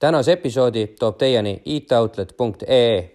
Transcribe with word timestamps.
tänase 0.00 0.32
episoodi 0.32 0.86
toob 0.86 1.18
teieni 1.18 1.62
itoutlet.ee. 1.64 3.10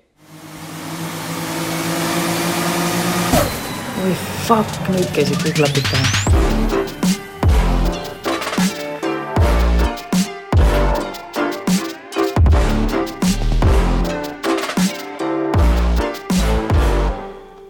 oi 4.05 4.13
fuck, 4.47 4.89
nüüd 4.93 5.09
käisid 5.17 5.41
kõik 5.41 5.57
klapid 5.61 5.89
pähe. 5.89 6.84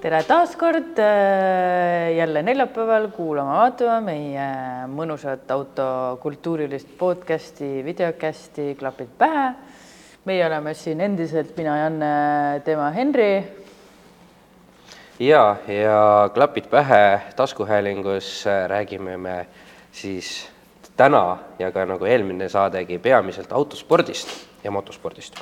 Tere 0.05 0.19
taas 0.21 0.51
kord 0.53 0.99
jälle 2.17 2.41
neljapäeval 2.45 3.07
kuulama-vaatama 3.09 3.95
meie 4.05 4.43
mõnusat 4.93 5.49
autokultuurilist 5.49 6.91
podcasti, 6.99 7.81
videokästi 7.81 8.75
Klapid 8.77 9.15
pähe. 9.17 9.47
meie 10.25 10.45
oleme 10.45 10.73
siin 10.73 11.02
endiselt 11.02 11.57
mina, 11.57 11.77
Janne, 11.77 12.11
tema 12.66 12.91
Henri 12.94 13.31
ja, 15.20 15.55
ja 15.67 16.30
klapid 16.33 16.69
pähe 16.69 17.22
taskuhäälingus 17.35 18.45
äh, 18.47 18.69
räägime 18.69 19.17
me 19.17 19.47
siis 19.91 20.52
täna 20.97 21.38
ja 21.59 21.72
ka 21.72 21.85
nagu 21.85 22.05
eelmine 22.05 22.49
saadegi 22.49 22.99
peamiselt 22.99 23.52
autospordist 23.52 24.30
ja 24.63 24.72
motospordist. 24.72 25.41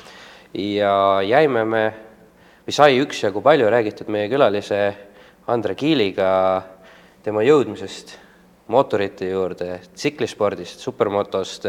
ja 0.54 1.20
jäime 1.22 1.64
me 1.64 1.84
või 2.64 2.72
sai 2.72 3.00
üksjagu 3.00 3.42
palju 3.44 3.70
räägitud 3.70 4.08
meie 4.12 4.28
külalise 4.32 4.80
Andre 5.46 5.74
Kiiliga 5.74 6.62
tema 7.22 7.42
jõudmisest 7.44 8.16
mootorite 8.72 9.28
juurde, 9.28 9.80
tsiklispordist, 9.92 10.80
supermotost, 10.80 11.66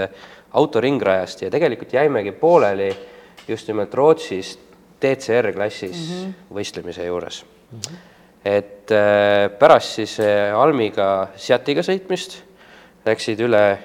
autoringrajast 0.55 1.43
ja 1.43 1.51
tegelikult 1.51 1.93
jäimegi 1.93 2.31
pooleli 2.31 2.89
just 3.47 3.67
nimelt 3.67 3.93
Rootsis 3.93 4.55
DCR 5.01 5.51
klassis 5.53 5.97
mm 5.97 6.15
-hmm. 6.15 6.33
võistlemise 6.55 7.05
juures 7.05 7.45
mm. 7.71 7.79
-hmm. 7.79 7.95
et 8.45 8.91
äh, 8.91 9.59
pärast 9.59 9.93
siis 9.99 10.19
äh, 10.19 10.55
Almiga 10.55 11.27
Seatiga 11.35 11.81
sõitmist 11.81 12.41
läksid 13.05 13.39
üle 13.39 13.77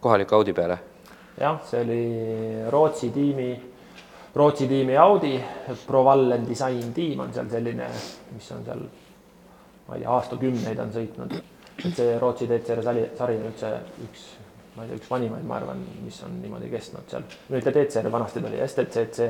kohaliku 0.00 0.34
Audi 0.34 0.52
peale. 0.52 0.78
jah, 1.40 1.60
see 1.64 1.80
oli 1.80 2.70
Rootsi 2.70 3.10
tiimi 3.10 3.69
Rootsi 4.34 4.68
tiimi 4.68 4.96
Audi, 4.96 5.40
Provallen 5.86 6.48
Design 6.48 6.92
tiim 6.94 7.20
on 7.20 7.32
seal 7.34 7.48
selline, 7.50 7.88
mis 8.30 8.50
on 8.54 8.60
seal, 8.64 8.84
ma 9.88 9.96
ei 9.96 10.04
tea, 10.04 10.10
aastakümneid 10.10 10.78
on 10.78 10.92
sõitnud. 10.94 11.34
et 11.80 11.96
see 11.96 12.18
Rootsi 12.20 12.46
DCR 12.46 12.82
sari, 12.84 13.02
sari 13.18 13.38
on 13.40 13.48
üldse 13.48 13.72
üks, 14.04 14.28
ma 14.76 14.84
ei 14.84 14.92
tea, 14.92 15.00
üks 15.00 15.10
vanimaid, 15.10 15.42
ma 15.48 15.56
arvan, 15.58 15.82
mis 16.04 16.22
on 16.26 16.38
niimoodi 16.42 16.70
kestnud 16.70 17.10
seal. 17.10 17.26
mitte 17.48 17.74
DCR, 17.74 18.10
vanasti 18.12 18.40
ta 18.40 18.52
oli 18.52 18.62
STCC. 18.68 19.28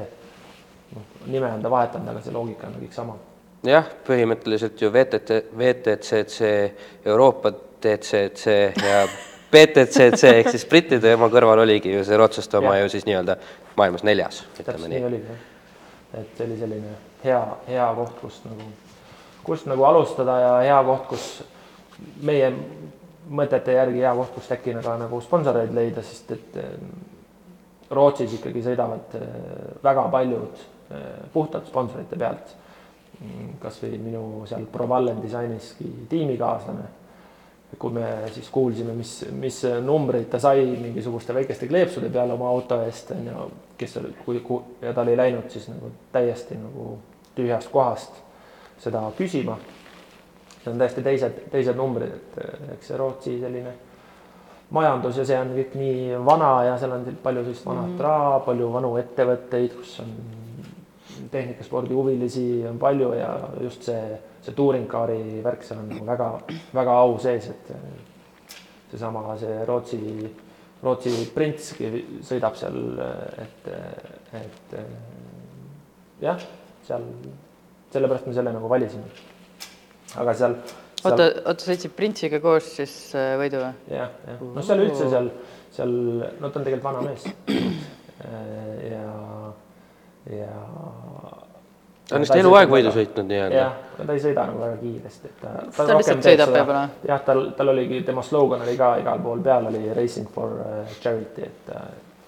noh, 0.96 1.08
nime 1.26 1.48
on 1.48 1.62
ta 1.62 1.72
vahetanud, 1.72 2.12
aga 2.12 2.20
see 2.20 2.36
loogika 2.36 2.68
on 2.68 2.76
kõik 2.82 2.92
sama. 2.92 3.16
jah, 3.64 3.88
põhimõtteliselt 4.04 4.84
ju 4.84 4.92
VTT, 4.92 5.42
VTCC, 5.56 6.52
Euroopa 7.06 7.54
DCC 7.80 8.56
ja 8.76 9.04
BTCC 9.50 10.34
ehk 10.40 10.50
siis 10.54 10.66
brittide 10.70 11.14
oma 11.16 11.30
kõrval 11.32 11.64
oligi 11.64 11.94
ju 11.96 12.04
see 12.06 12.18
rootslaste 12.18 12.58
oma 12.60 12.76
ju 12.78 12.90
siis 12.92 13.06
nii-öelda 13.08 13.36
maailmas 13.76 14.04
neljas, 14.06 14.44
ütleme 14.60 14.92
nii. 14.92 15.04
oligi 15.10 15.38
et 16.14 16.36
see 16.36 16.46
oli 16.46 16.58
selline 16.58 16.94
hea, 17.24 17.40
hea 17.68 17.88
koht, 17.94 18.16
kust 18.20 18.46
nagu, 18.48 18.66
kust 19.46 19.68
nagu 19.70 19.86
alustada 19.86 20.38
ja 20.40 20.52
hea 20.64 20.78
koht, 20.88 21.06
kus 21.12 21.26
meie 22.26 22.50
mõtete 23.30 23.76
järgi 23.76 24.02
hea 24.02 24.14
koht, 24.18 24.32
kust 24.34 24.54
äkki 24.56 24.74
nagu, 24.76 24.96
nagu 25.04 25.20
sponsoreid 25.24 25.74
leida, 25.76 26.04
sest 26.06 26.34
et 26.36 26.60
eh, 26.60 26.72
Rootsis 27.90 28.36
ikkagi 28.38 28.62
sõidavad 28.62 29.18
eh, 29.18 29.28
väga 29.82 30.06
paljud 30.12 30.64
eh, 30.64 31.06
puhtalt 31.32 31.70
sponsorite 31.70 32.18
pealt. 32.18 32.56
kasvõi 33.60 33.98
minu 34.00 34.46
seal 34.48 34.62
Provallen 34.72 35.18
disainiski 35.20 35.84
tiimikaaslane 36.08 36.86
kui 37.78 37.92
me 37.92 38.06
siis 38.34 38.48
kuulsime, 38.50 38.92
mis, 38.92 39.12
mis 39.32 39.60
numbreid 39.84 40.26
ta 40.30 40.38
sai 40.42 40.64
mingisuguste 40.80 41.34
väikeste 41.34 41.68
kleepsude 41.70 42.10
peale 42.10 42.34
oma 42.34 42.48
auto 42.48 42.80
eest, 42.82 43.12
on 43.14 43.28
ju, 43.30 43.44
kes 43.78 43.96
oli, 44.00 44.14
kui, 44.24 44.40
kui 44.44 44.62
ja 44.82 44.94
ta 44.94 45.04
oli 45.06 45.16
läinud 45.16 45.50
siis 45.50 45.68
nagu 45.70 45.92
täiesti 46.12 46.58
nagu 46.58 46.96
tühjast 47.34 47.70
kohast 47.70 48.18
seda 48.80 49.04
küsima. 49.18 49.58
Need 50.60 50.74
on 50.74 50.82
täiesti 50.82 51.02
teised, 51.02 51.38
teised 51.52 51.78
numbrid, 51.78 52.10
et 52.18 52.74
eks 52.74 52.90
see 52.90 52.98
Rootsi 53.00 53.38
selline 53.40 53.72
majandus 54.74 55.16
ja 55.18 55.24
see 55.26 55.38
on 55.40 55.54
kõik 55.56 55.72
nii 55.78 56.18
vana 56.26 56.50
ja 56.68 56.76
seal 56.78 56.92
on 56.98 57.06
palju 57.22 57.46
sellist 57.46 57.66
vanat 57.66 57.86
mm 57.86 57.96
-hmm. 57.96 58.02
raha, 58.02 58.40
palju 58.46 58.72
vanu 58.72 58.96
ettevõtteid, 59.00 59.76
kus 59.76 60.00
on 60.00 60.12
tehnikaspordihuvilisi 61.30 62.64
on 62.70 62.78
palju 62.82 63.12
ja 63.14 63.30
just 63.62 63.86
see, 63.86 64.18
see 64.42 64.54
touringcar'i 64.56 65.40
värk 65.44 65.64
seal 65.66 65.82
on 65.82 65.90
nagu 65.94 66.06
väga, 66.08 66.30
väga 66.74 66.96
au 67.04 67.18
sees, 67.22 67.50
et 67.52 67.72
seesama 68.90 69.36
see 69.38 69.60
Rootsi, 69.68 70.00
Rootsi 70.82 71.14
printski 71.34 71.90
sõidab 72.26 72.58
seal, 72.58 72.80
et, 73.44 73.70
et 74.40 74.76
jah, 76.24 76.42
seal, 76.86 77.06
sellepärast 77.92 78.28
me 78.28 78.36
selle 78.36 78.54
nagu 78.54 78.70
valisime. 78.70 79.06
aga 80.18 80.34
seal, 80.34 80.56
seal 81.00 81.12
oota, 81.12 81.28
oota, 81.44 81.64
sõitsid 81.64 81.94
Printsiga 81.96 82.40
koos 82.42 82.74
siis 82.80 82.94
äh, 83.14 83.34
võidu 83.40 83.62
või? 83.62 83.94
jah, 83.94 84.12
jah, 84.26 84.42
no 84.56 84.64
seal 84.66 84.84
üldse 84.84 85.08
seal, 85.12 85.30
seal, 85.74 85.96
no 86.40 86.50
ta 86.50 86.60
on 86.60 86.66
tegelikult 86.66 86.88
vana 86.88 87.04
mees. 87.06 87.26
ja, 88.92 89.04
ja. 90.34 90.54
Ta 92.10 92.18
on 92.18 92.26
vist 92.26 92.36
eluaeg 92.36 92.70
võidu 92.72 92.92
sõitnud 92.94 93.28
nii-öelda 93.30 93.56
jah, 93.56 93.74
ta 94.00 94.14
ei 94.14 94.22
sõida 94.22 94.44
nagu 94.48 94.62
väga 94.64 94.76
kiiresti, 94.80 95.30
et 95.30 95.42
ta. 95.42 95.54
Ta 95.76 95.86
lihtsalt 95.94 96.26
sõidab 96.26 96.52
võib-olla. 96.54 96.84
jah, 97.08 97.24
tal, 97.26 97.42
tal 97.56 97.72
oligi, 97.74 98.02
tema 98.06 98.24
slogan 98.26 98.64
oli 98.66 98.76
ka 98.78 98.92
igal 99.02 99.20
pool 99.24 99.42
peal 99.44 99.68
oli 99.70 99.82
Racing 99.96 100.30
for 100.34 100.56
uh, 100.64 100.94
charity, 101.02 101.48
et. 101.48 101.74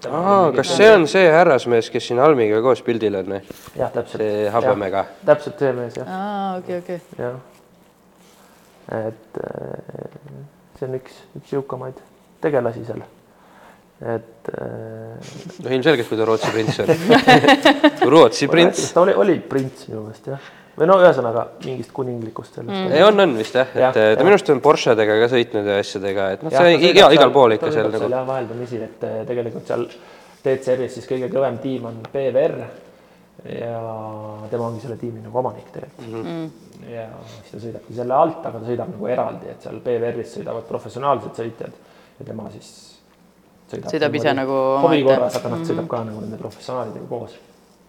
aa, 0.09 0.51
kas 0.55 0.75
see 0.77 0.91
on 0.93 1.07
see 1.11 1.25
härrasmees, 1.31 1.89
kes 1.93 2.11
siin 2.11 2.21
Almiga 2.23 2.61
koos 2.65 2.83
pildil 2.85 3.19
on 3.21 3.35
või? 3.35 3.41
jah, 3.79 3.91
täpselt. 3.93 4.23
see 4.23 4.45
habemega?. 4.55 5.05
täpselt 5.25 5.65
see 5.65 5.73
mees 5.79 5.99
jah, 5.99 6.13
aa, 6.19 6.53
okei, 6.61 6.79
okei. 6.83 7.01
jah. 7.19 7.41
et 9.03 9.43
äh, 9.43 10.39
see 10.79 10.89
on 10.89 10.97
üks, 11.01 11.19
üks 11.41 11.57
jõukamaid 11.57 11.99
tegelasi 12.43 12.87
seal. 12.87 13.03
Et 14.03 14.49
äh, 14.51 15.31
no 15.63 15.71
ilmselgelt, 15.71 16.09
kui 16.09 16.19
ta 16.19 16.25
Rootsi 16.27 16.51
prints 16.51 16.79
on 16.83 16.89
Rootsi 18.13 18.49
prints. 18.51 18.91
ta 18.91 19.03
oli, 19.05 19.15
oli 19.15 19.37
prints 19.39 19.87
minu 19.87 20.03
meelest 20.03 20.27
jah, 20.27 20.49
või 20.75 20.89
no 20.89 20.97
ühesõnaga 20.99 21.45
mingist 21.63 21.93
kuninglikust 21.95 22.59
sellest 22.59 22.75
mm.. 22.75 22.95
ei, 22.97 23.03
on, 23.05 23.23
on 23.23 23.35
vist 23.39 23.55
jah, 23.55 23.69
et 23.71 23.85
eh, 23.87 23.93
ta 23.93 24.05
jah. 24.11 24.23
minu 24.25 24.35
arust 24.35 24.51
on 24.51 24.63
Porschedega 24.63 25.19
ka 25.21 25.29
sõitnud 25.31 25.69
ja 25.71 25.79
asjadega, 25.83 26.29
et 26.35 26.45
noh, 26.45 26.55
see 26.55 26.79
iga, 26.89 27.07
igal 27.15 27.33
pool 27.35 27.55
ikka 27.55 27.71
seal 27.71 27.91
nagu. 27.93 28.09
jah, 28.11 28.25
vaheldumisi, 28.27 28.81
et 28.83 29.05
eh, 29.07 29.19
tegelikult 29.29 29.71
seal 29.71 29.85
DCR-is 30.43 30.97
siis 30.99 31.07
kõige 31.07 31.29
kõvem 31.31 31.59
tiim 31.63 31.85
on 31.87 32.01
PVR 32.11 32.57
ja 33.47 33.77
tema 34.51 34.67
ongi 34.67 34.83
selle 34.83 34.97
tiimi 34.99 35.23
nagu 35.23 35.39
omanik 35.39 35.69
tegelikult 35.71 36.09
mm. 36.11 36.25
-hmm. 36.27 36.91
ja 36.91 37.07
siis 37.37 37.53
ta 37.53 37.61
sõidabki 37.67 37.95
selle 37.95 38.17
alt, 38.17 38.41
aga 38.43 38.59
ta 38.59 38.67
sõidab 38.67 38.91
nagu 38.91 39.07
eraldi, 39.15 39.51
et 39.51 39.63
seal 39.63 39.79
PVR-is 39.83 40.35
sõidavad 40.37 40.67
professionaalsed 40.67 41.39
sõitjad 41.39 41.79
ja 42.19 42.27
tema 42.27 42.49
siis 42.51 42.73
sõidab, 43.73 43.91
Sõidab 43.93 44.15
ise 44.21 44.33
nagu 44.37 44.59
hobi 44.85 45.03
korras, 45.07 45.35
aga 45.41 45.49
noh, 45.55 45.63
sõidab 45.67 45.87
ka 45.91 46.03
nagu 46.09 46.21
nende 46.25 46.37
professionaalidega 46.41 47.07
koos. 47.09 47.35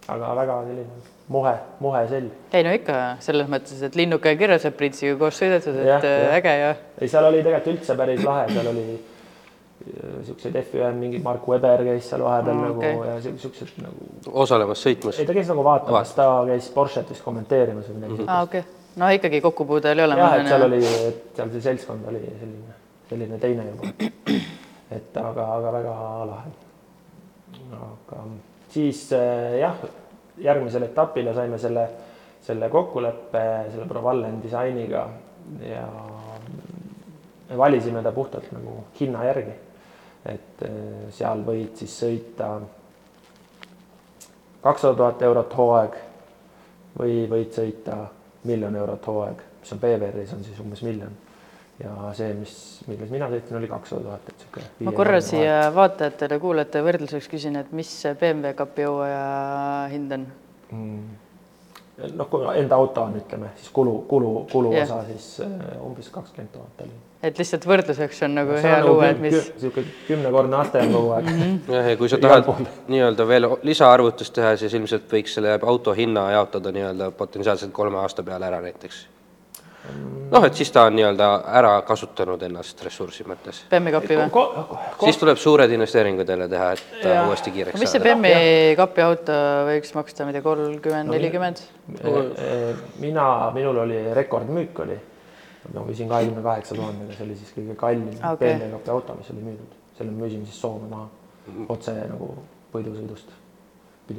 aga 0.07 0.35
väga 0.37 0.55
selline 0.67 0.85
mohe, 1.33 1.53
mohe 1.81 2.03
selg. 2.09 2.31
ei 2.53 2.63
no 2.63 2.73
ikka 2.77 2.99
selles 3.25 3.47
mõttes, 3.49 3.79
et 3.87 3.95
linnuke 3.97 4.29
ja 4.29 4.37
kirjas 4.37 4.61
saab 4.67 4.75
Printsiga 4.77 5.15
koos 5.17 5.39
sõidetud, 5.41 5.79
et 5.81 5.87
Jah, 5.87 6.03
äh, 6.05 6.21
jah. 6.27 6.35
äge 6.37 6.53
ja 6.59 6.75
ei, 7.01 7.07
seal 7.09 7.25
oli 7.25 7.41
tegelikult 7.43 7.71
üldse 7.79 7.95
päris 7.97 8.21
lahe, 8.23 8.43
seal 8.53 8.69
oli 8.69 8.83
äh, 8.93 10.19
siukseid 10.27 10.55
F1 10.61 10.93
mingi 11.01 11.19
Mark 11.25 11.47
Webber 11.49 11.81
käis 11.87 12.05
seal 12.11 12.21
vahepeal 12.21 12.53
Aa, 12.59 12.67
nagu 12.67 12.79
okei. 12.79 12.93
ja 13.09 13.37
siuksed 13.41 13.73
nagu, 13.81 14.09
osalemas 14.45 14.85
sõitmas 14.85 15.17
ei. 15.19 15.25
ta 15.25 15.33
käis 15.39 15.49
nagu 15.49 15.65
vaatamas, 15.65 16.13
ta 16.17 16.29
käis 16.51 16.69
Porsche't 16.77 17.09
vist 17.09 17.25
kommenteerimas 17.25 17.89
või 17.89 17.97
midagi 18.03 18.27
aa, 18.27 18.43
siukest. 18.45 18.69
okei. 18.69 18.93
no 19.01 19.09
ikkagi 19.17 19.41
kokkupuude 19.41 19.91
oli 19.95 20.05
jah, 20.05 20.11
olemas. 20.11 20.37
et 20.43 20.53
seal 20.53 20.67
oli, 20.69 20.83
et 21.09 21.25
seal 21.41 21.49
see 21.57 21.65
seltskond 21.71 22.05
oli 22.13 22.21
selline, 22.29 22.77
selline 23.09 23.41
teine 23.41 23.65
juba. 23.71 23.89
Et 24.91 25.17
aga, 25.17 25.47
aga 25.57 25.71
väga 25.73 25.95
lahe. 26.31 26.51
aga 27.79 28.23
siis 28.69 29.07
äh, 29.13 29.59
jah, 29.59 29.77
järgmisele 30.37 30.91
etapile 30.91 31.33
saime 31.33 31.57
selle, 31.57 31.87
selle 32.45 32.69
kokkuleppe 32.69 33.43
selle 33.71 33.87
Provallen 33.89 34.41
disainiga 34.43 35.07
ja 35.65 35.85
me 37.49 37.57
valisime 37.57 38.03
ta 38.03 38.11
puhtalt 38.11 38.51
nagu 38.51 38.83
hinna 38.99 39.25
järgi. 39.25 39.53
et 40.25 40.65
äh, 40.65 41.05
seal 41.13 41.45
võid 41.45 41.77
siis 41.77 41.99
sõita 42.03 42.49
kakssada 44.65 44.95
tuhat 44.97 45.21
eurot 45.21 45.57
hooaeg 45.57 45.97
või 46.97 47.25
võid 47.29 47.51
sõita 47.53 47.97
miljon 48.49 48.75
eurot 48.75 49.07
hooaeg, 49.07 49.43
mis 49.61 49.73
on 49.75 49.81
PVR-is 49.83 50.33
on 50.33 50.43
siis 50.45 50.59
umbes 50.63 50.81
miljon. 50.85 51.13
Ja 51.83 52.13
see, 52.15 52.31
mis, 52.39 52.55
milles 52.87 53.11
mina 53.11 53.27
sõitsin, 53.31 53.57
oli 53.59 53.69
kakssada 53.71 54.05
tuhat, 54.07 54.31
et 54.31 54.45
sihuke. 54.45 54.63
ma 54.87 54.95
korra 54.95 55.19
siia 55.23 55.59
vaatajatele, 55.75 56.39
kuulajatele 56.39 56.87
võrdluseks 56.89 57.29
küsin, 57.31 57.59
et 57.59 57.71
mis 57.75 57.91
BMW 58.19 58.55
kapi 58.57 58.87
hooaja 58.87 59.27
hind 59.91 60.17
on? 60.19 60.27
noh, 62.15 62.29
kui 62.29 62.45
enda 62.59 62.75
auto 62.75 63.07
on, 63.07 63.17
ütleme 63.19 63.51
siis 63.59 63.71
kulu, 63.75 63.97
kulu, 64.09 64.31
kuluosa 64.51 65.01
Jah. 65.01 65.05
siis 65.09 65.41
äh, 65.43 65.75
umbes 65.83 66.09
kakskümmend 66.11 66.51
tuhat 66.53 66.85
oli. 66.85 66.95
et 67.23 67.39
lihtsalt 67.39 67.67
võrdluseks 67.67 68.21
on 68.27 68.35
nagu 68.39 68.59
hea 68.63 68.79
luua, 68.85 69.09
et 69.13 69.21
mis 69.23 69.37
sihuke 69.61 69.85
kümnekordne 70.07 70.59
aste 70.59 70.83
on 70.83 70.95
kogu 70.95 71.11
aeg 71.17 71.31
jah, 71.31 71.89
ja 71.91 71.97
kui 71.99 72.11
sa 72.11 72.19
tahad 72.21 72.51
nii-öelda 72.91 73.27
veel 73.27 73.49
lisaarvutust 73.67 74.35
teha, 74.35 74.55
siis 74.59 74.75
ilmselt 74.79 75.11
võiks 75.11 75.35
selle 75.39 75.57
auto 75.61 75.95
hinna 75.95 76.29
jaotada 76.35 76.71
nii-öelda 76.75 77.11
potentsiaalselt 77.19 77.75
kolme 77.75 77.99
aasta 78.03 78.23
peale 78.23 78.51
ära 78.51 78.61
näiteks. 78.63 79.05
Noh, 80.31 80.45
et 80.47 80.57
siis 80.57 80.71
ta 80.73 80.85
on 80.89 80.95
nii-öelda 80.97 81.29
ära 81.59 81.73
kasutanud 81.87 82.41
ennast 82.47 82.81
ressursi 82.85 83.25
mõttes. 83.27 83.63
BMW 83.71 83.93
kapi 83.95 84.17
või? 84.19 84.45
Siis 85.03 85.19
tuleb 85.21 85.39
suured 85.41 85.71
investeeringud 85.77 86.29
jälle 86.29 86.47
teha, 86.51 86.69
et 86.75 87.03
Jah. 87.03 87.27
uuesti 87.29 87.53
kiireks 87.55 87.79
mis 87.79 87.91
see 87.91 88.01
saada. 88.01 88.15
BMW 88.21 88.77
kapi 88.79 89.05
auto 89.05 89.39
võiks 89.69 89.93
maksta, 89.97 90.25
ma 90.25 90.33
ei 90.33 90.39
tea, 90.39 90.45
kolmkümmend, 90.45 91.13
nelikümmend? 91.13 91.65
mina, 93.03 93.27
minul 93.55 93.83
oli 93.85 94.01
rekordmüük 94.17 94.81
oli, 94.85 94.97
ma 95.73 95.85
müüsin 95.85 96.09
kahekümne 96.11 96.43
kaheksa 96.45 96.77
tuhandega, 96.77 97.17
see 97.17 97.27
oli 97.27 97.37
siis 97.41 97.53
kõige 97.57 97.77
kallim 97.79 98.09
okay. 98.17 98.55
BMW 98.55 98.73
kapi 98.79 98.95
auto, 98.97 99.19
mis 99.19 99.31
oli 99.35 99.45
müüdud, 99.51 99.77
selle 99.97 100.11
me 100.11 100.25
müüsime 100.25 100.49
siis 100.49 100.61
Soome 100.61 100.89
maha 100.89 101.09
otse 101.69 101.93
nagu 102.09 102.31
võidusõidust. 102.73 103.29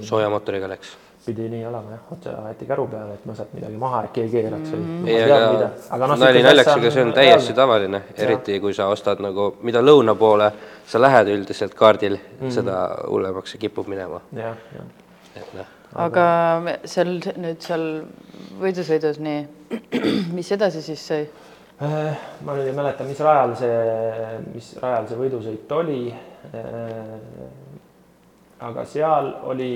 sooja 0.03 0.31
mootoriga 0.31 0.69
läks. 0.71 0.97
Pidi 1.27 1.49
nii 1.51 1.67
olema 1.67 1.91
jah, 1.91 2.03
otse 2.15 2.33
aeti 2.49 2.67
käru 2.69 2.87
peale, 2.91 3.15
et 3.19 3.25
ma 3.27 3.35
sealt 3.35 3.55
midagi 3.57 3.79
maha 3.81 4.03
äkki 4.07 4.23
ei 4.25 4.33
keeraks 4.33 4.73
või 4.73 4.81
Mm. 4.81 5.01
ma 5.03 5.09
ei, 5.11 5.23
aga, 5.23 5.53
mida. 5.53 5.71
aga 5.97 6.09
noh, 6.11 6.19
nali 6.23 6.43
naljaks, 6.47 6.73
aga 6.73 6.91
see 6.91 7.03
on 7.03 7.13
täiesti 7.13 7.53
reaalne. 7.53 7.57
tavaline, 7.61 8.03
eriti 8.27 8.61
kui 8.61 8.75
sa 8.75 8.89
ostad 8.93 9.23
nagu, 9.25 9.49
mida 9.63 9.83
lõuna 9.83 10.15
poole 10.15 10.51
sa 10.87 11.01
lähed 11.03 11.33
üldiselt 11.35 11.75
kaardil 11.75 12.17
mm, 12.17 12.37
-hmm. 12.41 12.55
seda 12.59 12.77
hullemaks 13.09 13.57
see 13.57 13.65
kipub 13.67 13.89
minema, 13.91 14.21
jah, 14.33 14.57
jah. 14.77 14.87
et 15.37 15.55
noh. 15.55 15.73
aga 16.07 16.27
seal 16.85 17.19
nüüd 17.37 17.61
seal 17.61 17.89
võidusõidus 18.61 19.19
nii, 19.19 19.43
mis 20.39 20.53
edasi 20.53 20.83
siis 20.83 21.09
sai? 21.09 21.27
Äh, 21.77 22.17
ma 22.41 22.55
nüüd 22.57 22.71
ei 22.71 22.73
mäleta, 22.73 23.05
mis 23.05 23.19
rajal 23.21 23.51
see, 23.59 23.81
mis 24.55 24.71
rajal 24.81 25.09
see 25.11 25.19
võidusõit 25.19 25.73
oli. 25.77 26.15
aga 28.61 28.85
seal 28.89 29.35
oli, 29.45 29.73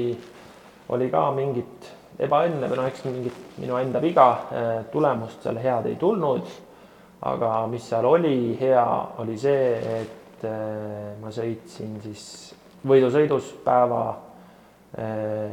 oli 0.94 1.10
ka 1.10 1.28
mingit 1.34 1.90
ebaõnne 2.20 2.68
või 2.68 2.80
noh, 2.80 2.88
eks 2.90 3.04
mingit 3.06 3.58
minu 3.60 3.78
enda 3.80 4.02
viga, 4.02 4.26
tulemust 4.92 5.46
seal 5.46 5.60
head 5.62 5.86
ei 5.88 5.96
tulnud. 6.00 6.50
aga 7.20 7.66
mis 7.68 7.84
seal 7.84 8.06
oli 8.08 8.56
hea, 8.60 8.84
oli 9.20 9.36
see, 9.38 9.76
et 10.00 10.44
äh, 10.48 11.16
ma 11.20 11.28
sõitsin 11.28 11.98
siis 12.00 12.22
võidusõidus 12.88 13.50
päeva 13.64 14.04
äh, 14.96 15.52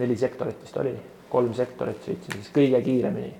neli 0.00 0.16
sektorit 0.16 0.62
vist 0.64 0.76
oli, 0.80 0.94
kolm 1.28 1.52
sektorit 1.54 2.00
sõitsin 2.08 2.40
siis 2.40 2.52
kõige 2.54 2.80
kiiremini 2.82 3.32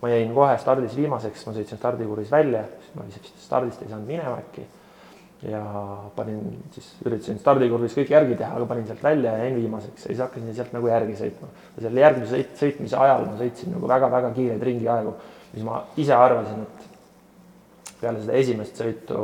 ma 0.00 0.08
jäin 0.08 0.34
kohe 0.34 0.56
stardis 0.58 0.96
viimaseks, 0.96 1.46
ma 1.46 1.54
sõitsin 1.56 1.80
stardikuuris 1.80 2.30
välja, 2.30 2.64
siis 2.82 2.94
ma 2.94 3.06
vist 3.06 3.32
stardist 3.42 3.82
ei 3.82 3.90
saanud 3.90 4.06
minema 4.06 4.38
äkki. 4.38 4.66
Ja 5.42 5.60
panin 6.16 6.40
siis, 6.74 6.88
üritasin 7.06 7.38
stardikurvis 7.38 7.94
kõik 7.94 8.10
järgi 8.10 8.38
teha, 8.40 8.56
aga 8.56 8.66
panin 8.66 8.86
sealt 8.88 9.02
välja 9.04 9.36
ja 9.36 9.44
jäin 9.44 9.58
viimaseks 9.60 10.06
ja 10.06 10.10
siis 10.10 10.22
hakkasin 10.24 10.54
sealt 10.54 10.72
nagu 10.74 10.90
järgi 10.90 11.14
sõitma. 11.20 11.50
ja 11.76 11.84
selle 11.84 12.02
järgmise 12.02 12.32
sõit, 12.34 12.56
sõitmise 12.58 12.98
ajal 12.98 13.26
ma 13.28 13.36
sõitsin 13.38 13.74
nagu 13.76 13.90
väga-väga 13.92 14.32
kiireid 14.34 14.66
ringiaegu, 14.70 15.14
mis 15.52 15.68
ma 15.68 15.78
ise 15.96 16.16
arvasin, 16.16 16.66
et 16.66 17.94
peale 18.00 18.24
seda 18.24 18.40
esimest 18.40 18.82
sõitu 18.82 19.22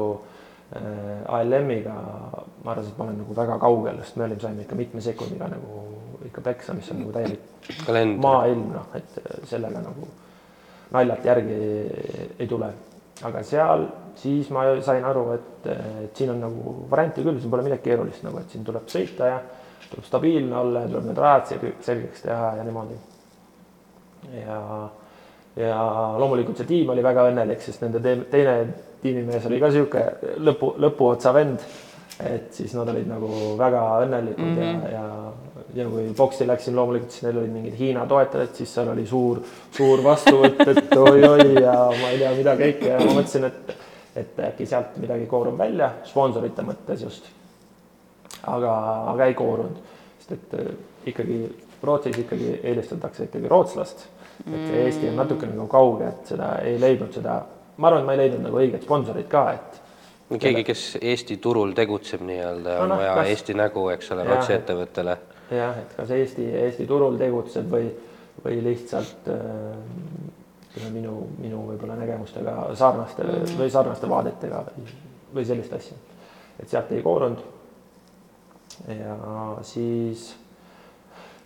äh, 0.77 1.35
ALM-iga 1.41 1.97
ma 1.97 2.73
arvasin, 2.77 2.93
et 2.93 2.99
ma 2.99 3.09
olen 3.09 3.21
nagu 3.25 3.39
väga 3.43 3.59
kaugel, 3.67 4.01
sest 4.05 4.21
me 4.21 4.29
olime, 4.29 4.41
saime 4.47 4.67
ikka 4.69 4.79
mitme 4.79 5.03
sekundiga 5.03 5.51
nagu 5.51 5.83
ikka 6.31 6.47
peksa, 6.47 6.75
mis 6.79 6.91
on 6.95 7.03
nagu 7.03 7.13
täielik 7.15 8.21
maailm, 8.23 8.69
noh, 8.75 8.87
et 8.97 9.19
sellega 9.51 9.83
nagu 9.83 10.09
naljalt 10.95 11.25
järgi 11.27 11.61
ei 12.39 12.47
tule. 12.49 12.71
Aga 13.23 13.43
seal 13.47 13.87
siis 14.19 14.51
ma 14.55 14.65
sain 14.83 15.05
aru, 15.05 15.25
et, 15.35 15.69
et 16.07 16.17
siin 16.17 16.33
on 16.35 16.41
nagu 16.45 16.75
variante 16.91 17.23
küll, 17.23 17.39
siin 17.41 17.53
pole 17.53 17.65
midagi 17.67 17.89
keerulist 17.89 18.25
nagu, 18.27 18.41
et 18.41 18.51
siin 18.51 18.65
tuleb 18.67 18.89
sõita 18.91 19.31
ja 19.31 19.39
tuleb 19.91 20.07
stabiilne 20.07 20.57
olla 20.59 20.85
ja 20.85 20.91
tuleb 20.91 21.09
need 21.11 21.23
rajad 21.23 21.49
selg- 21.53 21.81
selgeks 21.85 22.25
teha 22.27 22.53
ja 22.59 22.67
niimoodi. 22.67 22.99
ja, 24.41 24.59
ja 25.61 25.81
loomulikult 26.19 26.59
see 26.59 26.71
tiim 26.71 26.91
oli 26.95 27.05
väga 27.05 27.29
õnnelik, 27.31 27.63
sest 27.63 27.83
nende 27.85 28.03
te- 28.03 28.23
teine 28.31 28.57
tiimimees 29.03 29.47
oli 29.51 29.61
ka 29.61 29.71
sihuke 29.75 30.05
lõpu, 30.41 30.75
lõpuotsa 30.81 31.35
vend. 31.37 31.67
et 32.25 32.53
siis 32.55 32.71
nad 32.79 32.89
olid 32.89 33.09
nagu 33.11 33.29
väga 33.59 33.81
õnnelikud 34.05 34.45
mm 34.47 34.59
-hmm. 34.59 34.85
ja, 34.93 35.01
ja, 35.01 35.54
ja 35.75 35.87
kui 35.91 36.05
boksi 36.17 36.47
läksin, 36.47 36.77
loomulikult 36.77 37.11
siis 37.11 37.25
neil 37.27 37.39
olid 37.41 37.51
mingid 37.55 37.75
Hiina 37.79 38.05
toetajad, 38.11 38.53
siis 38.55 38.75
seal 38.75 38.89
oli 38.93 39.07
suur, 39.07 39.41
suur 39.75 40.03
vastuvõtt, 40.05 40.61
et 40.71 40.97
oi-oi 41.07 41.55
ja 41.63 41.75
ma 42.01 42.11
ei 42.13 42.19
tea, 42.21 42.33
mida 42.37 42.55
kõike 42.61 42.93
ja 42.93 42.99
ma 43.01 43.17
mõtlesin, 43.19 43.49
et, 43.51 43.75
et 44.23 44.39
äkki 44.51 44.67
sealt 44.71 44.97
midagi 45.03 45.27
koorub 45.31 45.59
välja, 45.59 45.93
sponsorite 46.07 46.63
mõttes 46.67 47.03
just. 47.07 47.27
aga, 48.47 48.73
aga 49.15 49.27
ei 49.31 49.35
koorunud, 49.39 49.79
sest 50.21 50.33
et 50.39 50.55
äh, 50.61 50.73
ikkagi 51.13 51.39
Rootsis 51.85 52.17
ikkagi 52.23 52.47
eelistatakse 52.65 53.27
ikkagi 53.27 53.49
rootslast. 53.53 54.07
et 54.47 54.61
see 54.71 54.85
Eesti 54.87 55.09
on 55.11 55.19
natuke 55.21 55.47
nagu 55.51 55.67
kauge, 55.69 56.07
et 56.09 56.31
seda 56.33 56.55
ei 56.65 56.79
leidnud 56.81 57.13
seda, 57.13 57.35
ma 57.77 57.89
arvan, 57.91 58.01
et 58.03 58.07
ma 58.09 58.15
ei 58.17 58.23
leidnud 58.23 58.47
nagu 58.47 58.57
õiget 58.63 58.87
sponsorit 58.87 59.29
ka, 59.29 59.43
et 59.59 60.41
keegi, 60.41 60.65
kes 60.65 60.85
Eesti 61.03 61.37
turul 61.45 61.75
tegutseb 61.77 62.25
nii-öelda, 62.25 62.79
No 62.79 62.83
on 62.87 62.89
noh, 62.95 63.03
vaja 63.03 63.15
kas- 63.21 63.29
Eesti 63.35 63.55
nägu, 63.61 63.85
eks 63.93 64.11
ole, 64.15 64.25
Jah, 64.25 64.33
Rootsi 64.33 64.53
et- 64.55 64.63
ettevõttele. 64.63 65.17
Jah, 65.51 65.79
et 65.79 65.97
kas 65.97 66.11
Eesti, 66.11 66.47
Eesti 66.65 66.87
turul 66.87 67.19
tegutseb 67.21 67.71
või, 67.71 67.91
või 68.45 68.61
lihtsalt 68.65 69.29
äh, 69.33 70.91
minu, 70.93 71.17
minu 71.39 71.65
võib-olla 71.69 71.97
nägemustega 71.99 72.75
sarnaste 72.75 73.23
mm 73.23 73.31
-hmm. 73.31 73.59
või 73.59 73.71
sarnaste 73.71 74.09
vaadetega 74.09 74.65
või, 75.35 75.45
sellist 75.45 75.73
asja. 75.73 75.97
et 76.61 76.69
sealt 76.69 76.93
ei 76.93 77.03
koorunud. 77.03 77.39
ja 78.89 79.17
siis 79.63 80.35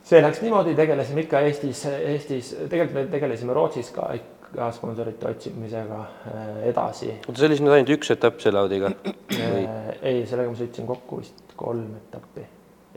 see 0.02 0.22
läks 0.22 0.40
niimoodi, 0.42 0.74
tegelesime 0.74 1.20
ikka 1.20 1.40
Eestis, 1.40 1.86
Eestis, 1.86 2.56
tegelikult 2.68 2.94
me 2.94 3.06
tegelesime 3.06 3.52
Rootsis 3.52 3.90
ka 3.90 4.12
ikka 4.14 4.70
sponsorite 4.72 5.28
otsimisega 5.28 6.00
äh, 6.00 6.68
edasi. 6.72 7.10
oota, 7.28 7.38
see 7.38 7.46
oli 7.46 7.56
siis 7.56 7.66
nüüd 7.66 7.76
ainult 7.76 7.96
üks 7.98 8.10
etapp 8.10 8.40
selle 8.40 8.58
Audiga? 8.58 8.92
Äh, 9.38 9.98
ei, 10.02 10.26
sellega 10.26 10.50
ma 10.50 10.56
sõitsin 10.56 10.86
kokku 10.88 11.20
vist 11.20 11.52
kolm 11.56 11.92
etappi. 11.96 12.46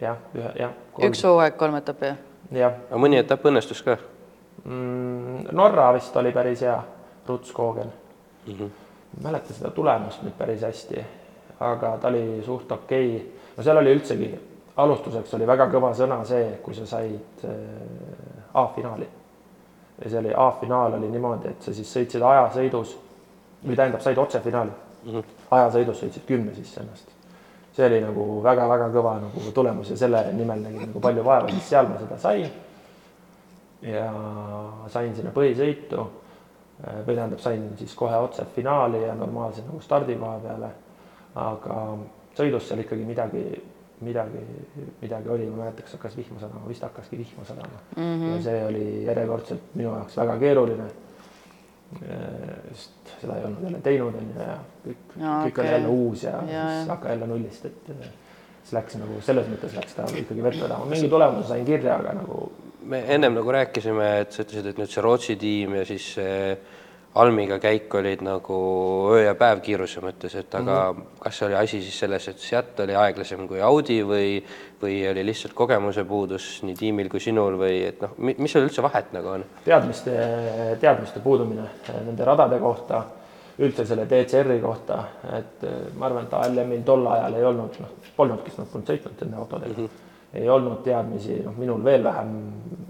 Jah, 0.01 0.17
ühe, 0.35 0.51
jah. 0.59 0.73
üks 1.07 1.23
hooaeg, 1.25 1.57
kolm 1.59 1.77
etappi, 1.79 2.11
jah? 2.11 2.19
jah 2.51 2.77
aga 2.89 3.01
mõni 3.01 3.19
etapp 3.21 3.45
õnnestus 3.49 3.83
ka 3.85 3.97
mm,. 4.65 5.51
Norra 5.57 5.91
vist 5.95 6.15
oli 6.17 6.33
päris 6.35 6.63
hea, 6.65 6.77
Rutskogen 7.27 7.91
mm? 8.47 8.53
-hmm. 8.53 8.69
mäleta 9.23 9.53
seda 9.53 9.71
tulemust 9.71 10.23
nüüd 10.23 10.37
päris 10.37 10.61
hästi, 10.61 11.05
aga 11.59 11.97
ta 11.97 12.07
oli 12.07 12.41
suht 12.45 12.71
okei 12.71 13.15
okay. 13.15 13.27
no 13.57 13.63
seal 13.63 13.77
oli 13.77 13.93
üldsegi, 13.95 14.31
alustuseks 14.77 15.33
oli 15.33 15.47
väga 15.47 15.69
kõva 15.71 15.93
sõna 15.93 16.23
see, 16.25 16.59
kui 16.63 16.75
sa 16.75 16.85
said 16.85 17.45
äh, 17.45 17.51
A-finaali. 18.53 19.07
ja 20.03 20.09
see 20.09 20.19
oli, 20.19 20.33
A-finaal 20.35 20.93
oli 20.93 21.09
niimoodi, 21.09 21.47
et 21.47 21.61
sa 21.61 21.73
siis 21.73 21.95
sõitsid 21.95 22.21
ajasõidus 22.21 22.97
või 23.67 23.75
tähendab, 23.75 24.01
said 24.01 24.17
otsefinaali 24.17 24.71
mm. 24.71 25.11
-hmm. 25.11 25.23
ajasõidus 25.51 26.03
sõitsid 26.03 26.25
kümne 26.27 26.55
sisse 26.55 26.81
ennast. 26.81 27.20
See 27.75 27.85
oli 27.87 28.01
nagu 28.03 28.25
väga-väga 28.43 28.89
kõva 28.91 29.15
nagu 29.21 29.51
tulemus 29.55 29.89
ja 29.93 29.97
selle 29.97 30.25
nimel 30.35 30.59
nägin 30.65 30.87
nagu 30.89 30.99
palju 30.99 31.23
vaeva, 31.23 31.49
siis 31.49 31.69
seal 31.69 31.87
ma 31.87 31.99
seda 31.99 32.17
sain. 32.19 32.49
ja 33.81 34.07
sain 34.93 35.15
sinna 35.15 35.31
põhisõitu 35.33 36.03
või 37.05 37.15
tähendab, 37.15 37.39
sain 37.39 37.69
siis 37.77 37.93
kohe 37.95 38.17
otse 38.17 38.45
finaali 38.55 39.03
ja 39.05 39.15
normaalse 39.15 39.63
nagu 39.65 39.79
stardikoha 39.81 40.39
peale. 40.43 40.71
aga 41.35 41.75
sõidus 42.37 42.67
seal 42.67 42.81
ikkagi 42.83 43.05
midagi, 43.07 43.43
midagi, 44.03 44.41
midagi 45.01 45.29
oli, 45.29 45.45
ma 45.45 45.55
ei 45.55 45.61
mäleta, 45.61 45.85
kas 45.85 45.95
hakkas 45.95 46.17
vihma 46.17 46.39
sadama, 46.41 46.67
vist 46.67 46.83
hakkaski 46.83 47.17
vihma 47.17 47.45
sadama 47.45 47.79
mm. 47.95 48.03
-hmm. 48.03 48.35
ja 48.35 48.41
see 48.43 48.65
oli 48.65 49.05
järjekordselt 49.05 49.75
minu 49.75 49.93
jaoks 49.95 50.17
väga 50.17 50.37
keeruline. 50.39 50.89
Sest 51.99 53.13
seda 53.21 53.37
ei 53.37 53.45
olnud 53.45 53.63
jälle 53.67 53.81
teinud, 53.85 54.17
on 54.17 54.33
ju, 54.33 54.41
ja 54.41 54.57
kõik 54.85 55.15
kõik 55.17 55.21
oli 55.21 55.51
okei. 55.51 55.71
jälle 55.75 55.93
uus 55.93 56.23
ja, 56.23 56.35
ja 56.49 56.65
siis 56.77 56.91
hakka 56.93 57.13
jälle 57.13 57.29
nullist, 57.29 57.65
et 57.65 57.91
siis 57.91 58.73
läks 58.77 58.99
nagu 59.01 59.21
selles 59.25 59.49
mõttes 59.51 59.77
läks 59.77 59.97
ta 59.97 60.07
ikkagi 60.23 60.45
vett 60.45 60.61
vedama, 60.63 60.89
mingi 60.89 61.09
tulemuse 61.11 61.51
sain 61.51 61.65
kirja, 61.67 61.97
aga 61.99 62.15
nagu 62.21 62.43
me 62.91 63.03
ennem 63.13 63.35
nagu 63.37 63.51
rääkisime, 63.53 64.11
et 64.23 64.31
sa 64.33 64.45
ütlesid, 64.45 64.71
et 64.71 64.79
nüüd 64.81 64.91
see 64.91 65.03
Rootsi 65.05 65.35
tiim 65.39 65.75
ja 65.77 65.85
siis 65.87 66.07
see 66.15 66.55
Almiga 67.15 67.57
käik 67.59 67.93
olid 67.99 68.21
nagu 68.23 68.57
öö 69.11 69.23
ja 69.25 69.33
päev 69.35 69.59
kiiruse 69.65 69.99
mõttes, 69.99 70.35
et 70.39 70.55
aga 70.55 70.91
mm 70.91 70.99
-hmm. 70.99 71.19
kas 71.19 71.41
oli 71.43 71.55
asi 71.55 71.81
siis 71.81 71.99
selles, 71.99 72.27
et 72.27 72.39
Seat 72.39 72.79
oli 72.79 72.95
aeglasem 72.95 73.47
kui 73.47 73.61
Audi 73.61 74.01
või, 74.03 74.43
või 74.81 75.11
oli 75.11 75.25
lihtsalt 75.25 75.53
kogemuse 75.53 76.03
puudus 76.03 76.63
nii 76.63 76.75
tiimil 76.75 77.09
kui 77.09 77.19
sinul 77.19 77.57
või 77.59 77.83
et 77.87 78.01
noh, 78.01 78.15
mis 78.17 78.51
seal 78.51 78.63
üldse 78.63 78.81
vahet 78.81 79.11
nagu 79.13 79.27
on? 79.27 79.45
teadmiste, 79.65 80.11
teadmiste 80.79 81.19
puudumine 81.19 81.67
nende 82.05 82.25
radade 82.25 82.59
kohta 82.59 83.03
üldse 83.59 83.85
selle 83.85 84.05
DCR-i 84.09 84.59
kohta, 84.61 85.03
et 85.37 85.63
äh, 85.67 85.79
ma 85.97 86.07
arvan, 86.07 86.25
et 86.25 86.33
ALM-il 86.33 86.83
tol 86.87 87.05
ajal 87.07 87.35
ei 87.37 87.43
olnud, 87.45 87.79
noh, 87.83 87.95
polnudki, 88.15 88.49
sest 88.49 88.63
nad 88.63 88.71
polnud 88.71 88.91
sõitnud 88.91 89.23
nende 89.25 89.37
autodega 89.37 89.75
mm. 89.75 89.87
-hmm. 89.87 90.39
ei 90.41 90.49
olnud 90.49 90.83
teadmisi, 90.83 91.41
noh, 91.45 91.57
minul 91.57 91.83
veel 91.83 92.03
vähem 92.03 92.37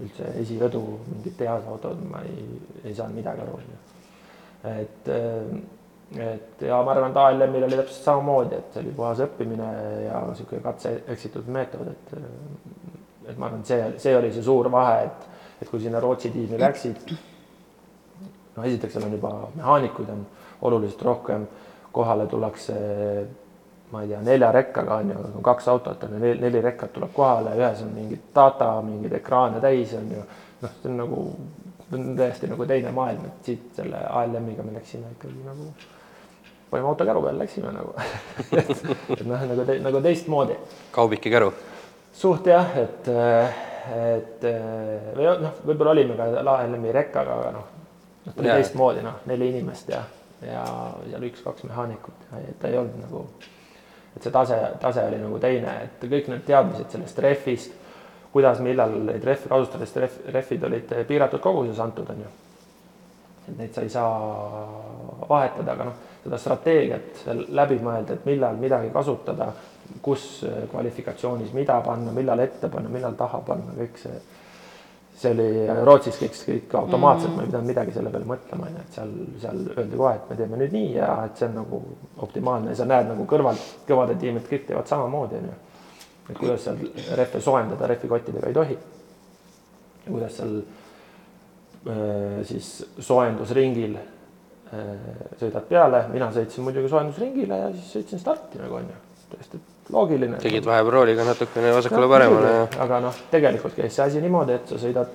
üldse 0.00 0.32
esivedu, 0.40 0.82
mingid 1.08 1.36
tehasautod, 1.38 2.04
ma 2.10 2.22
ei, 2.28 2.46
ei 2.84 2.94
saanud 2.94 3.18
midagi 3.18 3.44
aru. 3.44 3.58
Et, 4.64 5.08
äh, 5.08 6.22
et 6.30 6.64
ja 6.68 6.82
ma 6.84 6.94
arvan, 6.94 7.10
et 7.10 7.16
ALM-il 7.16 7.66
oli 7.66 7.78
täpselt 7.80 8.08
samamoodi, 8.08 8.58
et 8.58 8.74
see 8.74 8.84
oli 8.84 8.94
puhas 8.96 9.22
õppimine 9.26 9.68
ja 10.06 10.22
niisugune 10.28 10.62
katse-eksitud 10.64 11.50
meetod, 11.52 11.92
et 11.92 12.16
et 13.28 13.38
ma 13.38 13.46
arvan, 13.46 13.60
et 13.62 13.70
see, 13.70 13.90
see 14.02 14.16
oli 14.18 14.32
see 14.34 14.42
suur 14.44 14.68
vahe, 14.72 15.04
et, 15.06 15.28
et 15.62 15.68
kui 15.70 15.80
sinna 15.80 16.00
Rootsi 16.02 16.32
tiimi 16.34 16.58
läksid, 16.60 17.12
no 18.56 18.64
esiteks 18.68 18.96
seal 18.96 19.06
on 19.06 19.14
juba 19.14 19.30
mehaanikuid 19.54 20.10
on 20.12 20.26
oluliselt 20.68 21.04
rohkem, 21.06 21.46
kohale 21.92 22.26
tullakse 22.26 22.74
ma 23.92 24.02
ei 24.02 24.08
tea, 24.08 24.20
nelja 24.24 24.50
rekkaga 24.52 24.94
on 25.02 25.10
ju, 25.12 25.42
kaks 25.44 25.68
autot 25.68 26.04
on 26.06 26.14
ju, 26.16 26.34
neli 26.40 26.60
rekkat 26.64 26.94
tuleb 26.94 27.12
kohale, 27.12 27.52
ühes 27.60 27.82
on 27.84 27.92
mingid 27.92 28.30
data, 28.34 28.74
mingeid 28.84 29.18
ekraane 29.20 29.60
täis 29.60 29.92
on 29.98 30.08
ju, 30.14 30.22
noh, 30.62 30.76
see 30.80 30.88
on 30.90 30.96
nagu, 31.02 31.24
täiesti 31.92 32.50
nagu 32.50 32.66
teine 32.68 32.92
maailm, 32.94 33.26
et 33.28 33.50
siit 33.50 33.74
selle 33.76 33.98
ALM-iga 34.20 34.64
me 34.66 34.76
läksime 34.76 35.12
ikkagi 35.16 35.44
nagu, 35.46 35.68
panime 36.70 36.88
auto 36.88 37.06
käru 37.08 37.24
peale, 37.24 37.42
läksime 37.42 37.74
nagu 37.74 37.92
et, 38.60 38.72
et 39.18 39.26
noh, 39.28 39.44
nagu 39.52 39.68
te, 39.68 39.78
nagu 39.84 40.02
teistmoodi. 40.04 40.56
kaubike 40.94 41.32
käru? 41.32 41.52
suht 42.16 42.48
jah, 42.48 42.72
et, 42.80 43.12
et 43.98 44.48
või 45.18 45.28
noh, 45.44 45.60
võib-olla 45.66 45.94
olime 45.96 46.16
ka 46.18 46.32
ALM-i 46.56 46.96
rekkaga, 46.96 47.38
aga 47.38 47.54
noh, 47.58 47.70
noh, 48.24 48.34
ta 48.34 48.40
oli 48.40 48.52
teistmoodi, 48.52 49.04
noh, 49.04 49.22
neli 49.30 49.52
inimest 49.54 49.94
ja 49.94 50.02
ja 50.46 50.62
seal 51.06 51.26
üks-kaks 51.28 51.66
mehaanikut 51.68 52.30
ja 52.32 52.54
ta 52.60 52.70
ei 52.70 52.78
olnud 52.78 52.98
nagu, 53.04 53.22
et 54.16 54.24
see 54.24 54.32
tase, 54.34 54.58
tase 54.82 55.04
oli 55.06 55.20
nagu 55.22 55.38
teine, 55.42 55.76
et 55.86 56.06
kõik 56.10 56.30
need 56.32 56.44
teadmised 56.48 56.90
sellest 56.94 57.20
rehvist, 57.22 57.76
kuidas, 58.32 58.60
millal 58.64 58.94
neid 59.08 59.24
rehve 59.24 59.50
kasutada, 59.50 59.86
sest 59.86 60.00
rehv, 60.00 60.16
rehvid 60.36 60.64
olid 60.68 60.94
piiratud 61.08 61.42
koguses 61.42 61.80
antud, 61.80 62.08
on 62.10 62.24
ju. 62.24 62.30
et 63.48 63.58
neid 63.58 63.74
sa 63.74 63.82
ei 63.82 63.90
saa 63.90 64.10
vahetada, 65.28 65.72
aga 65.72 65.88
noh, 65.90 66.00
seda 66.22 66.38
strateegiat 66.38 67.24
läbi 67.48 67.80
mõelda, 67.82 68.16
et 68.16 68.26
millal 68.26 68.56
midagi 68.60 68.92
kasutada, 68.94 69.50
kus 70.02 70.44
kvalifikatsioonis 70.70 71.52
mida 71.52 71.80
panna, 71.84 72.12
millal 72.14 72.40
ette 72.40 72.70
panna, 72.72 72.88
millal 72.88 73.18
taha 73.18 73.42
panna, 73.46 73.74
kõik 73.76 73.98
see 74.00 74.20
see 75.22 75.32
oli 75.32 75.84
Rootsis 75.86 76.18
kõik, 76.20 76.38
kõik 76.46 76.76
automaatselt 76.78 77.30
mm, 77.30 77.34
-hmm. 77.34 77.36
ma 77.36 77.42
ei 77.42 77.50
pidanud 77.50 77.70
midagi 77.70 77.92
selle 77.96 78.10
peale 78.10 78.28
mõtlema, 78.28 78.68
onju, 78.68 78.84
et 78.84 78.96
seal, 78.96 79.12
seal 79.42 79.60
öeldi 79.76 80.00
kohe, 80.00 80.14
et 80.14 80.30
me 80.30 80.36
teeme 80.36 80.60
nüüd 80.60 80.72
nii 80.76 80.94
ja 80.96 81.10
et 81.26 81.36
see 81.38 81.48
on 81.48 81.58
nagu 81.60 81.82
optimaalne 82.26 82.72
ja 82.72 82.80
sa 82.80 82.88
näed 82.88 83.10
nagu 83.12 83.26
kõrvalt 83.28 83.68
kõvade 83.88 84.16
tiimid 84.20 84.48
kõik 84.50 84.66
teevad 84.70 84.90
samamoodi, 84.90 85.42
onju. 85.42 85.58
Et 86.30 86.38
kuidas 86.38 86.64
seal 86.64 86.78
rehve 87.18 87.40
soojendada 87.42 87.90
rehvikottidega 87.90 88.48
ei 88.48 88.54
tohi. 88.54 88.78
kuidas 90.06 90.36
seal 90.36 90.56
äh, 90.58 92.40
siis 92.46 92.70
soojendusringil 92.98 93.96
äh, 93.98 94.86
sõidad 95.40 95.66
peale, 95.68 96.06
mina 96.12 96.30
sõitsin 96.34 96.66
muidugi 96.66 96.90
soojendusringile 96.92 97.60
ja 97.64 97.68
siis 97.74 97.92
sõitsin 97.98 98.22
starti 98.22 98.62
nagu 98.62 98.80
onju, 98.80 98.98
täiesti 99.34 99.60
loogiline. 99.90 100.38
tegid 100.42 100.66
vahepeal 100.66 100.94
rooliga 100.94 101.26
natukene 101.26 101.74
vasakule-paremale 101.74 102.54
ja. 102.54 102.64
aga 102.84 103.02
noh, 103.08 103.22
tegelikult 103.30 103.76
käis 103.76 103.94
see 103.96 104.06
asi 104.06 104.24
niimoodi, 104.24 104.58
et 104.58 104.72
sa 104.72 104.80
sõidad, 104.80 105.14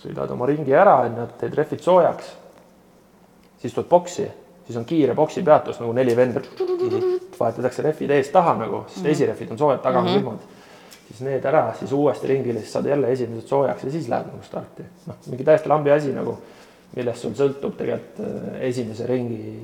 sõidad 0.00 0.36
oma 0.36 0.48
ringi 0.48 0.76
ära, 0.76 1.00
onju, 1.06 1.26
teed 1.40 1.56
rehvid 1.58 1.84
soojaks. 1.84 2.36
siis 3.60 3.74
tuled 3.76 3.88
boksi, 3.88 4.28
siis 4.66 4.78
on 4.80 4.88
kiire 4.88 5.14
boksi 5.14 5.44
peatus 5.44 5.80
nagu 5.80 5.92
neli 5.92 6.16
venda 6.16 6.40
mm. 6.40 6.88
-hmm. 6.88 7.19
Vahetatakse 7.40 7.82
rehvid 7.82 8.10
eest 8.10 8.32
taha 8.32 8.54
nagu, 8.54 8.84
sest 8.88 8.96
mm 8.96 9.04
-hmm. 9.04 9.10
esirehvid 9.10 9.50
on 9.50 9.58
soojad, 9.58 9.82
taga 9.82 9.98
on 9.98 10.04
mm 10.04 10.10
-hmm. 10.10 10.18
külmad. 10.18 10.38
siis 11.08 11.20
need 11.20 11.44
ära, 11.44 11.74
siis 11.74 11.92
uuesti 11.92 12.26
ringile, 12.26 12.60
siis 12.60 12.72
saad 12.72 12.86
jälle 12.86 13.12
esimesed 13.12 13.48
soojaks 13.48 13.84
ja 13.84 13.90
siis 13.90 14.08
lähed 14.08 14.26
nagu 14.26 14.42
starti. 14.42 14.82
noh, 15.06 15.16
mingi 15.26 15.44
täiesti 15.44 15.68
lambi 15.68 15.90
asi 15.90 16.12
nagu, 16.12 16.38
millest 16.96 17.22
sul 17.22 17.32
sõltub 17.32 17.76
tegelikult 17.76 18.20
äh, 18.20 18.62
esimese 18.68 19.06
ringi 19.06 19.58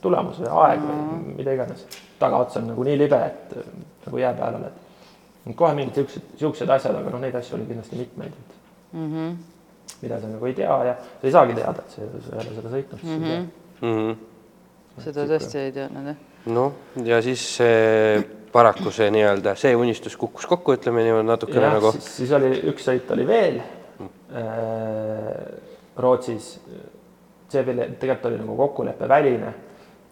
tulemus 0.00 0.40
või 0.40 0.48
aeg 0.50 0.80
või 0.80 0.96
mhm. 0.96 1.36
mida 1.36 1.52
iganes 1.52 1.86
tagaots 2.18 2.56
on 2.56 2.66
nagu 2.72 2.84
nii 2.86 2.98
libe, 2.98 3.20
et 3.26 3.54
nagu 4.06 4.18
jää 4.18 4.32
peal 4.38 4.58
oled. 4.60 5.54
kohe 5.56 5.74
mingid 5.74 5.94
siuksed, 5.94 6.34
siuksed 6.38 6.70
asjad, 6.70 6.96
aga 6.96 7.10
noh, 7.10 7.20
neid 7.20 7.34
asju 7.34 7.56
oli 7.56 7.66
kindlasti 7.66 7.96
mitmeid, 7.96 8.32
mm 8.92 9.08
-hmm. 9.12 9.36
mida 10.02 10.20
sa 10.20 10.28
nagu 10.28 10.46
ei 10.46 10.54
tea 10.54 10.84
ja 10.84 10.94
sa 10.94 11.26
ei 11.26 11.32
saagi 11.32 11.54
teada, 11.54 11.82
et 11.86 11.90
sa 11.90 12.02
ei 12.02 12.08
ole 12.34 12.54
seda 12.54 12.68
sõitnud 12.76 13.02
mm. 13.02 13.24
-hmm. 13.24 13.46
Mm 13.80 13.96
-hmm. 13.98 15.02
seda 15.02 15.26
tõesti 15.26 15.58
ei 15.58 15.72
teadnud 15.72 16.06
jah. 16.06 16.16
Noh, 16.46 16.72
ja 17.04 17.22
siis 17.22 17.44
see 17.56 18.22
paraku 18.52 18.90
see 18.92 19.10
nii-öelda 19.14 19.54
see 19.56 19.76
unistus 19.76 20.16
kukkus 20.20 20.46
kokku, 20.50 20.74
ütleme 20.78 21.04
niimoodi 21.06 21.28
natukene 21.28 21.74
nagu. 21.76 21.92
siis 21.98 22.32
oli 22.36 22.54
üks 22.72 22.88
sõit 22.88 23.10
oli 23.14 23.26
veel 23.26 23.60
mm. 23.98 24.08
Rootsis. 26.02 26.54
see 27.52 27.66
veel 27.66 27.84
tegelikult 28.00 28.30
oli 28.32 28.40
nagu 28.40 28.56
kokkuleppeväline 28.56 29.52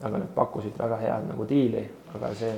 aga 0.02 0.18
nad 0.18 0.28
pakkusid 0.34 0.78
väga 0.78 0.96
head 0.96 1.28
nagu 1.28 1.46
diili, 1.48 1.82
aga 2.14 2.32
see, 2.38 2.52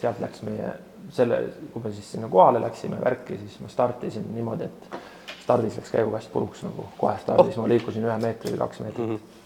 sealt 0.00 0.20
läks 0.22 0.42
meie 0.46 0.72
selle, 1.14 1.40
kui 1.72 1.82
me 1.84 1.92
siis 1.94 2.10
sinna 2.12 2.28
kohale 2.28 2.60
läksime 2.60 2.98
värki, 3.00 3.38
siis 3.40 3.56
ma 3.62 3.70
startisin 3.72 4.26
niimoodi, 4.34 4.68
et 4.68 4.98
stardis 5.44 5.78
läks 5.80 5.92
käigukast 5.94 6.32
puruks 6.32 6.62
nagu 6.66 6.84
kohe 6.98 7.16
stardis 7.22 7.56
oh. 7.56 7.64
ma 7.64 7.72
liikusin 7.72 8.04
ühe 8.04 8.16
meetri 8.20 8.52
või 8.52 8.62
kaks 8.64 8.82
meetrit 8.84 9.06
mm. 9.06 9.14
-hmm. 9.14 9.37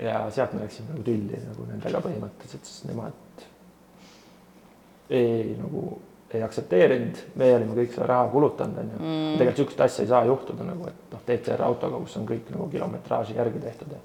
Ja 0.00 0.22
sealt 0.34 0.54
me 0.56 0.64
läksime 0.64 0.94
nagu 0.94 1.04
tülli 1.06 1.40
nagu 1.44 1.66
nendega 1.68 2.00
põhimõtteliselt, 2.04 2.68
sest 2.68 2.86
nemad 2.88 3.44
ei 5.10 5.56
nagu 5.58 5.98
ei 6.30 6.42
aktsepteerinud, 6.46 7.16
meie 7.40 7.56
olime 7.56 7.74
kõik 7.74 7.94
selle 7.94 8.06
raha 8.06 8.28
kulutanud, 8.30 8.76
onju 8.78 8.98
mm.. 9.00 9.38
tegelikult 9.40 9.56
niisugust 9.58 9.80
asja 9.86 10.04
ei 10.04 10.10
saa 10.12 10.20
juhtuda 10.28 10.66
nagu, 10.68 10.86
et 10.86 11.14
noh, 11.14 11.22
DCR 11.26 11.64
autoga, 11.66 11.98
kus 12.04 12.14
on 12.20 12.28
kõik 12.28 12.52
nagu 12.54 12.68
kilometraaži 12.70 13.34
järgi 13.34 13.62
tehtud 13.64 13.96
ja 13.96 13.98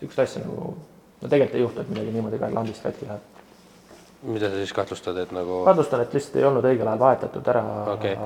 niisugust 0.00 0.24
asja 0.24 0.42
nagu 0.42 0.72
no 1.20 1.28
tegelikult 1.28 1.58
ei 1.58 1.62
juhtu, 1.62 1.84
et 1.84 1.92
midagi 1.94 2.16
niimoodi 2.16 2.40
ka 2.42 2.50
landist 2.56 2.82
katki 2.82 3.06
läheb. 3.06 3.38
mida 4.34 4.50
sa 4.50 4.58
siis 4.58 4.72
kahtlustad, 4.76 5.16
et 5.22 5.30
nagu? 5.32 5.62
kahtlustan, 5.68 6.02
et 6.02 6.14
lihtsalt 6.18 6.40
ei 6.40 6.48
olnud 6.50 6.66
õigel 6.72 6.90
ajal 6.90 7.04
vahetatud 7.06 7.50
ära 7.54 7.64
okay., 7.94 8.16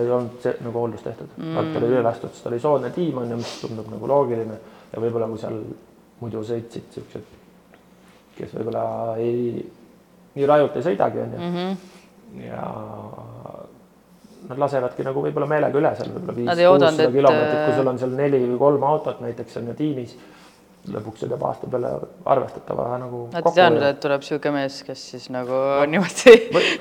ei 0.00 0.08
olnud 0.10 0.40
see 0.42 0.56
nagu 0.64 0.86
hooldus 0.86 1.04
tehtud 1.04 1.36
mm., 1.36 1.58
alt 1.60 1.80
oli 1.82 1.92
üle 1.92 2.04
lastud, 2.08 2.32
sest 2.32 2.48
oli 2.48 2.62
soodne 2.62 2.90
tiim 2.94 3.20
on 3.20 3.36
ju, 3.36 3.42
mis 3.42 3.56
tundub 3.60 3.92
nagu 3.92 4.08
loogiline 4.08 4.56
ja 4.94 5.04
võib-olla 5.04 5.28
kui 5.28 5.44
seal 5.44 5.60
muidu 6.20 6.42
sõitsid 6.46 6.90
siuksed, 6.94 7.32
kes 8.38 8.54
võib-olla 8.56 8.84
ei, 9.22 9.64
nii 10.34 10.46
rajult 10.50 10.76
ei 10.78 10.86
sõidagi 10.88 11.22
on 11.24 11.34
ju 11.34 11.40
mm. 11.40 11.56
-hmm. 11.56 12.46
ja 12.46 12.62
nad 14.48 14.60
lasevadki 14.60 15.06
nagu 15.06 15.22
võib-olla 15.24 15.48
meelega 15.48 15.80
üle 15.80 15.92
seal 15.96 16.12
võib-olla 16.14 16.36
viis-kuussada 16.38 17.10
kilomeetrit, 17.12 17.60
kui 17.66 17.76
sul 17.78 17.92
on 17.92 18.00
seal 18.00 18.16
neli 18.18 18.40
või 18.44 18.58
kolm 18.60 18.88
autot 18.88 19.20
näiteks 19.24 19.60
on 19.60 19.70
ju 19.72 19.76
tiimis 19.78 20.16
lõpuks 20.92 21.22
see 21.22 21.30
teeb 21.30 21.44
aasta 21.48 21.68
peale 21.70 21.90
arvestatava 22.28 22.86
nagu. 23.00 23.20
Nad 23.32 23.46
ei 23.48 23.56
teadnud, 23.56 23.84
et 23.88 24.00
tuleb 24.02 24.24
niisugune 24.24 24.52
mees, 24.58 24.80
kes 24.86 25.04
siis 25.14 25.28
nagu 25.32 25.54
no, 25.54 25.84
niimoodi 25.88 26.34
või, 26.54 26.72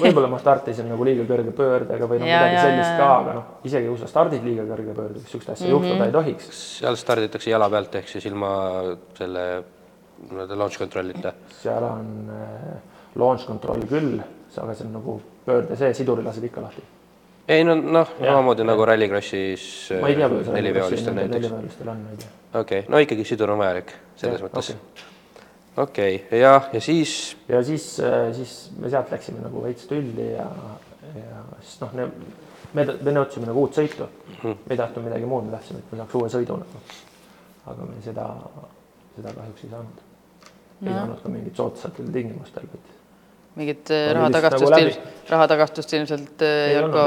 võib-olla 0.00 0.30
ma 0.32 0.38
startisin 0.40 0.88
nagu 0.88 1.06
liiga 1.06 1.26
kõrge 1.28 1.52
pöördega 1.56 2.08
või 2.08 2.22
noh, 2.22 2.28
midagi 2.28 2.56
ja, 2.56 2.62
sellist 2.64 2.94
ka, 3.00 3.08
aga 3.18 3.34
noh, 3.36 3.50
isegi 3.68 3.90
kui 3.90 4.00
sa 4.00 4.08
stardid 4.10 4.46
liiga 4.46 4.64
kõrge 4.68 4.94
pöördega, 4.96 5.24
niisugust 5.26 5.52
asja 5.52 5.66
mm 5.66 5.72
-hmm. 5.72 5.90
juhtuda 5.90 6.06
ei 6.06 6.14
tohiks. 6.16 6.52
seal 6.78 6.96
starditakse 7.00 7.50
jala 7.52 7.68
pealt 7.70 7.98
ehk 8.00 8.08
siis 8.08 8.28
ilma 8.30 8.52
selle 9.18 9.44
nii-öelda 10.30 10.58
launch 10.58 10.80
control'ita? 10.80 11.34
seal 11.60 11.84
on 11.84 12.32
äh, 12.32 12.78
launch 13.20 13.46
control 13.46 13.84
küll, 13.90 14.22
aga 14.56 14.74
see 14.74 14.86
on 14.86 14.96
nagu 14.96 15.20
pöörde 15.44 15.76
see, 15.76 15.92
siduri 15.94 16.24
lased 16.24 16.44
ikka 16.48 16.64
lahti 16.64 16.99
ei 17.50 17.64
no 17.66 17.74
noh, 17.74 18.12
samamoodi 18.18 18.66
nagu 18.68 18.84
Rallycrossis 18.86 19.64
neliveolistel 20.00 21.16
näiteks. 21.16 21.34
neliveolistel 21.34 21.88
on, 21.94 22.04
ma 22.04 22.14
ei 22.14 22.22
tea 22.22 22.36
okei 22.54 22.78
okay., 22.78 22.90
no 22.90 22.98
ikkagi 22.98 23.24
sidur 23.24 23.50
on 23.54 23.58
vajalik 23.58 23.92
selles 24.18 24.40
ja, 24.40 24.46
mõttes. 24.46 24.70
okei 25.76 26.14
okay. 26.16 26.38
ja, 26.38 26.52
ja 26.72 26.80
siis. 26.80 27.36
ja 27.48 27.62
siis, 27.64 27.86
äh, 28.04 28.30
siis 28.36 28.54
me 28.78 28.90
sealt 28.90 29.10
läksime 29.14 29.42
nagu 29.44 29.62
veits 29.64 29.86
tülli 29.90 30.32
ja, 30.32 30.46
ja 31.14 31.44
siis 31.60 31.80
noh, 31.84 31.94
me, 31.94 32.08
me, 32.74 32.86
me 33.00 33.16
nõudsime 33.18 33.50
nagu 33.50 33.66
uut 33.66 33.78
sõitu 33.78 34.06
mm. 34.06 34.36
-hmm. 34.42 34.62
me 34.66 34.76
ei 34.76 34.82
tahtnud 34.82 35.06
midagi 35.06 35.30
muud, 35.30 35.46
me 35.46 35.56
tahtsime, 35.56 35.82
et 35.82 35.92
me 35.92 36.02
saaks 36.02 36.20
uue 36.20 36.30
sõidu 36.36 36.60
nagu. 36.62 36.84
aga 37.70 37.90
me 37.90 38.00
seda, 38.04 38.28
seda 39.16 39.34
kahjuks 39.36 39.64
ei 39.64 39.74
saanud. 39.74 40.06
ei 40.82 40.88
no. 40.88 40.96
saanud 40.96 41.22
ka 41.22 41.28
mingit 41.28 41.56
soodsatel 41.56 42.12
tingimustel, 42.12 42.72
et 42.74 42.99
mingit 43.58 43.90
äh, 43.90 44.12
rahatagastust 44.14 44.70
nagu, 44.74 44.92
rahatagastust 45.30 45.92
ilmselt 45.98 46.44
äh, 46.46 46.70
ei 46.70 46.78
olnud 46.78 46.94
ka. 46.94 47.06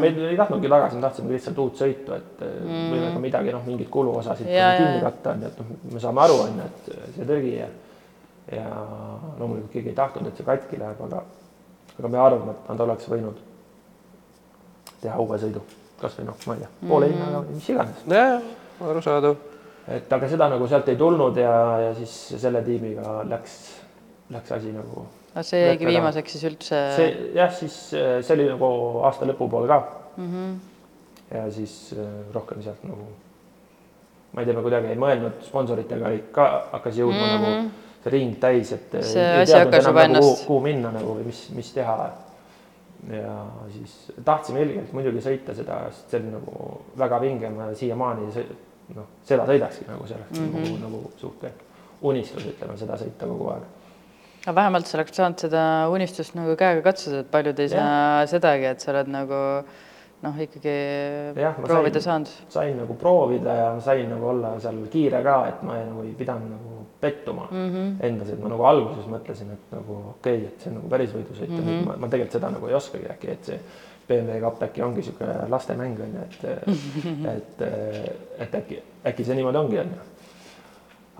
me 0.00 0.10
ei 0.10 0.36
tahtnudki 0.38 0.70
tagasi, 0.72 0.98
me 0.98 1.06
tahtsime 1.06 1.32
lihtsalt 1.34 1.60
uut 1.62 1.78
sõitu, 1.78 2.16
et 2.16 2.42
äh, 2.42 2.56
mm. 2.64 2.90
võime 2.94 3.12
ka 3.14 3.22
midagi, 3.22 3.54
noh, 3.54 3.62
mingeid 3.68 3.90
kuluosasid 3.94 4.50
kinni 4.50 5.04
katta, 5.04 5.36
on 5.36 5.46
ju, 5.46 5.52
et 5.52 5.62
noh, 5.62 5.72
me 5.94 6.02
saame 6.02 6.24
aru, 6.26 6.40
on 6.48 6.60
ju, 6.60 6.68
et 6.68 7.16
see 7.16 7.30
tõrgi 7.30 7.56
ja 7.60 7.70
ja 8.52 8.66
loomulikult 9.38 9.72
keegi 9.72 9.94
ei 9.94 9.96
tahtnud, 9.96 10.28
et 10.28 10.36
see 10.36 10.44
katki 10.44 10.76
läheb, 10.82 11.00
aga 11.06 11.22
aga 11.94 12.10
me 12.10 12.20
arvame, 12.20 12.52
et 12.52 12.68
nad 12.68 12.84
oleks 12.84 13.08
võinud 13.08 13.40
teha 15.00 15.16
uue 15.22 15.38
sõidu, 15.40 15.62
kasvõi 16.02 16.28
noh, 16.28 16.36
ma 16.50 16.58
ei 16.58 16.66
tea, 16.66 16.70
poole 16.84 17.08
hinnaga 17.08 17.38
mm. 17.38 17.48
või 17.48 17.58
mis 17.62 17.72
iganes. 17.72 18.06
jah, 18.10 18.54
arusaadav 18.90 19.42
et 19.88 20.12
aga 20.16 20.28
seda 20.28 20.48
nagu 20.52 20.66
sealt 20.68 20.88
ei 20.88 20.96
tulnud 21.00 21.36
ja, 21.40 21.52
ja 21.88 21.92
siis 21.96 22.14
selle 22.40 22.62
tiimiga 22.64 23.20
läks, 23.28 23.58
läks 24.32 24.56
asi 24.56 24.72
nagu. 24.72 25.04
No 25.34 25.42
see 25.42 25.60
jäigi 25.64 25.88
viimaseks 25.88 26.36
siis 26.36 26.46
üldse? 26.50 26.80
see 26.96 27.10
jah, 27.36 27.52
siis 27.54 27.76
see 27.92 28.34
oli 28.36 28.48
nagu 28.52 28.70
aasta 29.08 29.28
lõpupoole 29.28 29.70
ka 29.70 29.78
mm. 30.16 30.32
-hmm. 30.32 30.58
ja 31.36 31.46
siis 31.52 31.94
äh, 31.98 32.10
rohkem 32.34 32.62
sealt 32.62 32.84
nagu, 32.88 33.08
ma 34.32 34.42
ei 34.42 34.46
tea, 34.46 34.56
me 34.56 34.66
kuidagi 34.66 34.92
ei 34.92 35.00
mõelnud, 35.00 35.40
sponsoritega 35.46 36.12
ka, 36.32 36.50
hakkas 36.72 37.00
jõudma 37.00 37.24
mm 37.24 37.32
-hmm. 37.32 37.48
nagu 37.48 37.82
see 38.04 38.12
ring 38.12 38.36
täis, 38.40 38.72
et 38.72 38.98
see 39.00 39.24
asi 39.40 39.56
hakkas 39.56 39.86
juba 39.86 40.06
nagu, 40.06 40.20
ennast. 40.20 40.46
kuhu 40.46 40.60
minna 40.60 40.92
nagu 40.92 41.16
või 41.18 41.26
mis, 41.30 41.48
mis 41.56 41.72
teha. 41.72 42.12
ja 43.10 43.32
siis 43.72 44.12
tahtsime 44.24 44.62
ilgelt 44.62 44.92
muidugi 44.92 45.20
sõita 45.20 45.54
seda, 45.54 45.82
sest 45.92 46.10
see 46.10 46.20
oli 46.20 46.30
nagu 46.32 46.80
väga 46.98 47.20
vinge, 47.20 47.50
ma 47.50 47.74
siiamaani 47.74 48.30
noh, 48.94 49.08
seda 49.24 49.44
sõidakski 49.48 49.88
nagu 49.88 50.06
see 50.06 50.16
oleks 50.16 50.38
mm 50.38 50.46
-hmm. 50.52 50.80
nagu, 50.80 50.96
nagu 50.96 51.10
suht 51.16 51.44
unistus, 52.04 52.46
ütleme 52.46 52.76
seda 52.78 52.96
sõita 53.00 53.28
kogu 53.28 53.48
aeg. 53.54 53.62
Aga 54.44 54.54
vähemalt 54.60 54.88
sa 54.88 54.98
oleks 54.98 55.16
saanud 55.16 55.40
seda 55.40 55.64
unistust 55.92 56.36
nagu 56.36 56.56
käega 56.60 56.84
katsuda, 56.84 57.24
et 57.24 57.32
paljud 57.32 57.64
ei 57.64 57.70
ja. 57.70 57.80
saa 57.80 58.26
sedagi, 58.34 58.68
et 58.68 58.84
sa 58.84 58.92
oled 58.92 59.10
nagu 59.12 59.40
noh, 60.24 60.40
ikkagi 60.44 60.74
ja, 61.40 61.52
proovida 61.56 62.00
sain, 62.00 62.26
saanud. 62.26 62.52
sain 62.52 62.76
nagu 62.80 62.96
proovida 63.00 63.56
ja 63.58 63.70
sain 63.84 64.08
nagu 64.12 64.28
olla 64.34 64.54
seal 64.60 64.82
kiire 64.92 65.22
ka, 65.24 65.38
et 65.48 65.64
ma 65.66 65.78
ei, 65.80 65.88
nagu 65.88 66.04
ei 66.04 66.12
pidanud 66.18 66.52
nagu 66.52 66.84
pettuma 67.00 67.48
mm 67.50 67.72
-hmm. 67.72 67.96
endas, 68.06 68.28
et 68.28 68.40
ma 68.40 68.52
nagu 68.52 68.64
alguses 68.64 69.08
mõtlesin, 69.10 69.50
et 69.52 69.72
nagu 69.72 69.98
okei 70.14 70.38
okay,, 70.38 70.46
et 70.46 70.60
see 70.60 70.70
on 70.70 70.78
nagu 70.80 70.92
päris 70.92 71.16
võidusõit 71.16 71.50
mm, 71.50 71.66
-hmm. 71.66 71.88
ma, 71.88 71.96
ma 71.96 72.08
tegelikult 72.08 72.38
seda 72.38 72.50
nagu 72.54 72.68
ei 72.68 72.74
oskagi 72.74 73.10
äkki, 73.16 73.30
et 73.30 73.44
see 73.44 73.60
BMW 74.08 74.40
kapp 74.40 74.62
äkki 74.62 74.82
ongi 74.82 75.00
niisugune 75.00 75.48
lastemäng 75.48 76.00
on 76.00 76.16
ju, 76.16 76.24
et 76.28 76.44
et, 77.34 77.68
et 78.38 78.54
äkki, 78.54 78.82
äkki 79.06 79.24
see 79.24 79.34
niimoodi 79.34 79.58
ongi, 79.58 79.78
on 79.78 79.92
ju. 79.96 80.00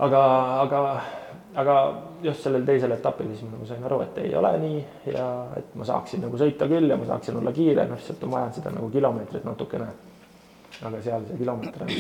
aga, 0.07 0.25
aga, 0.61 1.01
aga 1.55 1.77
just 2.23 2.47
sellel 2.47 2.65
teisel 2.67 2.93
etapil 2.97 3.31
siis 3.31 3.45
ma 3.47 3.55
nagu 3.55 3.69
sain 3.69 3.85
aru, 3.87 4.01
et 4.03 4.19
ei 4.25 4.35
ole 4.37 4.53
nii 4.63 4.81
ja 5.13 5.29
et 5.59 5.75
ma 5.79 5.87
saaksin 5.89 6.25
nagu 6.27 6.41
sõita 6.41 6.69
küll 6.71 6.91
ja 6.91 6.99
ma 6.99 7.07
saaksin 7.09 7.39
olla 7.41 7.53
kiire, 7.55 7.87
noh, 7.89 8.01
lihtsalt 8.01 8.27
on 8.27 8.35
vaja 8.35 8.51
seda 8.59 8.75
nagu 8.75 8.91
kilomeetrit 8.91 9.47
natukene. 9.47 9.89
aga 10.83 11.03
seal 11.03 11.27
see 11.29 11.39
kilomeeter 11.39 11.87
on 11.87 11.93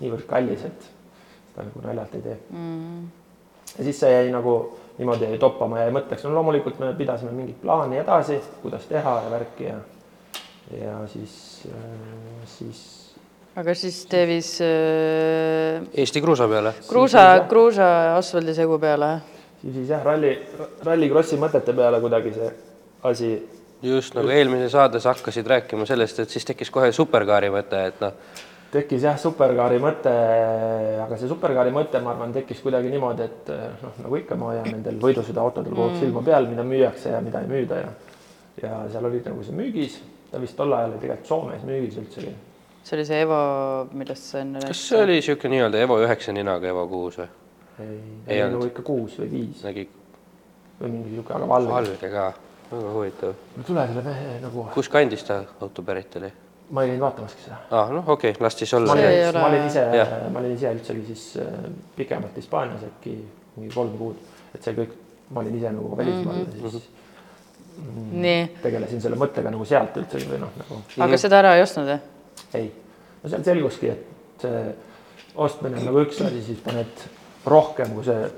niivõrd 0.00 0.26
kallis, 0.28 0.64
et 0.68 0.88
seda 1.52 1.68
nagu 1.68 1.84
naljalt 1.86 2.18
ei 2.18 2.26
tee 2.26 2.36
mm.. 2.50 3.06
ja 3.78 3.88
siis 3.88 4.00
see 4.04 4.12
jäi 4.12 4.30
nagu 4.34 4.58
niimoodi 4.98 5.30
jäi 5.30 5.40
toppama 5.42 5.80
ja 5.80 5.94
mõtteks, 5.94 6.26
no 6.26 6.34
loomulikult 6.36 6.78
me 6.78 6.92
pidasime 6.98 7.32
mingit 7.32 7.60
plaani 7.62 7.98
edasi, 8.02 8.38
kuidas 8.62 8.86
teha 8.90 9.16
ja 9.24 9.32
värki 9.32 9.70
ja 9.70 9.80
ja 10.72 11.08
siis, 11.08 11.68
siis. 12.46 13.03
Aga 13.60 13.74
siis 13.78 14.04
tee 14.10 14.24
viis 14.28 14.50
äh,. 14.64 15.82
Eesti 15.94 16.22
kruusa 16.22 16.48
peale. 16.50 16.74
kruusa, 16.88 17.24
kruusa 17.48 17.88
asfaldisegu 18.16 18.78
peale. 18.78 19.10
siis, 19.60 19.74
siis 19.74 19.92
jah, 19.94 20.02
ralli, 20.04 20.32
rallikrossi 20.84 21.38
mõtete 21.40 21.76
peale 21.76 22.00
kuidagi 22.02 22.32
see 22.34 22.50
asi. 23.10 23.34
just 23.82 24.14
nagu 24.14 24.32
eelmises 24.32 24.72
saades 24.72 25.06
hakkasid 25.10 25.46
rääkima 25.46 25.86
sellest, 25.86 26.24
et 26.24 26.34
siis 26.34 26.44
tekkis 26.50 26.70
kohe 26.74 26.92
superkaari 26.92 27.52
mõte, 27.54 27.86
et 27.92 28.02
noh 28.04 28.18
tekkis 28.74 29.04
jah, 29.06 29.14
superkaari 29.20 29.76
mõte, 29.78 30.10
aga 31.04 31.16
see 31.20 31.28
superkaari 31.30 31.70
mõte, 31.70 32.00
ma 32.02 32.10
arvan, 32.10 32.32
tekkis 32.34 32.58
kuidagi 32.58 32.90
niimoodi, 32.90 33.28
et 33.28 33.52
noh, 33.84 33.92
nagu 34.02 34.18
ikka 34.18 34.34
ma 34.34 34.48
hoian 34.50 34.66
nendel 34.66 34.98
võidusõidaautodel 35.04 35.76
kogu 35.76 35.92
aeg 35.92 36.00
silma 36.00 36.24
peal, 36.26 36.48
mida 36.50 36.64
müüakse 36.66 37.12
ja 37.14 37.20
mida 37.22 37.44
ei 37.44 37.52
müüda 37.52 37.84
ja 37.84 37.92
ja 38.62 38.80
seal 38.90 39.06
olid 39.08 39.24
nagu 39.26 39.42
see 39.46 39.54
müügis 39.54 39.96
ta 40.30 40.40
vist 40.42 40.56
tol 40.58 40.72
ajal 40.74 40.92
oli 40.92 41.00
tegelikult 41.02 41.30
Soomes 41.30 41.62
müügis 41.66 41.98
üldsegi. 42.02 42.32
See 42.84 42.96
oli 42.98 43.06
see 43.08 43.20
Evo, 43.24 43.40
millest 43.96 44.30
sa 44.30 44.40
enne 44.44 44.60
rääkisid? 44.60 44.76
kas 44.76 44.84
see 44.90 45.02
oli 45.02 45.18
niisugune 45.18 45.56
nii-öelda 45.56 45.82
Evo 45.86 45.98
üheksa 46.04 46.34
ninaga 46.36 46.68
Evo 46.68 46.86
kuus 46.88 47.18
või? 47.20 47.28
ei, 47.80 47.98
ei 48.36 48.42
olnud 48.44 48.68
ikka 48.68 48.84
kuus 48.86 49.18
või 49.22 49.30
viis. 49.32 49.64
nägi. 49.64 49.88
või 50.80 50.90
mingi 50.90 51.14
niisugune, 51.14 51.38
aga 51.38 51.48
valge. 51.48 51.72
valge 51.72 52.10
ka, 52.12 52.30
väga 52.70 52.94
huvitav. 52.98 53.36
no 53.56 53.68
tule 53.68 53.86
selle 53.90 54.06
mehe 54.08 54.40
nagu. 54.44 54.66
kus 54.74 54.90
kandis 54.92 55.24
ta 55.24 55.40
auto 55.60 55.86
pärit 55.86 56.18
oli? 56.20 56.32
ma 56.70 56.84
ei 56.84 56.92
käinud 56.92 57.06
vaatamaski 57.06 57.46
seda. 57.46 57.62
aa 57.70 57.80
ah,, 57.82 57.94
noh, 57.98 58.08
okei 58.16 58.34
okay,, 58.34 58.44
las 58.44 58.58
siis 58.58 58.74
olla. 58.76 58.92
ma 58.92 59.00
olin, 59.00 59.40
ma 59.40 59.46
olin 59.48 59.66
ise, 59.66 59.86
ma 60.30 60.44
olin 60.44 60.56
ise 60.58 60.74
üldsegi 60.76 61.06
siis 61.12 61.24
äh, 61.40 61.56
pikemalt 61.96 62.36
Hispaanias 62.36 62.84
äkki 62.90 63.16
mingi 63.56 63.74
kolm 63.74 63.96
kuud, 63.98 64.20
et 64.54 64.62
see 64.64 64.76
kõik, 64.76 64.94
ma 65.30 65.40
olin 65.44 65.56
ise 65.56 65.72
nagu 65.72 65.96
välismaal 65.96 66.36
mm 66.36 66.46
-hmm. 66.52 66.70
siis 66.70 66.88
nii. 68.12 68.48
tegelesin 68.62 69.02
selle 69.02 69.16
mõttega 69.18 69.50
nagu 69.50 69.64
sealt 69.68 69.96
üldse 70.00 70.20
või 70.28 70.40
noh, 70.42 70.56
nagu. 70.60 70.80
aga 71.06 71.18
seda 71.20 71.40
ära 71.42 71.54
ei 71.58 71.62
ostnud, 71.64 71.88
jah? 71.88 72.00
ei, 72.54 72.72
no 73.24 73.32
seal 73.32 73.44
selguski, 73.46 73.90
et 73.90 74.44
see 74.44 74.64
ostmine 75.40 75.80
on 75.80 75.88
nagu 75.88 76.02
üks 76.04 76.20
asi, 76.22 76.42
siis 76.44 76.60
paned 76.64 77.04
rohkem 77.48 77.94
kui 77.96 78.04
see 78.06 78.28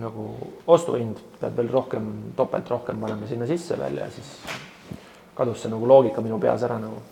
nagu 0.00 0.26
ostuhind, 0.70 1.20
pead 1.40 1.56
veel 1.58 1.70
rohkem, 1.72 2.06
topelt 2.38 2.70
rohkem 2.72 3.00
panema 3.02 3.28
sinna 3.28 3.48
sisse 3.48 3.76
veel 3.78 4.00
ja 4.00 4.08
siis 4.14 4.30
kadus 5.36 5.64
see 5.64 5.72
nagu 5.72 5.88
loogika 5.88 6.24
minu 6.24 6.38
peas 6.40 6.64
ära 6.66 6.78
nagu. 6.80 7.02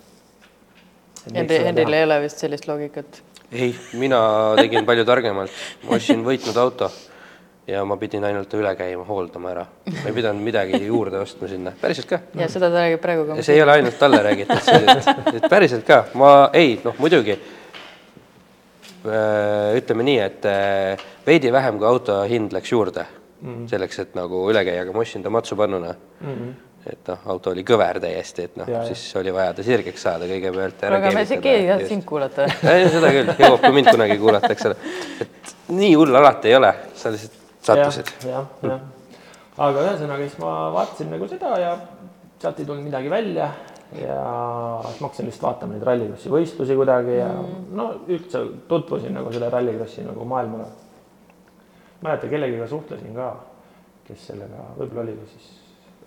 Henri, 1.29 1.59
Henril 1.67 1.97
ei 1.99 2.07
ole 2.07 2.23
vist 2.25 2.41
sellist 2.41 2.69
loogikat? 2.71 3.21
ei, 3.53 3.73
mina 3.97 4.21
tegin 4.57 4.89
palju 4.89 5.05
targemalt, 5.09 5.53
ma 5.85 5.97
ostsin 5.97 6.25
võitnud 6.25 6.57
auto 6.61 6.91
ja 7.69 7.85
ma 7.85 7.97
pidin 8.01 8.25
ainult 8.25 8.55
üle 8.57 8.71
käima, 8.79 9.05
hooldama 9.05 9.51
ära. 9.53 9.65
ma 9.93 10.07
ei 10.09 10.15
pidanud 10.17 10.43
midagi 10.45 10.81
juurde 10.87 11.21
ostma 11.21 11.49
sinna, 11.51 11.73
päriselt 11.81 12.09
ka. 12.09 12.21
ja 12.39 12.49
seda 12.49 12.71
ta 12.73 12.77
räägib 12.85 13.03
praegu 13.03 13.27
ka. 13.29 13.43
see 13.45 13.59
ei 13.59 13.63
ole 13.63 13.73
ainult 13.77 13.99
talle 14.01 14.21
räägitud, 14.25 14.71
et, 14.73 15.35
et 15.35 15.49
päriselt 15.53 15.85
ka, 15.89 15.99
ma 16.19 16.31
ei, 16.57 16.79
noh, 16.85 16.95
muidugi 17.03 17.35
äh, 17.37 17.41
ütleme 19.79 20.03
nii, 20.09 20.21
et 20.25 20.49
äh, 20.49 21.09
veidi 21.27 21.53
vähem 21.53 21.81
kui 21.81 21.89
auto 21.89 22.23
hind 22.29 22.57
läks 22.57 22.73
juurde 22.73 23.05
mm 23.05 23.51
-hmm. 23.51 23.67
selleks, 23.75 23.99
et 24.07 24.17
nagu 24.17 24.47
üle 24.51 24.65
käia, 24.65 24.83
aga 24.87 24.93
ma 24.97 25.05
ostsin 25.05 25.23
ta 25.23 25.31
matsupannuna 25.31 25.95
mm. 25.95 26.35
-hmm 26.35 26.57
et 26.89 27.09
noh, 27.09 27.19
auto 27.27 27.51
oli 27.51 27.65
kõver 27.69 27.99
täiesti, 28.01 28.43
et 28.49 28.55
noh, 28.57 28.69
siis 28.87 29.17
oli 29.17 29.33
vaja 29.35 29.53
ta 29.53 29.63
sirgeks 29.63 30.03
saada 30.03 30.25
kõigepealt. 30.25 30.85
aga 30.89 31.11
me 31.13 31.27
see 31.27 31.37
keegi 31.37 31.67
ei 31.67 31.69
taha 31.69 31.89
sind 31.89 32.05
kuulata. 32.05 32.47
seda 32.95 33.11
küll, 33.13 33.35
jõuab 33.39 33.61
ka 33.61 33.73
mind 33.73 33.91
kunagi 33.91 34.17
kuulata, 34.19 34.53
eks 34.53 34.67
ole. 34.71 34.77
et 35.21 35.53
nii 35.69 35.95
hull 35.95 36.17
alati 36.17 36.49
ei 36.49 36.57
ole, 36.57 36.73
sa 36.95 37.11
lihtsalt 37.13 37.48
sattusid 37.69 38.13
ja,. 38.27 38.43
jah, 38.43 38.71
jah. 38.73 38.85
aga 39.69 39.87
ühesõnaga 39.87 40.27
siis 40.27 40.39
ma 40.43 40.53
vaatasin 40.75 41.13
nagu 41.15 41.29
seda 41.31 41.55
ja 41.63 41.73
sealt 42.39 42.61
ei 42.61 42.67
tulnud 42.69 42.87
midagi 42.87 43.11
välja 43.13 43.51
ja 43.97 44.17
siis 44.87 45.01
ma 45.01 45.09
hakkasin 45.09 45.29
lihtsalt 45.29 45.47
vaatama 45.47 45.75
neid 45.75 45.87
rallikrossi 45.89 46.33
võistlusi 46.33 46.77
kuidagi 46.77 47.15
ja 47.19 47.31
mm. 47.33 47.71
no 47.79 47.89
üldse 48.09 48.43
tutvusin 48.69 49.17
nagu 49.17 49.33
selle 49.33 49.49
rallikrossi 49.53 50.05
nagu 50.07 50.27
maailmaga. 50.29 50.69
mäleta, 52.03 52.29
kellegiga 52.29 52.67
suhtlesin 52.69 53.15
ka, 53.15 53.31
kes 54.07 54.27
sellega, 54.31 54.67
võib-olla 54.77 55.07
oli 55.07 55.17
ka 55.19 55.31
siis 55.33 55.49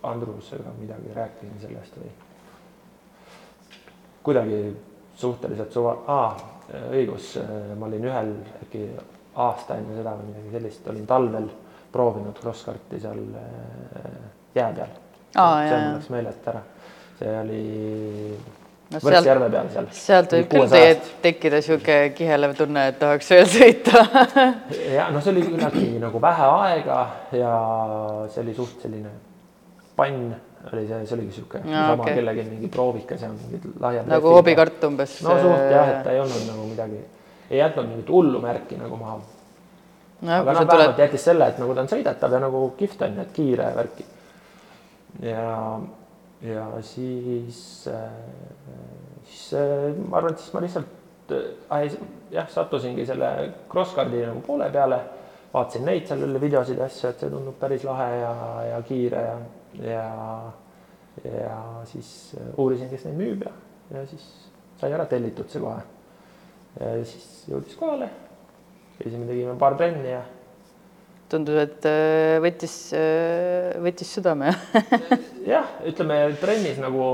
Andrusega 0.02 0.70
midagi 0.78 1.12
rääkisin 1.14 1.58
sellest 1.62 1.98
või 1.98 2.12
kuidagi 4.22 4.62
suhteliselt 5.18 5.74
suva, 5.74 5.96
aa, 6.06 6.30
õigus, 6.94 7.34
ma 7.78 7.86
olin 7.86 8.06
ühel 8.06 8.32
äkki 8.62 8.86
aasta 9.34 9.76
enne 9.80 9.96
seda 9.96 10.14
või 10.18 10.30
midagi 10.30 10.56
sellist, 10.56 10.88
olin 10.92 11.06
talvel 11.08 11.48
proovinud 11.92 12.40
crosskarti 12.40 13.00
seal 13.00 13.22
äh, 13.38 14.10
jää 14.54 14.72
peal. 14.76 14.98
see 15.32 15.78
mul 15.78 15.94
läks 15.96 16.10
meelest 16.12 16.50
ära, 16.52 16.62
see 17.18 17.38
oli 17.40 17.62
no, 18.92 19.00
Võrtsjärve 19.00 19.50
peal 19.54 19.72
seal. 19.72 19.90
sealt 19.96 20.36
võib 20.36 20.48
küll 20.52 20.70
teie 20.72 20.94
tekkida 21.24 21.60
niisugune 21.60 21.98
kihelev 22.18 22.54
tunne, 22.58 22.86
et 22.92 23.00
tahaks 23.00 23.32
veel 23.34 23.50
sõita 23.56 24.04
ja 24.98 25.08
no 25.12 25.24
see 25.24 25.34
oli 25.34 25.44
küllaltki 25.48 25.90
nagu 26.02 26.22
vähe 26.22 26.48
aega 26.62 27.02
ja 27.36 27.52
see 28.32 28.44
oli 28.44 28.56
suht 28.56 28.84
selline 28.84 29.12
pann 29.96 30.32
oli 30.72 30.84
see, 30.86 31.00
see 31.06 31.16
oligi 31.16 31.32
niisugune 31.32 31.64
no, 31.66 31.86
sama 31.92 32.04
okay. 32.04 32.14
kellelgi 32.18 32.44
mingi 32.46 32.70
proovika 32.72 33.18
seal 33.18 33.34
mingid 33.38 33.66
laiad. 33.82 34.06
nagu 34.10 34.36
hobikart 34.36 34.84
umbes. 34.88 35.18
no 35.24 35.34
suht 35.40 35.72
jah, 35.72 35.96
et 35.96 36.06
ta 36.06 36.14
ei 36.14 36.20
olnud 36.22 36.46
nagu 36.50 36.68
midagi 36.68 37.00
ei 37.52 37.60
jätnud 37.60 37.88
mingit 37.88 38.10
hullu 38.10 38.40
märki 38.40 38.78
nagu 38.80 38.96
maha 38.96 39.18
no,. 39.18 39.26
aga 40.22 40.38
noh, 40.38 40.46
vähemalt 40.46 40.70
tuled... 40.70 41.04
jättis 41.04 41.24
selle, 41.28 41.48
et 41.48 41.58
nagu 41.60 41.74
ta 41.74 41.84
on 41.84 41.90
sõidetav 41.92 42.36
ja 42.36 42.40
nagu 42.42 42.62
kihvt 42.78 43.04
on 43.06 43.18
ju, 43.18 43.26
et 43.26 43.34
kiire 43.36 43.68
värki. 43.76 44.06
ja, 45.28 45.46
ja 46.48 46.66
siis 46.86 47.62
äh,, 47.92 48.08
siis 49.28 49.52
äh, 49.60 49.90
ma 50.08 50.20
arvan, 50.20 50.32
et 50.32 50.44
siis 50.44 50.54
ma 50.54 50.64
lihtsalt 50.64 51.36
äh, 51.36 51.98
jah, 52.32 52.48
sattusingi 52.50 53.06
selle 53.06 53.32
crosscardi 53.72 54.24
nagu 54.24 54.44
poole 54.46 54.70
peale, 54.72 55.02
vaatasin 55.52 55.84
neid 55.86 56.08
seal 56.08 56.40
videosid 56.40 56.80
ja 56.80 56.88
asju, 56.88 57.10
et 57.10 57.24
see 57.24 57.32
tundub 57.32 57.58
päris 57.60 57.84
lahe 57.84 58.10
ja, 58.22 58.34
ja 58.70 58.82
kiire 58.88 59.26
ja, 59.28 59.38
ja, 59.84 60.06
ja 61.28 61.58
siis 61.92 62.32
äh, 62.40 62.54
uurisin, 62.56 62.88
kes 62.92 63.10
neid 63.10 63.20
müüb 63.20 63.44
ja, 63.48 63.56
ja 63.98 64.06
siis 64.08 64.30
sai 64.80 64.94
ära 64.96 65.04
tellitud 65.10 65.52
see 65.52 65.60
kohe 65.60 65.82
siis 66.78 67.48
jõudis 67.50 67.76
kohale, 67.78 68.08
käisime, 69.00 69.26
tegime 69.28 69.56
paar 69.60 69.76
trenni 69.80 70.14
ja. 70.14 70.22
tundus, 71.32 71.58
et 71.62 71.88
äh, 71.88 72.38
võttis, 72.44 72.76
äh, 72.96 73.72
võttis 73.82 74.14
südame 74.16 74.54
jah, 75.48 75.68
ütleme 75.90 76.24
trennis 76.40 76.80
nagu 76.82 77.04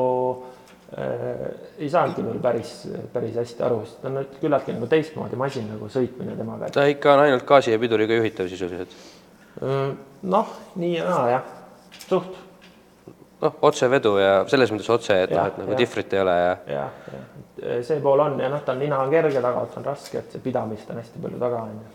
ei 0.88 1.90
saanudki 1.92 2.22
veel 2.24 2.38
päris, 2.40 2.70
päris 3.12 3.34
hästi 3.36 3.60
aru, 3.66 3.82
sest 3.84 3.98
ta 4.00 4.08
on 4.08 4.22
küllaltki 4.40 4.72
nagu 4.72 4.86
teistmoodi 4.88 5.36
masin 5.36 5.66
nagu 5.68 5.90
sõitmine 5.92 6.32
temaga. 6.38 6.70
ta 6.72 6.86
ikka 6.88 7.12
on 7.12 7.26
ainult 7.26 7.44
gaasi 7.48 7.74
ja 7.74 7.80
piduriga 7.82 8.16
juhitav 8.16 8.48
sisuliselt. 8.48 8.94
noh, 10.32 10.54
nii 10.80 10.94
ja 10.94 11.10
naa 11.10 11.26
jah, 11.34 11.50
suht. 12.06 12.47
Noh, 13.42 13.58
otsevedu 13.68 14.14
ja 14.20 14.32
selles 14.50 14.72
mõttes 14.74 14.90
otse, 14.92 15.16
et 15.24 15.34
noh, 15.34 15.50
et 15.50 15.60
nagu 15.62 15.78
difrit 15.78 16.14
ei 16.14 16.22
ole 16.22 16.34
ja. 16.38 16.54
jah, 16.72 16.96
jah, 17.12 17.84
see 17.86 18.00
pool 18.04 18.24
on 18.24 18.40
ja 18.42 18.50
noh, 18.52 18.62
ta 18.64 18.74
on 18.74 18.82
nina 18.82 19.00
on 19.04 19.12
kerge, 19.12 19.42
tagaots 19.44 19.78
on 19.80 19.86
raske, 19.86 20.22
et 20.22 20.34
see 20.34 20.44
pidamist 20.44 20.90
on 20.90 21.00
hästi 21.02 21.22
palju 21.24 21.40
taga 21.42 21.62
on 21.68 21.76
ju. 21.76 21.86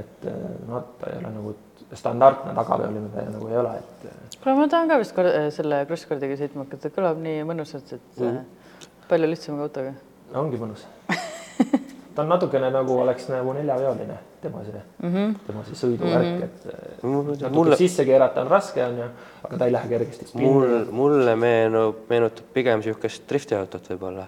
et 0.00 0.28
noh, 0.68 0.88
ta 1.00 1.12
ei 1.12 1.20
ole 1.20 1.34
nagu 1.36 1.54
standardne 1.98 2.54
tagaveoline 2.54 3.26
nagu 3.34 3.50
ei 3.50 3.60
ole, 3.60 3.76
et. 3.82 4.10
kuule, 4.38 4.56
ma 4.60 4.68
tahan 4.70 4.90
ka 4.90 5.00
vist 5.02 5.16
kor 5.16 5.30
selle 5.54 5.84
crosscardiga 5.90 6.38
sõitma 6.40 6.66
hakata, 6.66 6.92
kõlab 6.96 7.22
nii 7.24 7.46
mõnusalt, 7.48 7.96
et 7.98 8.20
mm 8.20 8.28
-hmm. 8.28 8.90
palju 9.10 9.32
lihtsam 9.34 9.60
autoga. 9.60 9.96
ongi 10.34 10.60
mõnus 10.60 10.86
ta 12.14 12.22
on 12.22 12.28
natukene 12.28 12.70
nagu 12.74 12.98
oleks 13.04 13.28
nagu 13.30 13.52
neljaveoline, 13.56 14.18
tema 14.42 14.64
see 14.64 14.82
mm, 15.02 15.14
-hmm. 15.14 15.34
tema 15.46 15.64
see 15.64 15.78
sõiduvärk 15.82 16.30
mm, 16.30 16.38
-hmm. 16.38 16.44
et 16.44 17.02
natuke 17.02 17.54
mulle... 17.56 17.76
sisse 17.76 18.04
keerata 18.04 18.40
on 18.40 18.48
raske, 18.50 18.84
on 18.84 18.98
ju, 18.98 19.08
aga 19.44 19.58
ta 19.58 19.66
ei 19.66 19.72
lähe 19.72 19.88
kergesti. 19.88 20.30
mul, 20.34 20.84
mulle 20.90 21.36
meenub, 21.36 22.06
meenutab 22.08 22.54
pigem 22.54 22.80
niisugust 22.80 23.28
driftiautot 23.28 23.90
võib-olla. 23.90 24.26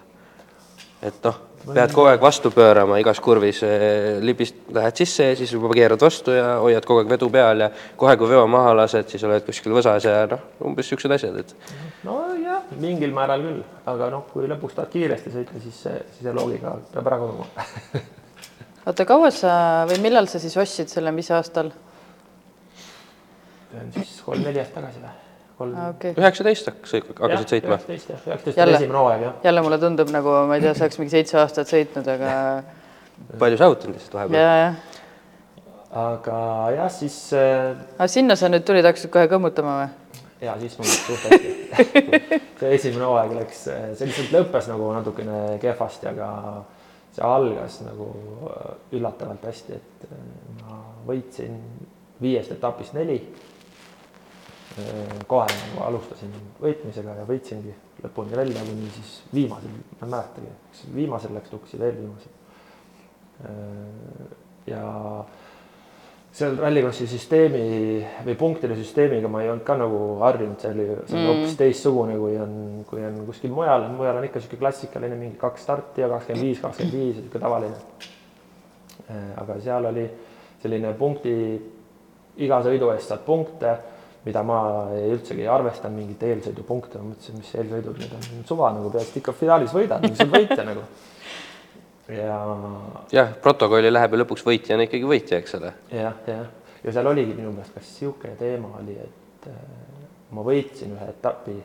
et 1.01 1.23
noh 1.23 1.41
pead 1.63 1.93
kogu 1.95 2.09
aeg 2.11 2.21
vastu 2.21 2.51
pöörama 2.51 2.97
igas 2.99 3.19
kurvis, 3.23 3.61
eh, 3.63 4.19
libist 4.21 4.55
lähed 4.73 4.99
sisse 4.99 5.29
ja 5.29 5.35
siis 5.35 5.53
juba 5.53 5.71
keerad 5.73 6.01
vastu 6.01 6.35
ja 6.35 6.57
hoiad 6.59 6.85
kogu 6.85 7.03
aeg 7.03 7.09
vedu 7.09 7.29
peal 7.31 7.65
ja 7.65 7.69
kohe, 7.97 8.15
kui 8.17 8.29
veo 8.29 8.45
maha 8.47 8.75
lased, 8.81 9.07
siis 9.09 9.23
oled 9.23 9.45
kuskil 9.45 9.75
võsas 9.75 10.07
ja 10.07 10.25
noh, 10.31 10.43
umbes 10.65 10.89
niisugused 10.89 11.15
asjad, 11.15 11.39
et. 11.39 11.55
Nojah, 12.03 12.67
mingil 12.81 13.15
määral 13.15 13.45
küll, 13.45 13.63
aga 13.89 14.09
noh, 14.13 14.27
kui 14.33 14.49
lõpuks 14.51 14.75
tahad 14.77 14.91
kiiresti 14.93 15.33
sõita, 15.33 15.61
siis 15.63 15.79
see, 15.85 15.95
siis 16.15 16.27
see 16.27 16.35
loogika 16.35 16.75
peab 16.93 17.09
ära 17.09 17.19
kaduma 17.23 17.47
oota, 18.87 19.07
kaua 19.07 19.31
sa 19.33 19.55
või 19.89 19.99
millal 20.03 20.29
sa 20.31 20.41
siis 20.43 20.55
ostsid 20.59 20.91
selle, 20.91 21.13
mis 21.15 21.31
aastal? 21.33 21.71
see 23.71 23.81
on 23.81 23.91
siis 23.97 24.15
kolm-neli 24.25 24.63
aastat 24.63 24.81
tagasi 24.81 25.03
või? 25.03 25.19
üheksateist 25.63 26.69
hakkasid 26.71 27.11
sõitma? 27.13 27.27
üheksateist 27.29 28.09
jah, 28.09 28.23
üheksateist 28.27 28.63
oli 28.65 28.77
esimene 28.79 28.99
hooaeg 28.99 29.27
jah. 29.27 29.35
jälle 29.47 29.65
mulle 29.65 29.79
tundub 29.81 30.11
nagu 30.13 30.39
ma 30.49 30.57
ei 30.57 30.65
tea, 30.65 30.73
sa 30.75 30.87
oleks 30.87 30.99
mingi 30.99 31.13
seitse 31.13 31.37
aastat 31.39 31.69
sõitnud, 31.71 32.09
aga. 32.15 32.31
palju 33.43 33.61
saavutanud 33.61 33.99
lihtsalt 33.99 34.17
vahepeal? 34.19 34.75
aga 36.03 36.37
jah, 36.73 36.89
siis 36.91 37.17
äh.... 37.37 37.75
aga 37.95 38.09
sinna 38.11 38.37
sa 38.39 38.49
nüüd 38.51 38.65
tulid, 38.67 38.85
hakkasid 38.89 39.13
kohe 39.13 39.29
kõmmutama 39.31 39.77
või? 39.83 40.22
Ja 40.43 40.55
siis 40.61 40.77
mul 40.79 40.89
läks 40.89 41.07
suht 41.07 41.25
hästi 41.29 41.51
see 42.59 42.75
esimene 42.77 43.07
hooaeg 43.09 43.35
läks, 43.39 43.63
see 43.69 44.09
lihtsalt 44.09 44.35
lõppes 44.35 44.69
nagu 44.71 44.91
natukene 44.95 45.39
kehvasti, 45.63 46.09
aga 46.11 46.29
see 47.15 47.25
algas 47.27 47.79
nagu 47.85 48.11
äh, 48.51 48.69
üllatavalt 48.99 49.49
hästi, 49.49 49.79
et 49.79 50.07
äh, 50.09 50.27
ma 50.61 50.83
võitsin 51.07 51.57
viiest 52.23 52.53
etapist 52.55 52.95
neli 52.97 53.19
Äh, 54.73 55.19
kohe 55.29 55.45
nagu 55.45 55.83
alustasin 55.85 56.31
võitmisega 56.57 57.13
ja 57.19 57.23
võitsingi 57.29 57.69
lõpuni 58.01 58.33
välja, 58.33 58.61
kuni 58.65 58.87
siis 58.95 59.11
viimasel, 59.29 59.75
ma 59.99 60.07
ei 60.07 60.13
mäletagi, 60.15 60.53
kas 60.71 60.79
viimasel 60.95 61.35
läks 61.37 61.51
tuksi, 61.53 61.77
veel 61.77 61.99
viimasel. 61.99 62.39
Ja 64.65 64.81
seal 66.33 66.57
Rallycrossi 66.57 67.05
süsteemi 67.09 67.63
või 68.25 68.35
punktide 68.37 68.75
süsteemiga 68.77 69.29
ma 69.29 69.43
ei 69.43 69.51
olnud 69.51 69.65
ka 69.67 69.75
nagu 69.77 69.99
harjunud, 70.23 70.57
see 70.61 70.71
oli, 70.73 70.87
see 71.05 71.17
on 71.17 71.21
mm. 71.21 71.29
hoopis 71.29 71.55
teistsugune, 71.59 72.17
kui 72.17 72.37
on, 72.41 72.55
kui 72.89 73.05
on 73.05 73.19
kuskil 73.27 73.53
mujal, 73.53 73.85
mujal 73.93 74.17
on 74.17 74.25
ikka 74.25 74.41
niisugune 74.41 74.63
klassikaline 74.63 75.19
mingi 75.19 75.37
kaks 75.41 75.67
starti 75.67 76.01
ja 76.01 76.09
kakskümmend 76.09 76.47
viis, 76.47 76.61
kakskümmend 76.63 76.97
viis, 76.97 77.19
niisugune 77.19 77.43
tavaline. 77.45 78.09
Äh, 79.03 79.29
aga 79.43 79.59
seal 79.61 79.89
oli 79.91 80.07
selline 80.63 80.93
punkti, 80.97 81.35
iga 82.41 82.63
sõidu 82.65 82.89
eest 82.95 83.13
saad 83.13 83.25
punkte 83.27 83.77
mida 84.23 84.41
ma 84.41 84.59
ei 84.95 85.11
üldsegi 85.11 85.43
ei 85.43 85.49
arvestanud 85.51 85.99
mingit 85.99 86.21
eelsõidupunkte, 86.23 86.99
ma 86.99 87.11
mõtlesin, 87.11 87.39
mis 87.41 87.49
eelsõidud, 87.59 87.97
need 87.99 88.13
on 88.15 88.45
suva 88.47 88.69
nagu 88.71 88.91
pead 88.93 89.17
ikka 89.19 89.33
finaalis 89.35 89.73
võidad, 89.75 90.05
mis 90.07 90.21
on 90.23 90.31
võitja 90.31 90.63
nagu. 90.67 90.85
ja. 92.07 92.39
jah, 93.11 93.33
protokolli 93.41 93.91
läheb 93.91 94.15
ju 94.15 94.21
lõpuks 94.23 94.43
võitja 94.47 94.75
on 94.75 94.85
ikkagi 94.85 95.07
võitja, 95.07 95.39
eks 95.39 95.55
ole 95.59 95.71
ja,. 95.91 96.01
jah, 96.01 96.17
jah, 96.27 96.47
ja 96.83 96.95
seal 96.95 97.07
oligi 97.11 97.35
minu 97.35 97.53
meelest 97.53 97.75
kas 97.75 97.87
niisugune 97.93 98.35
teema 98.39 98.73
oli, 98.81 98.97
et 98.99 99.47
äh, 99.51 99.61
ma 100.35 100.43
võitsin 100.45 100.95
ühe 100.97 101.07
etapi, 101.13 101.55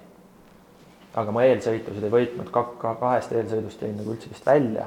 aga 1.18 1.35
ma 1.35 1.44
eelsõitusid 1.48 2.07
ei 2.07 2.14
võitnud, 2.14 2.53
kahest 2.53 3.35
eelsõidust 3.35 3.83
jäin 3.83 3.96
nagu 3.98 4.14
üldse 4.14 4.31
vist 4.31 4.46
välja 4.46 4.87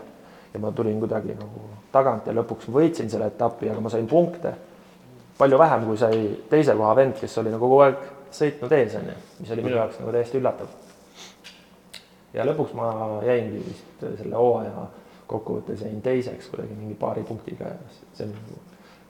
ja 0.53 0.59
ma 0.59 0.71
tulin 0.75 0.99
kuidagi 0.99 1.35
nagu 1.39 1.67
tagant 1.91 2.27
ja 2.27 2.35
lõpuks 2.35 2.69
võitsin 2.71 3.09
selle 3.11 3.27
etapi, 3.31 3.71
aga 3.71 3.83
ma 3.83 3.91
sain 3.91 4.07
punkte 4.07 4.53
palju 5.37 5.57
vähem, 5.57 5.85
kui 5.87 5.97
sai 5.97 6.23
teise 6.49 6.75
koha 6.77 6.95
vend, 6.95 7.17
kes 7.19 7.37
oli 7.41 7.51
nagu 7.51 7.65
kogu 7.65 7.83
aeg 7.87 7.99
sõitnud 8.31 8.71
ees, 8.77 8.95
onju, 8.99 9.17
mis 9.41 9.51
oli 9.51 9.65
minu 9.65 9.79
jaoks 9.79 9.99
nagu 9.99 10.15
täiesti 10.15 10.39
üllatav. 10.39 10.79
ja 12.33 12.47
lõpuks 12.47 12.75
ma 12.77 12.87
jäingi 13.25 13.63
vist 13.65 14.03
selle 14.21 14.35
hooaja 14.39 14.87
kokkuvõttes 15.31 15.83
jäin 15.85 16.01
teiseks 16.05 16.51
kuidagi 16.51 16.77
mingi 16.77 16.95
paari 16.99 17.23
punktiga 17.27 17.73
ja 17.73 17.91
see 18.13 18.27
on 18.27 18.33
nagu, 18.37 18.61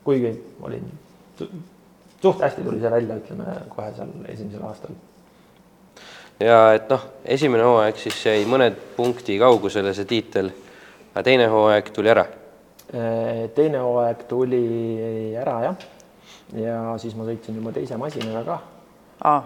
kuigi 0.06 0.34
olin 0.62 0.90
suht 2.22 2.42
hästi 2.42 2.66
tuli 2.66 2.82
see 2.82 2.92
välja, 2.92 3.18
ütleme 3.22 3.56
kohe 3.70 3.94
seal 3.96 4.12
esimesel 4.34 4.66
aastal. 4.68 4.98
ja 6.40 6.60
et 6.78 6.90
noh, 6.90 7.08
esimene 7.38 7.66
hooaeg 7.66 7.98
siis 8.02 8.20
jäi 8.26 8.44
mõned 8.50 8.78
punkti 8.98 9.40
kaugusele 9.42 9.94
see 9.98 10.10
tiitel, 10.10 10.52
aga 11.14 11.26
teine 11.26 11.48
hooaeg 11.52 11.90
tuli 11.96 12.14
ära. 12.14 12.26
teine 13.56 13.82
hooaeg 13.82 14.28
tuli 14.30 14.68
ära 15.42 15.58
jah 15.70 15.90
ja 16.58 16.78
siis 17.00 17.16
ma 17.16 17.26
sõitsin 17.28 17.58
juba 17.58 17.74
teise 17.76 17.98
masinaga 17.98 18.44
ka. 18.46 18.60
aa, 19.24 19.42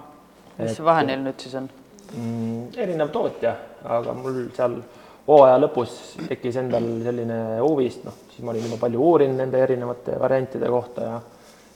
mis 0.57 0.79
vahe 0.83 1.05
neil 1.07 1.23
nüüd 1.25 1.39
siis 1.41 1.55
on 1.59 1.69
mm,? 1.69 2.67
erinev 2.81 3.11
tootja, 3.13 3.55
aga 3.83 4.15
mul 4.17 4.45
seal 4.55 4.79
hooaja 5.27 5.57
lõpus 5.61 5.93
tekkis 6.29 6.59
endal 6.61 6.85
selline 7.03 7.39
huvist, 7.63 8.03
noh, 8.05 8.17
siis 8.31 8.45
ma 8.45 8.53
olin 8.53 8.67
juba 8.67 8.81
palju 8.83 9.01
uurinud 9.01 9.41
nende 9.41 9.61
erinevate 9.63 10.19
variantide 10.21 10.69
kohta 10.69 11.07
ja 11.09 11.21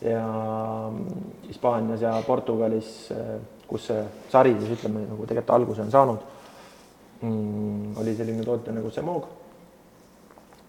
ja 0.01 0.23
Hispaanias 1.47 2.01
ja 2.01 2.13
Portugalis, 2.27 3.09
kus 3.67 3.89
see 3.89 4.03
sari 4.31 4.53
siis 4.55 4.77
ütleme 4.77 5.03
nagu 5.03 5.25
tegelikult 5.27 5.55
alguse 5.57 5.83
on 5.83 5.91
saanud 5.91 6.21
mm,, 7.21 7.97
oli 7.99 8.15
selline 8.15 8.45
tootja 8.47 8.73
nagu 8.73 8.91
Semog, 8.95 9.27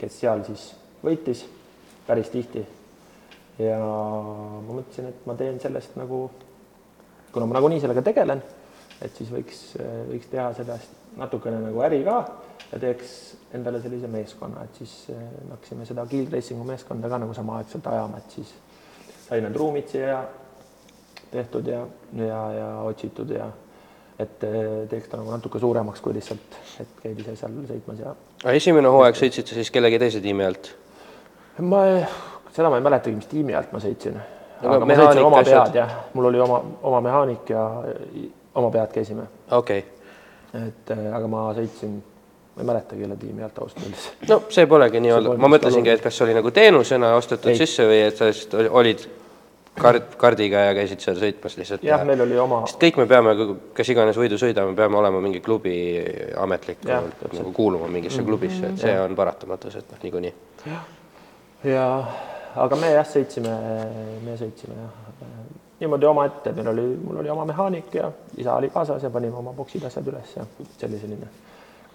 kes 0.01 0.19
seal 0.21 0.43
siis 0.49 0.67
võitis 1.05 1.45
päris 2.07 2.31
tihti. 2.33 2.65
Ja 3.61 3.79
ma 3.79 4.73
mõtlesin, 4.73 5.11
et 5.11 5.27
ma 5.29 5.37
teen 5.37 5.59
sellest 5.61 5.97
nagu, 6.01 6.25
kuna 7.31 7.47
ma 7.47 7.59
nagunii 7.59 7.81
sellega 7.83 8.03
tegelen, 8.03 8.41
et 9.05 9.17
siis 9.17 9.29
võiks, 9.33 9.59
võiks 10.09 10.31
teha 10.33 10.49
sellest 10.57 11.19
natukene 11.21 11.61
nagu 11.61 11.83
äri 11.85 12.01
ka 12.07 12.23
ja 12.73 12.79
teeks 12.79 13.15
endale 13.55 13.81
sellise 13.83 14.11
meeskonna, 14.11 14.65
et 14.65 14.83
siis 14.83 14.93
me 15.09 15.17
eh, 15.17 15.49
hakkasime 15.55 15.87
seda 15.89 16.05
Kiil 16.11 16.29
Racingu 16.33 16.65
meeskonda 16.65 17.09
ka 17.11 17.19
nagu 17.19 17.35
samaaegselt 17.35 17.87
ajama, 17.91 18.21
et 18.23 18.37
siis 18.39 18.53
sai 19.27 19.41
need 19.43 19.59
ruumid 19.59 19.91
siia 19.91 20.21
tehtud 21.31 21.67
ja, 21.71 21.83
ja, 22.19 22.41
ja 22.55 22.71
otsitud 22.87 23.31
ja 23.35 23.51
et 24.21 24.45
eh, 24.45 24.65
teeks 24.91 25.09
ta 25.11 25.21
nagu 25.21 25.33
natuke 25.33 25.63
suuremaks 25.63 26.03
kui 26.05 26.15
lihtsalt, 26.15 26.59
et 26.83 26.99
käid 27.03 27.23
ise 27.23 27.37
seal 27.39 27.63
sõitmas 27.69 28.03
ja. 28.05 28.15
esimene 28.55 28.93
hooaeg 28.93 29.19
sõitsite 29.19 29.57
siis 29.59 29.71
kellegi 29.75 29.99
teise 30.03 30.23
tiimi 30.25 30.47
alt? 30.47 30.75
ma 31.61 31.85
seda 32.55 32.71
ma 32.71 32.79
ei 32.79 32.85
mäletagi, 32.85 33.17
mis 33.17 33.31
tiimi 33.31 33.55
alt 33.57 33.73
ma 33.73 33.81
sõitsin. 33.83 34.19
aga 34.63 34.87
ma 34.87 34.99
sõitsin 34.99 35.25
oma 35.25 35.43
pead 35.47 35.81
jah, 35.81 35.97
mul 36.15 36.31
oli 36.31 36.43
oma, 36.43 36.61
oma 36.91 37.01
mehaanik 37.05 37.51
ja 37.55 37.65
oma 38.55 38.71
pead 38.75 38.93
käisime. 38.95 39.27
okei 39.51 39.85
okay.. 39.85 40.67
et 40.67 40.95
äh, 40.95 41.07
aga 41.17 41.31
ma 41.31 41.47
sõitsin, 41.57 42.01
ma 42.57 42.63
ei 42.63 42.67
mäletagi 42.67 43.03
jälle 43.03 43.17
tiimi 43.17 43.43
alt 43.43 43.59
ausalt 43.59 43.85
öeldes. 43.85 44.11
no 44.29 44.43
see 44.49 44.67
polegi 44.67 45.01
nii-öelda, 45.01 45.37
ma 45.39 45.51
mõtlesingi, 45.55 45.95
et 45.95 46.03
kas 46.03 46.17
see 46.19 46.27
oli 46.27 46.37
nagu 46.37 46.51
teenusena 46.51 47.15
ostetud 47.19 47.53
ei. 47.53 47.59
sisse 47.59 47.87
või 47.89 48.01
et 48.09 48.17
sa 48.19 48.29
lihtsalt 48.31 48.71
olid 48.71 49.05
kard, 49.81 50.15
kardiga 50.21 50.65
ja 50.69 50.75
käisid 50.77 51.05
seal 51.05 51.19
sõitmas 51.21 51.57
lihtsalt. 51.61 51.85
jah 51.87 52.03
ja., 52.03 52.09
meil 52.09 52.25
oli 52.27 52.39
oma. 52.39 52.63
sest 52.69 52.81
kõik 52.83 52.99
me 53.01 53.07
peame, 53.11 53.35
kes 53.77 53.93
iganes 53.95 54.19
võidu 54.19 54.39
sõidame, 54.41 54.75
peame 54.79 54.99
olema 54.99 55.21
mingi 55.23 55.43
klubi 55.45 55.75
ametlik, 56.41 56.83
nagu 56.87 57.53
kuuluma 57.57 57.89
mingisse 57.89 58.21
-hmm. 58.21 58.33
klubisse, 58.33 58.73
et 58.73 58.83
see 58.87 58.95
ja. 58.95 59.05
on 59.05 59.15
paratamatus, 59.17 59.77
et 59.77 59.93
noh, 59.93 60.03
niikuinii. 60.03 60.35
jah, 60.67 60.85
ja, 61.65 61.75
ja 61.75 62.65
aga 62.67 62.77
me 62.77 62.93
jah, 62.97 63.07
sõitsime, 63.07 63.55
me 64.25 64.37
sõitsime 64.41 64.81
jah 64.81 64.99
niimoodi 65.81 66.07
omaette, 66.07 66.53
meil 66.53 66.69
oli, 66.69 66.83
mul 67.05 67.23
oli 67.23 67.31
oma 67.33 67.45
mehaanik 67.49 67.95
ja 67.95 68.11
isa 68.37 68.55
oli 68.55 68.69
kaasas 68.69 69.03
ja 69.03 69.11
panime 69.11 69.37
oma 69.37 69.53
boksid, 69.57 69.85
asjad 69.89 70.11
üles 70.13 70.35
ja 70.37 70.45
see 70.77 70.89
oli 70.89 70.99
selline 71.01 71.29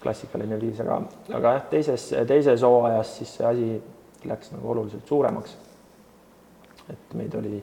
klassikaline 0.06 0.58
viis, 0.62 0.80
aga, 0.84 1.00
aga 1.34 1.54
jah, 1.56 1.64
teises, 1.70 2.10
teises 2.28 2.62
hooajas 2.66 3.16
siis 3.20 3.36
see 3.38 3.46
asi 3.46 3.70
läks 4.26 4.52
nagu 4.54 4.70
oluliselt 4.74 5.06
suuremaks. 5.06 5.56
et 6.90 7.14
meid 7.18 7.34
oli 7.34 7.58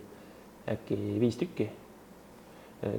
äkki 0.69 0.97
viis 1.19 1.38
tükki. 1.39 1.69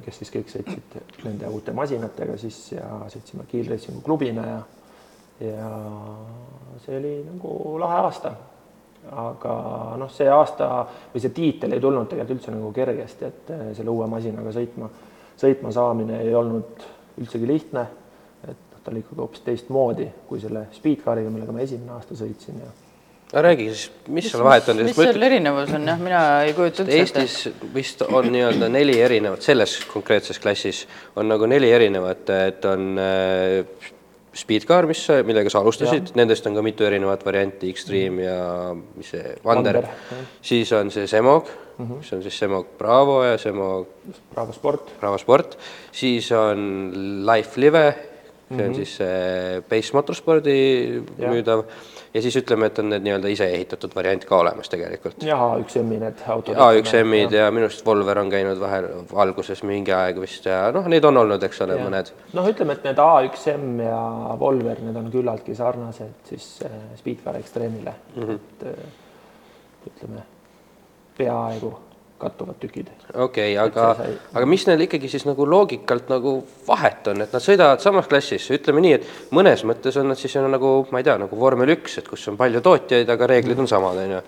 kes 0.05 0.17
siis 0.17 0.31
kõik 0.33 0.49
sõitsid 0.49 0.95
nende 1.23 1.49
uute 1.53 1.73
masinatega 1.77 2.37
siis 2.41 2.57
ja 2.71 2.87
sõitsime 3.13 3.45
Kiil 3.47 3.69
Racingu 3.69 4.01
klubina 4.01 4.47
ja 4.47 4.63
ja 5.39 5.69
see 6.85 6.97
oli 6.97 7.15
nagu 7.27 7.79
lahe 7.79 8.01
aasta. 8.07 8.33
aga 9.05 9.55
noh, 10.01 10.09
see 10.09 10.25
aasta 10.31 10.67
või 11.13 11.21
see 11.21 11.33
tiitel 11.35 11.75
ei 11.75 11.81
tulnud 11.81 12.07
tegelikult 12.09 12.39
üldse 12.39 12.53
nagu 12.55 12.71
kergesti, 12.73 13.27
et 13.27 13.51
selle 13.77 13.93
uue 13.93 14.07
masinaga 14.09 14.49
sõitma, 14.55 14.87
sõitma 15.37 15.71
saamine 15.75 16.23
ei 16.23 16.33
olnud 16.35 16.81
üldsegi 17.21 17.47
lihtne. 17.47 17.83
Ta 18.85 18.93
oli 18.93 19.01
ikkagi 19.01 19.21
hoopis 19.21 19.45
teistmoodi 19.45 20.07
kui 20.29 20.39
selle 20.39 20.67
Speedcariga, 20.75 21.33
millega 21.33 21.55
ma 21.55 21.63
esimene 21.65 21.95
aasta 21.97 22.17
sõitsin 22.17 22.61
ja 22.61 22.71
no 23.33 23.41
räägi 23.41 23.65
siis, 23.71 23.89
mis 24.13 24.29
seal 24.31 24.43
vahet 24.45 24.69
on? 24.69 24.83
mis 24.85 24.95
seal 24.97 25.27
erinevus 25.27 25.73
on, 25.75 25.89
jah, 25.89 25.99
mina 26.01 26.21
ei 26.45 26.53
kujuta 26.53 26.85
üldse 26.85 27.01
ette. 27.01 27.25
Eestis 27.25 27.73
vist 27.73 28.05
on 28.05 28.29
nii-öelda 28.31 28.69
neli 28.71 28.95
erinevat, 29.01 29.43
selles 29.45 29.79
konkreetses 29.89 30.39
klassis 30.43 30.85
on 31.17 31.29
nagu 31.31 31.49
neli 31.49 31.71
erinevat, 31.73 32.29
et 32.47 32.69
on 32.69 32.93
äh, 33.01 33.91
Speedcar, 34.35 34.83
mis, 34.87 34.99
millega 35.23 35.51
sa 35.51 35.61
alustasid, 35.63 36.11
nendest 36.19 36.47
on 36.49 36.57
ka 36.57 36.63
mitu 36.65 36.83
erinevat 36.83 37.21
varianti, 37.23 37.69
Extreme 37.71 38.25
ja 38.25 38.39
mis 38.75 39.13
see, 39.13 39.35
Wander, 39.47 39.79
Wander, 39.79 40.25
siis 40.43 40.73
on 40.75 40.91
see 40.91 41.07
Semog 41.07 41.47
mm, 41.47 41.85
-hmm. 41.85 42.01
mis 42.01 42.13
on 42.13 42.23
siis 42.23 42.39
Semog 42.39 42.67
Bravo 42.77 43.23
ja 43.23 43.37
Semog 43.37 43.87
Bravo 44.33 44.51
Sport, 44.51 44.91
Bravo 44.99 45.17
Sport, 45.17 45.57
siis 45.91 46.31
on 46.31 46.91
Life 47.25 47.61
Live, 47.61 47.95
see 48.47 48.57
on 48.57 48.63
mm 48.63 48.71
-hmm. 48.71 48.75
siis 48.75 48.97
see 48.97 49.61
Base 49.69 49.93
Motorspordi 49.93 51.03
Jah. 51.17 51.31
müüdav 51.31 51.63
ja 52.13 52.21
siis 52.21 52.35
ütleme, 52.35 52.65
et 52.65 52.79
on 52.79 52.89
need 52.89 53.03
nii-öelda 53.03 53.27
ise 53.27 53.47
ehitatud 53.51 53.95
variant 53.95 54.25
ka 54.25 54.37
olemas 54.37 54.69
tegelikult. 54.69 55.23
ja 55.23 55.35
A1M-i 55.35 55.99
need 55.99 56.21
autod. 56.27 56.55
A1M-id 56.55 57.33
ja 57.33 57.51
minu 57.51 57.65
arust 57.65 57.85
Volver 57.85 58.19
on 58.19 58.29
käinud 58.29 58.59
vahel 58.59 58.87
alguses 59.13 59.63
mingi 59.63 59.91
aeg 59.91 60.21
vist 60.21 60.45
ja 60.45 60.71
noh, 60.71 60.87
neid 60.87 61.03
on 61.05 61.17
olnud, 61.17 61.43
eks 61.43 61.61
ole, 61.61 61.79
mõned. 61.81 62.11
noh, 62.33 62.47
ütleme, 62.49 62.73
et 62.73 62.83
need 62.83 63.01
A1M 63.01 63.81
ja 63.87 64.37
Volver, 64.39 64.81
need 64.81 64.95
on 64.95 65.09
küllaltki 65.11 65.55
sarnased 65.55 66.29
siis 66.29 66.61
äh, 66.65 66.77
Speedcar 66.95 67.35
Extreme'ile 67.35 67.93
mm, 68.15 68.23
-hmm. 68.23 68.31
et 68.35 68.63
äh, 68.67 69.91
ütleme 69.91 70.23
peaaegu 71.17 71.73
kattuvad 72.17 72.55
tükid. 72.59 72.87
okei 73.13 73.57
okay,, 73.57 73.67
aga, 73.67 73.95
aga 74.33 74.45
mis 74.47 74.63
neil 74.67 74.85
ikkagi 74.85 75.09
siis 75.11 75.25
nagu 75.27 75.47
loogikalt 75.49 76.09
nagu 76.09 76.35
vahet 76.67 77.09
on, 77.11 77.21
et 77.25 77.33
nad 77.35 77.43
sõidavad 77.43 77.83
samas 77.83 78.07
klassis, 78.11 78.45
ütleme 78.55 78.83
nii, 78.85 78.93
et 78.99 79.33
mõnes 79.35 79.65
mõttes 79.67 79.99
on 79.99 80.07
nad 80.11 80.19
siis 80.19 80.35
on 80.39 80.47
nagu, 80.51 80.71
ma 80.91 81.01
ei 81.01 81.07
tea, 81.07 81.17
nagu 81.21 81.39
vormel 81.39 81.73
üks, 81.75 81.97
et 81.99 82.07
kus 82.07 82.23
on 82.31 82.39
palju 82.39 82.61
tootjaid, 82.63 83.09
aga 83.11 83.29
reeglid 83.31 83.59
on 83.59 83.67
samad, 83.69 83.99
on 84.05 84.15
ju. 84.15 84.21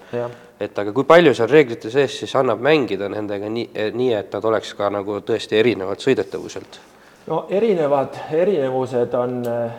et 0.68 0.84
aga 0.84 0.94
kui 0.94 1.08
palju 1.08 1.34
seal 1.38 1.52
reeglite 1.52 1.92
sees 1.94 2.20
siis 2.24 2.36
annab 2.36 2.62
mängida 2.64 3.10
nendega 3.14 3.50
nii, 3.52 3.70
nii 3.96 4.14
et 4.20 4.36
nad 4.36 4.52
oleks 4.52 4.74
ka 4.78 4.92
nagu 4.94 5.22
tõesti 5.26 5.60
erinevad 5.60 6.04
sõidetavuselt? 6.04 6.80
no 7.28 7.46
erinevad, 7.50 8.20
erinevused 8.36 9.16
on 9.20 9.40
äh, 9.48 9.72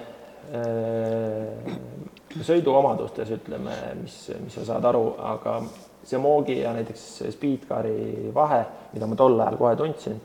sõiduomadustes, 2.44 3.30
ütleme, 3.36 3.76
mis, 4.02 4.16
mis 4.40 4.56
sa 4.56 4.64
saad 4.72 4.88
aru, 4.88 5.04
aga 5.20 5.60
see 6.08 6.18
Moogi 6.18 6.60
ja 6.60 6.72
näiteks 6.72 7.04
Speedcari 7.34 8.30
vahe, 8.34 8.64
mida 8.94 9.06
ma 9.06 9.16
tol 9.16 9.38
ajal 9.40 9.56
kohe 9.60 9.76
tundsin, 9.76 10.20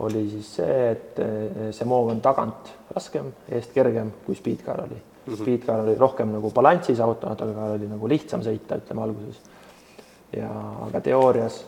oli 0.00 0.24
siis 0.30 0.54
see, 0.56 0.76
et 0.90 1.18
eh, 1.20 1.70
see 1.76 1.88
Moog 1.88 2.10
on 2.14 2.20
tagant 2.24 2.72
raskem, 2.94 3.32
eest 3.52 3.74
kergem 3.76 4.12
kui 4.24 4.34
Speedcar 4.34 4.84
oli 4.86 4.96
mm. 4.96 5.32
-hmm. 5.32 5.42
Speedcar 5.42 5.80
oli 5.80 5.94
rohkem 5.98 6.32
nagu 6.32 6.50
balansis 6.50 7.00
auto, 7.00 7.28
aga 7.28 7.64
oli 7.74 7.88
nagu 7.88 8.08
lihtsam 8.08 8.42
sõita, 8.42 8.80
ütleme 8.80 9.02
alguses. 9.02 9.40
ja 10.32 10.48
aga 10.86 11.00
teoorias 11.00 11.64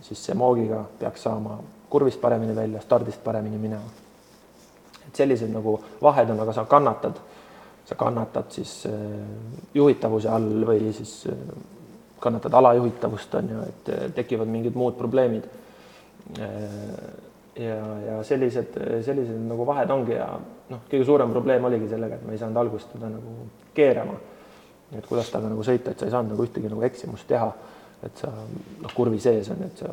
siis 0.00 0.24
see 0.24 0.34
Moogiga 0.34 0.84
peaks 0.98 1.22
saama 1.22 1.58
kurvist 1.90 2.20
paremini 2.20 2.56
välja, 2.56 2.80
stardist 2.80 3.24
paremini 3.24 3.58
minema. 3.58 3.90
et 5.06 5.16
sellised 5.16 5.50
nagu 5.50 5.80
vahed 6.02 6.30
on, 6.30 6.40
aga 6.40 6.52
sa 6.52 6.64
kannatad, 6.64 7.14
sa 7.84 7.94
kannatad 7.94 8.50
siis 8.50 8.86
eh, 8.86 8.92
juhitavuse 9.74 10.28
all 10.28 10.66
või 10.66 10.92
siis 10.92 11.26
eh, 11.26 11.34
kannatad 12.22 12.54
alajuhitavust, 12.54 13.34
on 13.40 13.52
ju, 13.54 13.66
et 13.68 14.14
tekivad 14.16 14.50
mingid 14.50 14.78
muud 14.78 14.96
probleemid. 14.98 15.48
ja, 17.58 17.78
ja 18.06 18.22
sellised, 18.24 18.78
sellised 19.04 19.40
nagu 19.48 19.66
vahed 19.66 19.90
ongi 19.90 20.14
ja 20.14 20.28
noh, 20.70 20.84
kõige 20.90 21.04
suurem 21.04 21.32
probleem 21.34 21.64
oligi 21.68 21.90
sellega, 21.90 22.16
et 22.16 22.26
ma 22.26 22.32
ei 22.32 22.40
saanud 22.40 22.62
algust 22.62 22.92
teda 22.94 23.10
nagu 23.12 23.34
keerama. 23.74 24.14
et 24.92 25.06
kuidas 25.08 25.30
temaga 25.32 25.54
nagu 25.54 25.62
sõita, 25.64 25.92
et 25.92 25.98
sa 25.98 26.06
ei 26.06 26.12
saanud 26.12 26.34
nagu 26.34 26.44
ühtegi 26.44 26.68
nagu 26.68 26.82
eksimust 26.84 27.26
teha, 27.28 27.52
et 28.04 28.18
sa 28.20 28.28
noh, 28.28 28.92
kurvi 28.94 29.20
sees 29.20 29.48
on, 29.52 29.62
et 29.64 29.78
sa 29.80 29.92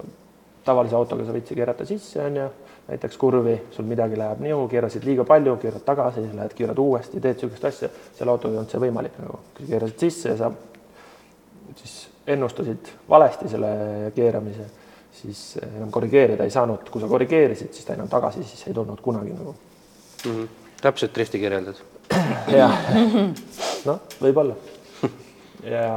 tavalise 0.65 0.97
autoga 0.97 1.25
sa 1.25 1.35
võid 1.35 1.47
keerata 1.55 1.85
sisse, 1.87 2.19
on 2.23 2.35
ju, 2.35 2.47
näiteks 2.89 3.17
kurvi, 3.21 3.55
sul 3.71 3.87
midagi 3.87 4.17
läheb 4.19 4.41
nihu, 4.43 4.65
keerasid 4.69 5.05
liiga 5.05 5.23
palju, 5.27 5.55
keerad 5.61 5.85
tagasi, 5.85 6.25
lähed 6.33 6.55
keerad 6.57 6.79
uuesti, 6.81 7.21
teed 7.21 7.37
niisugust 7.37 7.67
asja, 7.69 7.89
selle 8.17 8.33
autoga 8.33 8.55
ei 8.55 8.61
olnud 8.61 8.73
see 8.73 8.81
võimalik 8.83 9.19
nagu, 9.21 9.39
keerasid 9.61 10.05
sisse 10.07 10.33
ja 10.33 10.37
sa 10.39 10.51
siis 11.79 11.95
ennustasid 12.29 12.91
valesti 13.09 13.49
selle 13.49 13.71
keeramise, 14.15 14.65
siis 15.19 15.43
enam 15.63 15.91
korrigeerida 15.91 16.45
ei 16.45 16.53
saanud, 16.53 16.89
kui 16.91 17.01
sa 17.01 17.09
korrigeerisid, 17.11 17.71
siis 17.75 17.87
ta 17.87 17.95
enam 17.97 18.09
tagasi 18.11 18.43
siis 18.45 18.67
ei 18.69 18.75
tulnud 18.77 19.01
kunagi 19.03 19.33
nagu 19.33 19.53
mm. 19.53 20.31
-hmm. 20.31 20.47
täpselt 20.81 21.15
drifti 21.15 21.39
kirjeldad. 21.39 21.81
jah, 22.59 22.77
noh, 23.85 23.99
võib-olla. 24.21 24.55
ja 25.75 25.89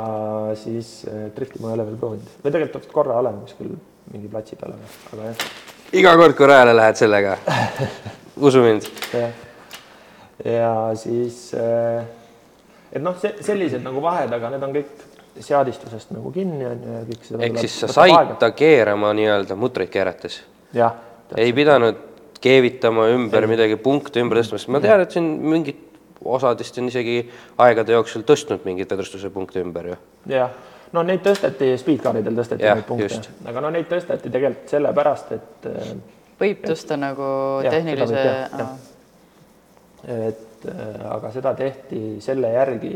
siis 0.58 1.06
drifti 1.36 1.62
ma 1.62 1.70
ei 1.70 1.78
ole 1.78 1.86
veel 1.86 1.96
proovinud 2.00 2.42
või 2.44 2.52
tegelikult 2.52 2.88
korra 2.92 3.20
olen 3.20 3.40
kuskil 3.44 3.76
mingi 4.12 4.28
platsi 4.28 4.56
peal, 4.56 4.74
aga 5.12 5.30
jah. 5.30 5.46
iga 5.92 6.16
kord, 6.16 6.36
kui 6.36 6.46
rajale 6.46 6.76
lähed 6.76 6.98
sellega 6.98 7.38
usu 8.48 8.64
mind. 8.64 8.88
ja 10.44 10.74
siis, 10.98 11.54
et 12.92 13.02
noh, 13.02 13.16
sellised 13.40 13.82
nagu 13.84 14.02
vahed, 14.02 14.32
aga 14.32 14.50
need 14.50 14.68
on 14.68 14.76
kõik 14.80 15.08
seadistusest 15.40 16.12
nagu 16.12 16.32
kinni 16.32 16.66
on 16.66 16.82
ju 16.84 16.96
ja 16.96 17.04
kõik 17.08 17.28
seda. 17.28 17.44
ehk 17.46 17.60
siis 17.64 17.76
sa 17.84 17.88
said 17.92 18.34
ta 18.40 18.50
keerama 18.56 19.12
nii-öelda 19.16 19.56
mutreid 19.56 19.92
keerates? 19.92 20.42
jah. 20.76 20.96
ei 21.36 21.52
pidanud 21.56 22.00
keevitama 22.42 23.06
ümber 23.14 23.46
ei. 23.46 23.52
midagi, 23.54 23.78
punkte 23.80 24.20
ümber 24.20 24.42
tõstma, 24.42 24.60
sest 24.60 24.72
ma 24.74 24.80
tean, 24.82 25.04
et 25.04 25.14
siin 25.14 25.28
mingid 25.46 25.88
osadest 26.24 26.78
on 26.78 26.90
isegi 26.90 27.16
aegade 27.62 27.94
jooksul 27.96 28.26
tõstnud 28.26 28.66
mingeid 28.66 28.90
vedrustuse 28.92 29.30
punkte 29.34 29.62
ümber 29.62 29.92
ju. 29.92 29.98
jah, 30.34 30.52
no 30.92 31.04
neid 31.06 31.24
tõsteti, 31.24 31.72
speedcaridel 31.80 32.36
tõsteti 32.38 32.66
ja, 32.66 32.76
neid 32.78 32.88
punkte, 32.88 33.22
aga 33.48 33.64
no 33.64 33.72
neid 33.74 33.88
tõsteti 33.90 34.32
tegelikult 34.32 34.76
sellepärast, 34.76 35.32
et 35.38 35.70
äh, 35.70 35.94
võib 36.42 36.62
tõsta 36.66 36.98
et, 36.98 37.04
nagu 37.06 37.32
ja, 37.64 37.72
tehnilise. 37.72 38.22
et 40.28 40.68
äh, 40.68 40.94
aga 41.16 41.32
seda 41.34 41.54
tehti 41.58 42.04
selle 42.24 42.52
järgi 42.56 42.94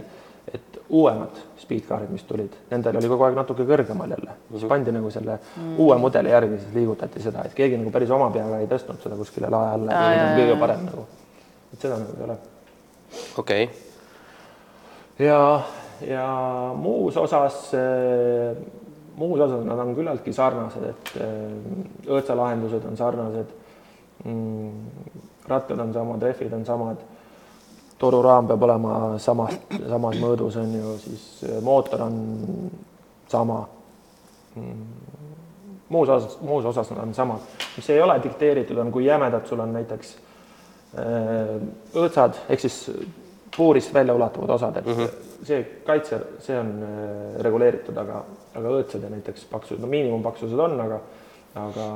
et 0.54 0.78
uuemad 0.88 1.38
speedcarid, 1.59 2.11
mis 2.14 2.24
tulid, 2.28 2.54
nendel 2.70 2.98
oli 3.00 3.09
kogu 3.11 3.26
aeg 3.26 3.38
natuke 3.38 3.66
kõrgemal 3.66 4.12
jälle, 4.14 4.37
siis 4.50 4.61
mhm. 4.61 4.70
pandi 4.70 4.94
nagu 4.94 5.11
selle 5.11 5.38
mm. 5.38 5.72
uue 5.82 5.96
mudeli 5.98 6.30
järgi, 6.30 6.61
siis 6.62 6.76
liigutati 6.76 7.22
seda, 7.24 7.46
et 7.46 7.56
keegi 7.56 7.80
nagu 7.80 7.90
päris 7.94 8.12
oma 8.14 8.28
peaga 8.35 8.61
ei 8.62 8.68
tõstnud 8.70 9.02
seda 9.02 9.18
kuskile 9.18 9.50
lae 9.52 9.72
alla, 9.78 9.96
et 9.96 10.06
see 10.06 10.22
on 10.28 10.38
kõige 10.40 10.61
parem 10.62 10.87
nagu, 10.87 11.06
et 11.72 11.87
seda 11.87 11.98
nagu 12.02 12.14
ei 12.16 12.28
ole. 12.28 12.38
okei 13.42 13.66
okay.. 13.66 15.26
ja, 15.26 15.40
ja 16.06 16.28
muus 16.78 17.18
osas, 17.20 17.61
muus 19.16 19.42
osas 19.48 19.66
nad 19.66 19.82
on 19.82 19.94
küllaltki 19.98 20.37
sarnased, 20.37 20.87
et 20.92 21.14
õõtsalahendused 22.06 22.87
on 22.87 23.02
sarnased 23.02 23.52
mm,, 24.22 24.72
rattad 25.50 25.82
on 25.82 25.92
samad, 25.94 26.22
rehvid 26.22 26.54
on 26.54 26.66
samad 26.68 27.04
toruraam 27.98 28.48
peab 28.48 28.62
olema 28.62 28.92
samast, 29.22 29.72
samas 29.88 30.18
mõõdus 30.20 30.59
on 30.61 30.74
ju, 30.76 30.94
siis 31.04 31.26
äh, 31.48 31.59
mootor 31.64 32.06
on 32.06 32.20
sama. 33.28 33.64
Mm. 34.56 34.85
muus 35.88 36.09
osas, 36.09 36.38
muus 36.40 36.64
osas 36.64 36.88
nad 36.90 37.02
on 37.02 37.12
samad, 37.14 37.42
mis 37.76 37.90
ei 37.92 38.00
ole 38.02 38.14
dikteeritud, 38.24 38.78
on 38.80 38.88
kui 38.92 39.04
jämedad 39.04 39.44
sul 39.46 39.61
on 39.61 39.74
näiteks 39.76 40.14
äh, 40.96 41.52
õõtsad 41.94 42.40
ehk 42.48 42.64
siis 42.64 42.78
puurist 43.56 43.92
välja 43.94 44.14
ulatuvad 44.14 44.50
osad, 44.50 44.76
et 44.76 44.87
mm 44.87 44.92
-hmm. 44.92 45.44
see 45.44 45.62
kaitse, 45.87 46.20
see 46.40 46.59
on 46.61 46.72
äh, 46.82 47.40
reguleeritud, 47.44 47.96
aga, 47.96 48.24
aga 48.54 48.68
õõtsad 48.68 49.02
ja 49.02 49.11
näiteks 49.11 49.44
paksused, 49.50 49.80
no 49.80 49.87
miinimumpaksused 49.87 50.59
on, 50.59 50.80
aga, 50.80 51.00
aga 51.54 51.87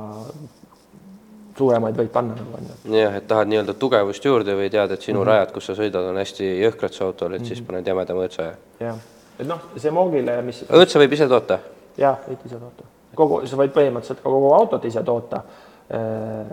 suuremaid 1.57 1.97
võid 1.97 2.11
panna 2.13 2.35
nagu 2.37 2.57
on 2.57 2.69
ju. 2.69 2.93
jah, 2.95 3.15
et 3.19 3.27
tahad 3.27 3.49
nii-öelda 3.51 3.75
tugevust 3.79 4.25
juurde 4.25 4.55
või 4.57 4.69
tead, 4.73 4.91
et 4.91 5.01
sinu 5.01 5.19
mm 5.19 5.23
-hmm. 5.23 5.31
rajad, 5.31 5.51
kus 5.55 5.65
sa 5.69 5.75
sõidad, 5.77 6.07
on 6.09 6.19
hästi 6.21 6.51
jõhkrad 6.61 6.95
su 6.95 7.03
autol, 7.05 7.33
et 7.33 7.39
mm 7.39 7.43
-hmm. 7.43 7.47
siis 7.47 7.59
mhm. 7.59 7.67
paned 7.67 7.87
jämedama 7.87 8.25
õõtsa 8.25 8.47
ja. 8.47 8.53
jah, 8.79 9.01
et 9.39 9.47
noh, 9.47 9.59
see 9.77 9.91
moogile, 9.91 10.41
mis. 10.41 10.63
õõtsa 10.69 11.01
võib 11.03 11.13
ise 11.13 11.27
toota? 11.27 11.59
jah, 11.97 12.17
võib 12.27 12.45
ise 12.45 12.55
toota, 12.55 12.87
kogu, 13.15 13.41
sa 13.45 13.57
võid 13.57 13.75
põhimõtteliselt 13.75 14.23
kogu 14.23 14.53
autot 14.53 14.85
ise 14.85 15.03
toota 15.03 15.43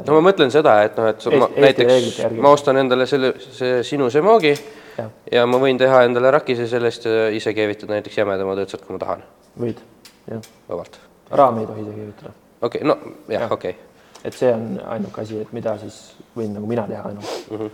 no 0.07 0.17
ma 0.17 0.21
mõtlen 0.31 0.51
seda, 0.51 0.83
et 0.83 0.97
noh, 0.99 1.09
et 1.13 1.27
ma, 1.39 1.49
Eesti 1.55 1.87
näiteks 1.87 2.41
ma 2.43 2.51
ostan 2.51 2.77
endale 2.77 3.07
selle, 3.07 3.35
see 3.55 3.83
sinu 3.87 4.11
see 4.11 4.23
moogi 4.25 4.55
ja. 4.99 5.09
ja 5.33 5.47
ma 5.47 5.61
võin 5.63 5.79
teha 5.79 6.03
endale 6.09 6.31
rakise 6.35 6.67
sellest 6.67 7.07
ja 7.07 7.29
ise 7.31 7.55
keevitada 7.55 7.95
näiteks 7.95 8.19
jämedamad 8.19 8.59
õõtsad, 8.65 8.83
kui 8.87 8.97
ma 8.97 9.03
tahan. 9.05 9.23
võid, 9.61 9.83
jah. 10.31 10.43
vabalt. 10.69 10.99
raami 11.31 11.61
ei 11.61 11.67
tohi 11.67 11.85
ise 11.87 11.93
keevitada. 12.01 12.33
okei 12.63 12.83
okay,, 12.83 12.89
no 12.89 12.99
jah 13.29 13.47
ja., 13.47 13.53
okei 13.53 13.77
okay 13.77 13.88
et 14.25 14.35
see 14.35 14.53
on 14.53 14.81
ainuke 14.95 15.21
asi, 15.23 15.43
et 15.43 15.53
mida 15.53 15.77
siis 15.79 15.99
võin 16.37 16.57
nagu 16.57 16.67
mina 16.67 16.87
teha 16.89 17.05
ainult 17.11 17.51
mm. 17.51 17.59
-hmm. 17.59 17.71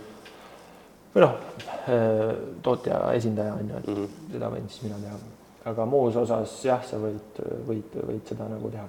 või 1.15 1.25
noh, 1.25 1.33
tootja 2.63 2.99
esindaja 3.13 3.53
on 3.53 3.69
ju, 3.69 3.77
et 3.77 3.87
mm 3.87 3.95
-hmm. 3.95 4.29
seda 4.31 4.51
võin 4.53 4.69
siis 4.69 4.83
mina 4.83 5.01
teha. 5.01 5.17
aga 5.65 5.85
muus 5.85 6.15
osas 6.15 6.65
jah, 6.65 6.85
sa 6.85 6.97
võid, 6.97 7.43
võid, 7.67 7.99
võid 8.07 8.27
seda 8.29 8.49
nagu 8.49 8.69
teha 8.69 8.87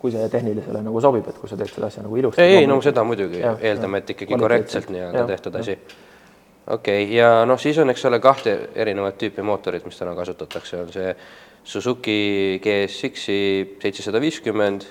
kui 0.00 0.10
see 0.10 0.28
tehnilisele 0.28 0.80
nagu 0.82 1.00
sobib, 1.00 1.26
et 1.28 1.38
kui 1.38 1.48
sa 1.48 1.56
teed 1.56 1.68
seda 1.68 1.86
asja 1.86 2.02
nagu 2.02 2.16
ilusti. 2.16 2.42
ei, 2.42 2.56
ei 2.56 2.66
no 2.66 2.80
seda 2.82 3.04
muidugi, 3.04 3.42
eeldame, 3.60 3.98
et 3.98 4.10
ikkagi 4.10 4.38
korrektselt 4.38 4.88
nii-öelda 4.90 5.26
tehtud 5.26 5.54
asi 5.60 5.76
okei 6.66 7.04
okay,, 7.04 7.14
ja 7.16 7.44
noh, 7.48 7.60
siis 7.60 7.78
on, 7.78 7.90
eks 7.90 8.04
ole, 8.08 8.20
kahte 8.22 8.56
erinevat 8.74 9.18
tüüpi 9.20 9.42
mootorit, 9.42 9.84
mis 9.84 9.98
täna 9.98 10.14
kasutatakse, 10.14 10.82
on 10.84 10.92
see 10.94 11.14
Suzuki 11.64 12.60
GSX-i 12.64 13.40
seitsesada 13.82 14.20
viiskümmend 14.20 14.86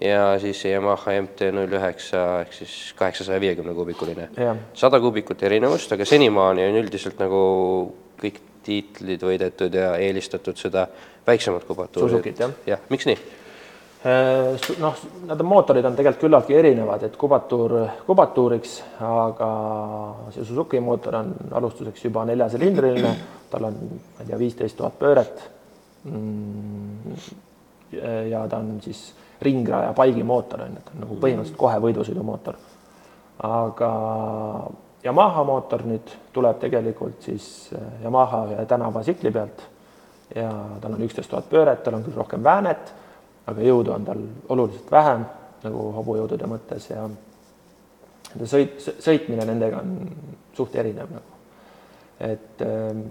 ja 0.00 0.38
siis 0.38 0.64
Yamaha 0.64 1.16
MT 1.22 1.50
null 1.54 1.72
üheksa 1.78 2.24
ehk 2.42 2.52
siis 2.60 2.74
kaheksasaja 2.96 3.40
viiekümne 3.40 3.74
kuubikuline. 3.74 4.28
sada 4.74 5.00
kuubikut 5.00 5.42
erinevust, 5.42 5.92
aga 5.92 6.04
senimaani 6.04 6.68
on 6.68 6.78
üldiselt 6.82 7.18
nagu 7.18 7.40
kõik 8.20 8.40
tiitlid 8.68 9.22
võidetud 9.24 9.74
ja 9.74 9.96
eelistatud 9.96 10.56
seda 10.56 10.86
väiksemat 11.26 11.64
kubatuuri. 11.64 12.10
Suzukit, 12.10 12.40
jah? 12.40 12.54
jah, 12.66 12.80
miks 12.92 13.06
nii? 13.08 13.18
Äh, 14.06 14.68
noh, 14.78 14.98
need 15.26 15.42
mootorid 15.42 15.86
on 15.88 15.96
tegelikult 15.98 16.22
küllaltki 16.22 16.54
erinevad, 16.54 17.02
et 17.08 17.16
kubatuur 17.18 17.74
kubatuuriks, 18.06 18.76
aga 19.02 19.48
see 20.34 20.46
Suzuki 20.46 20.78
mootor 20.84 21.18
on 21.18 21.32
alustuseks 21.58 22.04
juba 22.06 22.22
neljasilindriline, 22.28 23.14
tal 23.50 23.66
on, 23.70 23.80
ma 23.98 24.22
ei 24.22 24.30
tea, 24.30 24.38
viisteist 24.38 24.78
tuhat 24.78 24.98
pööret. 25.00 25.42
Mm, 26.06 27.16
ja 28.30 28.44
ta 28.46 28.60
on 28.62 28.76
siis 28.84 29.08
ringraja 29.42 29.92
paigimootor 29.96 30.62
on 30.66 30.76
ju, 30.76 30.82
et 30.82 31.00
nagu 31.00 31.16
põhimõtteliselt 31.22 31.58
kohe 31.58 31.80
võidusõidumootor. 31.86 32.60
aga 33.48 33.90
Yamaha 35.04 35.44
mootor 35.46 35.84
nüüd 35.86 36.14
tuleb 36.32 36.58
tegelikult 36.58 37.22
siis 37.22 37.70
Yamaha 38.02 38.44
ühe 38.52 38.64
tänavasikli 38.66 39.30
pealt 39.30 39.62
ja 40.34 40.50
tal 40.80 40.96
on 40.96 41.04
üksteist 41.06 41.30
tuhat 41.30 41.46
pööret, 41.50 41.84
tal 41.84 41.94
on 41.94 42.04
küll 42.04 42.18
rohkem 42.18 42.42
väänet 42.44 42.92
aga 43.48 43.64
jõudu 43.64 43.94
on 43.94 44.06
tal 44.06 44.22
oluliselt 44.52 44.92
vähem 44.92 45.24
nagu 45.64 45.88
hobujõudude 45.96 46.48
mõttes 46.50 46.88
ja 46.90 47.06
sõit, 48.44 48.80
sõitmine 49.02 49.46
nendega 49.48 49.80
on 49.82 49.94
suht 50.56 50.76
erinev 50.78 51.10
nagu. 51.14 51.36
et 52.20 52.64
ähm, 52.66 53.04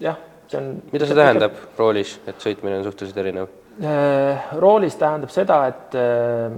jah, 0.00 0.20
see 0.48 0.60
on. 0.60 0.70
mida 0.92 1.08
see 1.08 1.18
tähendab 1.18 1.58
roolis, 1.78 2.16
et 2.26 2.40
sõitmine 2.42 2.80
on 2.80 2.88
suhteliselt 2.88 3.20
erinev 3.24 3.50
äh,? 3.50 3.61
Roolis 4.60 4.96
tähendab 5.00 5.30
seda, 5.32 5.66
et 5.66 5.94
äh, 5.96 6.52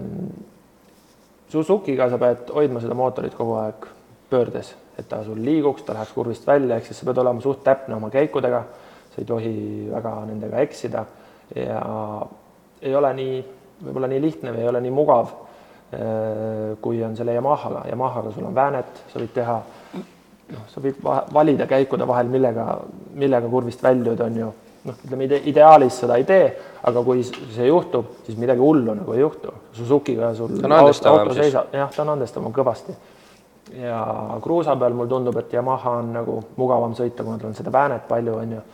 Suzukiga 1.48 2.08
sa 2.10 2.18
pead 2.18 2.48
hoidma 2.50 2.80
seda 2.82 2.96
mootorit 2.98 3.34
kogu 3.38 3.54
aeg 3.60 3.84
pöördes, 4.30 4.72
et 4.98 5.06
ta 5.08 5.20
sul 5.22 5.38
liiguks, 5.44 5.84
ta 5.86 5.94
läheks 5.94 6.14
kurvist 6.16 6.46
välja, 6.46 6.76
ehk 6.76 6.88
siis 6.88 6.98
sa 6.98 7.06
pead 7.06 7.20
olema 7.22 7.42
suht 7.44 7.62
täpne 7.66 7.94
oma 7.94 8.10
käikudega, 8.10 8.64
sa 9.12 9.22
ei 9.22 9.28
tohi 9.28 9.54
väga 9.92 10.14
nendega 10.26 10.64
eksida 10.64 11.04
ja 11.54 11.84
ei 12.82 12.96
ole 12.98 13.12
nii, 13.20 13.38
võib-olla 13.84 14.10
nii 14.10 14.22
lihtne 14.24 14.54
või 14.56 14.64
ei 14.64 14.72
ole 14.72 14.82
nii 14.82 14.94
mugav, 14.94 15.30
äh, 15.94 16.74
kui 16.82 17.02
on 17.06 17.14
selle 17.16 17.36
Yamahaga. 17.36 17.84
Yamahaga 17.92 18.34
sul 18.34 18.50
on 18.50 18.58
väänet, 18.58 19.04
sa 19.12 19.22
võid 19.22 19.32
teha, 19.36 19.60
noh, 20.50 20.66
sa 20.72 20.82
võid 20.82 20.98
valida 21.32 21.70
käikude 21.70 22.08
vahel, 22.08 22.32
millega, 22.32 22.66
millega 23.14 23.50
kurvist 23.52 23.82
väljud, 23.84 24.26
on 24.26 24.42
ju. 24.42 24.52
Noh, 24.84 25.00
ütleme 25.06 25.26
ide, 25.28 25.40
ideaalis 25.50 25.98
seda 26.04 26.18
ei 26.20 26.26
tee, 26.28 26.46
aga 26.84 27.02
kui 27.06 27.24
see 27.24 27.66
juhtub, 27.66 28.14
siis 28.26 28.38
midagi 28.40 28.62
hullu 28.62 28.94
nagu 29.00 29.16
ei 29.16 29.24
juhtu. 29.24 29.54
Suzukiga 29.72 30.34
sul 30.34 30.54
auto, 30.60 31.10
auto 31.10 31.34
seisab, 31.34 31.74
jah, 31.74 31.90
ta 31.90 32.02
on 32.04 32.14
andestavam 32.16 32.54
kõvasti. 32.54 32.96
ja 33.80 33.98
kruusa 34.44 34.76
peal 34.76 34.94
mulle 34.94 35.08
tundub, 35.08 35.36
et 35.40 35.52
Yamaha 35.52 35.98
on 36.00 36.12
nagu 36.12 36.40
mugavam 36.56 36.94
sõita, 36.94 37.24
kuna 37.24 37.38
tal 37.38 37.50
on 37.50 37.54
seda 37.58 37.72
väänet 37.72 38.08
palju, 38.08 38.34
on 38.38 38.52
ju 38.52 38.64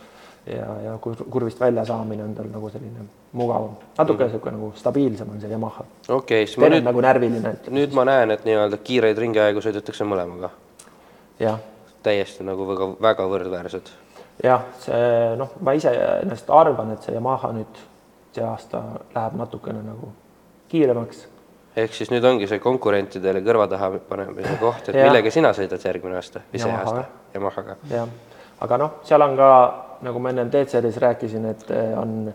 ja, 0.45 0.67
ja 0.83 0.97
kurvist 1.29 1.59
välja 1.59 1.85
saamine 1.85 2.23
on 2.23 2.35
tal 2.35 2.49
nagu 2.51 2.69
selline 2.69 3.05
mugavam, 3.37 3.75
natuke 3.97 4.25
niisugune 4.25 4.55
mm. 4.55 4.59
nagu 4.59 4.71
stabiilsem 4.75 5.29
on 5.29 5.41
see 5.41 5.51
Yamaha. 5.51 5.85
okei 6.07 6.15
okay,, 6.43 6.47
siis 6.47 6.57
ma 6.57 6.69
nüüd 6.73 6.85
nagu 6.87 7.01
närviline. 7.01 7.53
nüüd 7.69 7.93
ma 7.97 8.05
näen, 8.09 8.33
et 8.35 8.45
nii-öelda 8.47 8.79
kiireid 8.83 9.21
ringiaegu 9.21 9.61
sõidetakse 9.61 10.07
mõlemaga. 10.07 10.49
jah. 11.39 11.59
täiesti 12.03 12.43
nagu 12.47 12.67
väga, 12.67 12.89
väga 13.01 13.27
võrdväärsed. 13.35 13.93
Jah, 14.43 14.65
see 14.81 15.35
noh, 15.39 15.55
ma 15.61 15.75
ise 15.77 15.91
ennast 16.21 16.49
arvan, 16.53 16.95
et 16.95 17.05
see 17.05 17.15
Yamaha 17.15 17.51
nüüd 17.55 17.83
see 18.31 18.45
aasta 18.47 18.81
läheb 19.13 19.37
natukene 19.39 19.83
nagu 19.85 20.11
kiiremaks. 20.71 21.27
ehk 21.75 21.93
siis 21.95 22.11
nüüd 22.11 22.25
ongi 22.27 22.47
see 22.47 22.59
konkurentidele 22.63 23.43
kõrva 23.45 23.67
taha 23.71 23.91
panemise 24.09 24.57
koht, 24.59 24.89
et 24.89 24.97
millega 24.97 25.31
sina 25.31 25.53
sõidad 25.57 25.83
järgmine 25.87 26.19
aasta 26.19 26.43
või 26.51 26.63
see 26.63 26.73
aasta 26.79 27.05
Yamahaga? 27.35 27.77
jah, 27.91 28.09
aga 28.65 28.81
noh, 28.81 28.99
seal 29.07 29.27
on 29.27 29.37
ka 29.39 29.51
nagu 30.01 30.19
ma 30.19 30.33
ennem 30.33 30.49
DCR-is 30.51 30.99
rääkisin, 31.01 31.45
et 31.51 31.71
eh, 31.71 31.93
on 31.97 32.33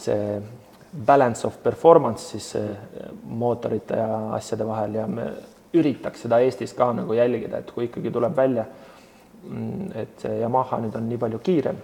see 0.00 0.40
balance 1.06 1.46
of 1.46 1.56
performance 1.62 2.32
siis 2.32 2.54
eh, 2.60 2.70
mootorite 3.24 3.96
ja 3.96 4.08
asjade 4.36 4.66
vahel 4.66 5.00
ja 5.00 5.06
me 5.06 5.30
üritaks 5.76 6.24
seda 6.24 6.40
Eestis 6.44 6.72
ka 6.76 6.90
nagu 6.96 7.16
jälgida, 7.16 7.60
et 7.60 7.70
kui 7.72 7.88
ikkagi 7.88 8.12
tuleb 8.12 8.36
välja, 8.36 8.64
et 9.94 10.24
see 10.24 10.40
Yamaha 10.40 10.80
nüüd 10.82 10.96
on 10.98 11.08
nii 11.08 11.18
palju 11.20 11.40
kiirem, 11.44 11.78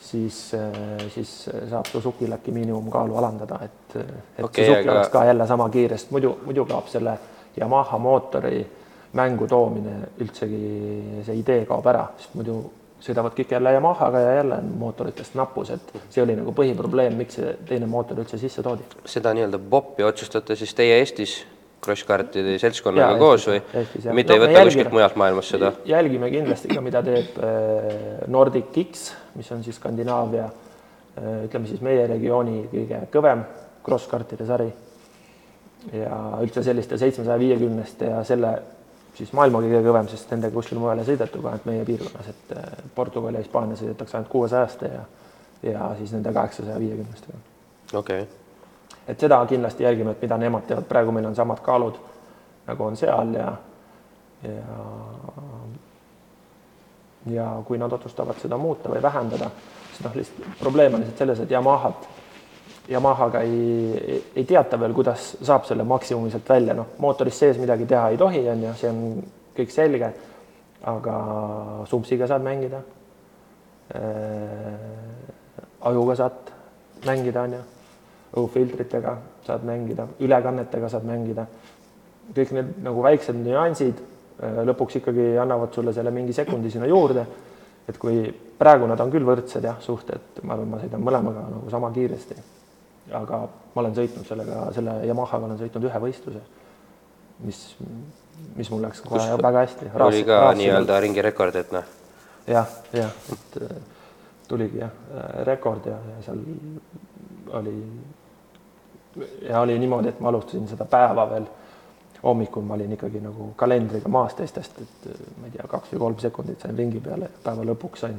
siis, 0.00 0.40
eh, 0.54 1.06
siis 1.14 1.32
saab 1.70 1.86
Suzukil 1.92 2.32
äkki 2.32 2.54
miinimumkaalu 2.54 3.16
alandada, 3.18 3.60
et, 3.64 3.96
et 3.96 4.44
okay, 4.44 4.64
Suzuki 4.64 4.88
aga... 4.88 4.92
oleks 4.92 5.12
ka 5.12 5.24
jälle 5.24 5.46
sama 5.46 5.68
kiire, 5.74 5.98
sest 5.98 6.10
muidu, 6.14 6.38
muidu 6.46 6.64
kaob 6.68 6.90
selle 6.92 7.18
Yamaha 7.58 7.98
mootori 7.98 8.66
mängu 9.18 9.46
toomine 9.48 10.00
üldsegi, 10.20 11.22
see 11.26 11.38
idee 11.40 11.64
kaob 11.68 11.86
ära, 11.90 12.04
sest 12.18 12.36
muidu 12.38 12.60
sõidavad 13.02 13.34
kõik 13.36 13.52
jälle 13.54 13.72
Yamahaga 13.72 14.20
ja 14.20 14.32
jälle 14.40 14.58
on 14.58 14.72
mootoritest 14.78 15.36
nappus, 15.38 15.70
et 15.70 15.92
see 16.10 16.22
oli 16.22 16.34
nagu 16.38 16.52
põhiprobleem, 16.56 17.14
miks 17.18 17.38
see 17.38 17.52
teine 17.68 17.86
mootor 17.90 18.18
üldse 18.24 18.40
sisse 18.40 18.62
toodi. 18.62 18.86
seda 19.06 19.34
nii-öelda 19.36 19.60
popi 19.70 20.06
otsustate 20.06 20.56
siis 20.58 20.74
teie 20.74 20.98
Eestis 20.98 21.38
krosskartide 21.84 22.56
seltskonnaga 22.58 23.14
ja, 23.14 23.18
koos 23.20 23.46
või? 23.50 23.60
Eestis, 23.80 24.08
mitte 24.16 24.34
no, 24.34 24.38
ei 24.38 24.44
võta 24.44 24.64
kuskilt 24.68 24.94
mujalt 24.94 25.18
maailmast 25.20 25.54
seda? 25.54 25.72
jälgime 25.88 26.30
kindlasti 26.32 26.72
ka, 26.72 26.82
mida 26.84 27.02
teeb 27.06 27.38
äh, 27.42 28.24
Nordic 28.30 28.74
X, 28.84 29.10
mis 29.38 29.50
on 29.54 29.62
siis 29.66 29.78
Skandinaavia 29.78 30.46
äh, 30.48 31.44
ütleme 31.46 31.70
siis 31.70 31.84
meie 31.84 32.06
regiooni 32.10 32.64
kõige 32.72 33.04
kõvem 33.14 33.44
krosskartide 33.86 34.46
sari. 34.48 34.68
Ja 35.94 36.16
üldse 36.42 36.64
selliste 36.66 36.98
seitsmesaja 36.98 37.38
viiekümneste 37.38 38.08
ja 38.10 38.24
selle 38.26 38.50
siis 39.14 39.30
maailma 39.32 39.60
kõige 39.62 39.78
kõvem, 39.86 40.08
sest 40.10 40.32
nendega 40.34 40.52
kuskil 40.56 40.80
mujal 40.82 40.98
ei 40.98 41.06
sõidetud, 41.06 41.46
ainult 41.46 41.68
meie 41.70 41.84
piirkonnas, 41.86 42.32
et 42.34 42.58
äh, 42.58 42.82
Portugal 42.94 43.38
ja 43.38 43.44
Hispaania 43.44 43.78
sõidetakse 43.78 44.18
ainult 44.18 44.32
kuuesajaste 44.32 44.90
ja 44.90 45.06
ja 45.62 45.94
siis 45.98 46.12
nende 46.12 46.32
kaheksasaja 46.32 46.78
viiekümnestega. 46.78 47.38
okei. 47.92 48.22
okay.. 48.22 48.37
Et 49.08 49.20
seda 49.20 49.40
kindlasti 49.46 49.84
jälgime, 49.84 50.10
et 50.10 50.22
mida 50.22 50.36
nemad 50.36 50.66
teevad, 50.68 50.84
praegu 50.88 51.12
meil 51.12 51.26
on 51.26 51.36
samad 51.36 51.62
kaalud 51.64 51.98
nagu 52.68 52.84
on 52.84 52.96
seal 52.96 53.34
ja 53.34 53.52
ja 54.42 54.76
ja 57.26 57.62
kui 57.66 57.78
nad 57.78 57.92
otsustavad 57.92 58.38
seda 58.40 58.56
muuta 58.56 58.88
või 58.88 59.02
vähendada, 59.02 59.50
siis 59.92 60.04
noh, 60.04 60.14
lihtsalt 60.16 60.60
probleem 60.60 60.94
on 60.94 61.00
lihtsalt 61.00 61.18
selles, 61.24 61.40
et 61.40 61.50
Yamahat 61.50 62.08
Yamahaga 62.88 63.40
ei, 63.44 64.24
ei 64.36 64.44
teata 64.48 64.78
veel, 64.80 64.94
kuidas 64.96 65.34
saab 65.44 65.66
selle 65.68 65.84
maksimumi 65.84 66.30
sealt 66.32 66.48
välja, 66.48 66.76
noh, 66.76 66.94
mootoris 66.98 67.36
sees 67.38 67.58
midagi 67.60 67.86
teha 67.86 68.08
ei 68.08 68.16
tohi, 68.20 68.40
on 68.48 68.62
ju, 68.64 68.74
see 68.80 68.92
on 68.92 69.02
kõik 69.58 69.74
selge. 69.74 70.12
aga 70.88 71.14
sumpsiga 71.90 72.26
saad 72.30 72.42
mängida 72.42 72.78
äh,. 73.98 74.76
ajuga 75.90 76.14
saad 76.14 76.52
mängida, 77.04 77.42
on 77.42 77.52
ju, 77.52 77.62
õhufiltritega 78.36 79.16
saad 79.46 79.64
mängida, 79.64 80.06
ülekannetega 80.20 80.88
saad 80.88 81.06
mängida. 81.08 81.46
kõik 82.34 82.50
need 82.52 82.74
nagu 82.84 83.02
väiksed 83.02 83.36
nüansid 83.40 84.00
äh, 84.02 84.60
lõpuks 84.68 85.00
ikkagi 85.00 85.30
annavad 85.40 85.72
sulle 85.72 85.92
selle 85.96 86.10
mingi 86.10 86.32
sekundi 86.32 86.70
sinna 86.70 86.86
juurde. 86.86 87.26
et 87.88 87.98
kui 87.98 88.28
praegu 88.58 88.86
nad 88.86 89.00
on 89.00 89.10
küll 89.10 89.24
võrdsed 89.24 89.64
jah, 89.64 89.80
suht, 89.80 90.10
et 90.10 90.42
ma 90.42 90.54
arvan, 90.54 90.68
ma 90.68 90.80
sõidan 90.82 91.00
mõlemaga 91.00 91.48
nagu 91.48 91.70
sama 91.70 91.90
kiiresti 91.90 92.36
aga 93.14 93.40
ma 93.74 93.82
olen 93.82 93.94
sõitnud 93.96 94.26
sellega, 94.28 94.64
selle 94.76 94.94
Yamahaga 95.08 95.48
olen 95.48 95.60
sõitnud 95.60 95.86
ühe 95.88 96.00
võistluse, 96.02 96.42
mis, 97.46 97.62
mis 98.58 98.70
mul 98.72 98.82
läks 98.84 99.02
kohe 99.04 99.24
väga 99.40 99.64
hästi. 99.64 99.90
oli 100.08 100.24
ka 100.28 100.40
nii-öelda 100.58 101.00
ringirekord, 101.04 101.56
et 101.62 101.72
noh? 101.74 101.94
jah, 102.48 102.68
jah, 102.96 103.14
et 103.34 103.58
äh, 103.62 103.74
tuligi 104.48 104.82
jah, 104.82 104.92
äh, 105.14 105.32
rekord 105.48 105.88
ja, 105.88 105.98
ja 106.12 106.20
seal 106.26 106.42
oli 107.58 107.76
ja 109.48 109.60
oli 109.60 109.78
niimoodi, 109.78 110.12
et 110.12 110.20
ma 110.20 110.28
alustasin 110.32 110.68
seda 110.68 110.84
päeva 110.88 111.26
veel 111.30 111.48
hommikul 112.22 112.62
ma 112.66 112.74
olin 112.74 112.92
ikkagi 112.92 113.20
nagu 113.22 113.52
kalendriga 113.56 114.10
maas 114.10 114.34
teistest, 114.38 114.80
et 114.82 115.10
äh, 115.10 115.26
ma 115.38 115.48
ei 115.48 115.54
tea, 115.54 115.66
kaks 115.70 115.92
või 115.94 116.04
kolm 116.04 116.22
sekundit 116.22 116.64
sain 116.64 116.78
ringi 116.78 117.00
peale, 117.02 117.30
päeva 117.44 117.66
lõpuks 117.68 118.06
sain, 118.06 118.16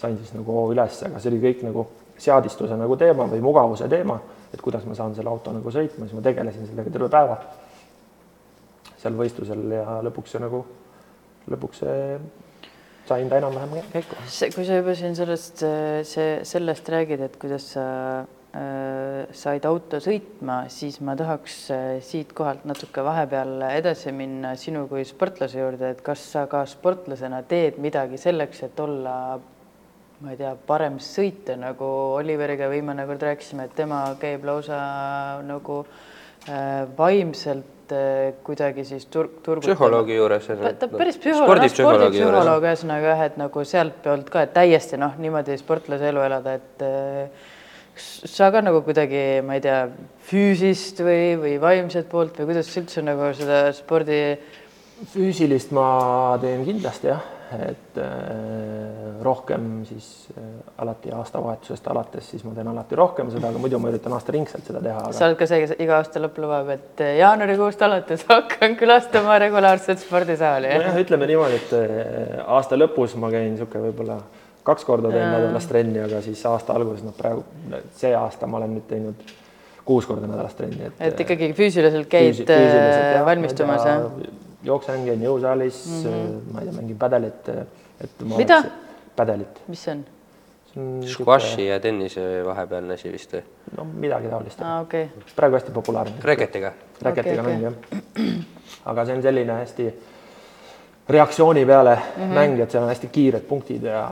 sain 0.00 0.16
siis 0.18 0.32
nagu 0.36 0.56
hoo 0.56 0.70
üles, 0.72 1.00
aga 1.08 1.20
see 1.20 1.32
oli 1.32 1.42
kõik 1.42 1.66
nagu 1.68 1.86
seadistuse 2.22 2.76
nagu 2.78 2.96
teema 2.96 3.26
või 3.28 3.42
mugavuse 3.44 3.88
teema, 3.92 4.18
et 4.52 4.60
kuidas 4.62 4.86
ma 4.88 4.96
saan 4.96 5.14
selle 5.16 5.32
auto 5.32 5.52
nagu 5.52 5.72
sõitma, 5.74 6.06
siis 6.06 6.16
ma 6.16 6.24
tegelesin 6.24 6.68
sellega 6.68 6.92
terve 6.94 7.10
päeva 7.12 7.40
seal 9.02 9.18
võistlusel 9.18 9.66
ja 9.74 9.98
lõpuks 10.06 10.32
see 10.32 10.42
nagu, 10.42 10.62
lõpuks 11.50 11.82
see 11.82 11.96
sain 13.08 13.28
ta 13.28 13.40
enam-vähem 13.40 13.90
käiku. 13.92 14.16
kui 14.54 14.64
sa 14.64 14.78
juba 14.78 14.94
siin 14.96 15.16
sellest, 15.18 15.64
see, 16.08 16.28
sellest 16.46 16.88
räägid, 16.94 17.24
et 17.26 17.36
kuidas 17.42 17.72
sa 17.74 17.82
äh, 18.22 18.30
said 18.52 19.64
auto 19.64 19.96
sõitma, 20.02 20.66
siis 20.68 20.98
ma 21.00 21.14
tahaks 21.16 21.54
äh, 21.72 21.86
siit 22.04 22.34
kohalt 22.36 22.66
natuke 22.68 23.04
vahepeal 23.04 23.64
edasi 23.70 24.12
minna 24.12 24.52
sinu 24.60 24.84
kui 24.90 25.06
sportlase 25.08 25.62
juurde, 25.62 25.94
et 25.94 26.02
kas 26.04 26.20
sa 26.34 26.44
ka 26.50 26.66
sportlasena 26.68 27.40
teed 27.48 27.80
midagi 27.80 28.20
selleks, 28.20 28.62
et 28.68 28.82
olla 28.84 29.14
ma 30.22 30.34
ei 30.34 30.38
tea, 30.38 30.52
parem 30.68 30.98
sõita, 31.02 31.56
nagu 31.58 31.86
Oliveriga 32.18 32.68
viimane 32.70 33.06
kord 33.08 33.24
rääkisime, 33.26 33.66
et 33.66 33.72
tema 33.78 34.04
käib 34.20 34.44
lausa 34.46 34.82
nagu 35.48 35.80
äh, 35.82 36.84
vaimselt 36.98 37.94
äh, 37.96 38.34
kuidagi 38.44 38.84
siis 38.86 39.08
tur-, 39.08 39.32
turgutamas. 39.42 39.72
psühholoogi 39.72 40.18
juures. 40.20 40.52
ta 40.78 40.90
päris 40.92 41.18
psühholoog, 41.24 41.64
spordipsühholoog 41.72 42.68
ühesõnaga 42.68 43.16
jah, 43.16 43.24
et 43.30 43.40
nagu 43.40 43.64
sealtpoolt 43.72 44.30
ka, 44.30 44.44
et 44.44 44.54
täiesti 44.60 45.00
noh, 45.00 45.16
niimoodi 45.18 45.56
sportlase 45.58 46.12
elu 46.12 46.28
elada, 46.28 46.54
et 46.60 46.86
äh, 46.86 47.50
sa 47.96 48.50
ka 48.52 48.62
nagu 48.64 48.80
kuidagi, 48.86 49.42
ma 49.44 49.58
ei 49.58 49.64
tea, 49.64 49.84
füüsist 50.28 51.02
või, 51.04 51.36
või 51.40 51.54
vaimset 51.60 52.08
poolt 52.10 52.38
või 52.40 52.52
kuidas 52.52 52.70
sa 52.72 52.80
üldse 52.80 53.04
nagu 53.04 53.32
seda 53.36 53.64
spordi 53.76 54.22
füüsilist 55.12 55.72
ma 55.74 56.38
teen 56.42 56.62
kindlasti 56.66 57.10
jah, 57.10 57.22
et 57.52 57.98
äh, 58.00 59.22
rohkem 59.24 59.82
siis 59.88 60.06
äh, 60.32 60.44
alati 60.80 61.12
aastavahetusest 61.12 61.88
alates, 61.92 62.28
siis 62.32 62.44
ma 62.46 62.54
teen 62.56 62.70
alati 62.70 62.96
rohkem 62.96 63.32
seda, 63.32 63.50
aga 63.50 63.60
muidu 63.60 63.80
ma 63.82 63.90
üritan 63.92 64.14
aastaringselt 64.16 64.68
seda 64.68 64.80
teha 64.84 65.02
aga.... 65.02 65.16
sa 65.16 65.26
oled 65.28 65.40
ka 65.40 65.48
see, 65.50 65.60
kes 65.64 65.74
iga 65.82 65.98
aasta 65.98 66.22
lõpp 66.22 66.38
lubab, 66.44 66.70
et 66.76 67.02
äh, 67.04 67.16
jaanuarikuust 67.20 67.82
alates 67.84 68.24
hakkan 68.30 68.76
külastama 68.80 69.36
regulaarset 69.42 70.00
spordisaali. 70.04 70.70
nojah, 70.78 71.02
ütleme 71.02 71.28
niimoodi, 71.28 71.60
et 71.60 71.74
äh, 71.76 72.38
aasta 72.46 72.78
lõpus 72.78 73.18
ma 73.20 73.32
käin 73.34 73.50
niisugune 73.52 73.90
võib-olla 73.90 74.20
kaks 74.66 74.84
korda 74.86 75.10
teen 75.10 75.28
nädalas 75.32 75.66
trenni, 75.70 76.00
aga 76.02 76.20
siis 76.24 76.42
aasta 76.46 76.76
alguses, 76.78 77.02
noh, 77.06 77.14
praegu 77.16 77.44
see 77.98 78.12
aasta 78.16 78.46
ma 78.50 78.60
olen 78.60 78.76
nüüd 78.76 78.86
teinud 78.90 79.34
kuus 79.84 80.06
korda 80.06 80.28
nädalas 80.30 80.54
trenni, 80.58 80.86
et. 80.88 81.02
et 81.02 81.20
ikkagi 81.24 81.50
füüsiliselt 81.58 82.08
käid 82.10 82.30
füüsi, 82.30 82.46
füüsiliselt, 82.46 83.10
jah, 83.16 83.26
valmistumas, 83.26 83.84
jah? 83.86 84.06
jooksen, 84.62 85.04
käin 85.08 85.22
jõusaalis 85.26 85.82
mm, 85.88 86.02
-hmm. 86.06 86.40
ma 86.52 86.62
ei 86.62 86.70
tea, 86.70 86.76
mängin 86.78 86.98
pädelit, 86.98 87.52
et 88.04 88.26
mida? 88.36 88.62
pädelit. 89.16 89.62
mis 89.68 89.84
see 89.84 89.96
on? 89.96 90.04
Squashi 91.04 91.66
ja 91.66 91.80
tennise 91.80 92.22
vahepealne 92.46 92.94
asi 92.94 93.10
vist 93.12 93.34
või? 93.34 93.42
no 93.76 93.84
midagi 93.84 94.30
taolist 94.32 94.62
ah,. 94.62 94.80
Okay. 94.86 95.10
praegu 95.36 95.58
hästi 95.58 95.74
populaarne. 95.74 96.22
Reketiga? 96.24 96.72
Reketiga 97.02 97.42
okay, 97.42 97.58
mäng 97.58 97.66
okay. 97.68 98.30
jah. 98.30 98.38
aga 98.92 99.04
see 99.04 99.18
on 99.18 99.22
selline 99.26 99.58
hästi 99.58 99.90
reaktsiooni 101.08 101.66
peale 101.66 101.94
mm 101.94 102.22
-hmm. 102.22 102.34
mäng, 102.34 102.60
et 102.60 102.70
seal 102.70 102.82
on 102.82 102.88
hästi 102.88 103.06
kiired 103.06 103.42
punktid 103.48 103.82
ja 103.82 104.08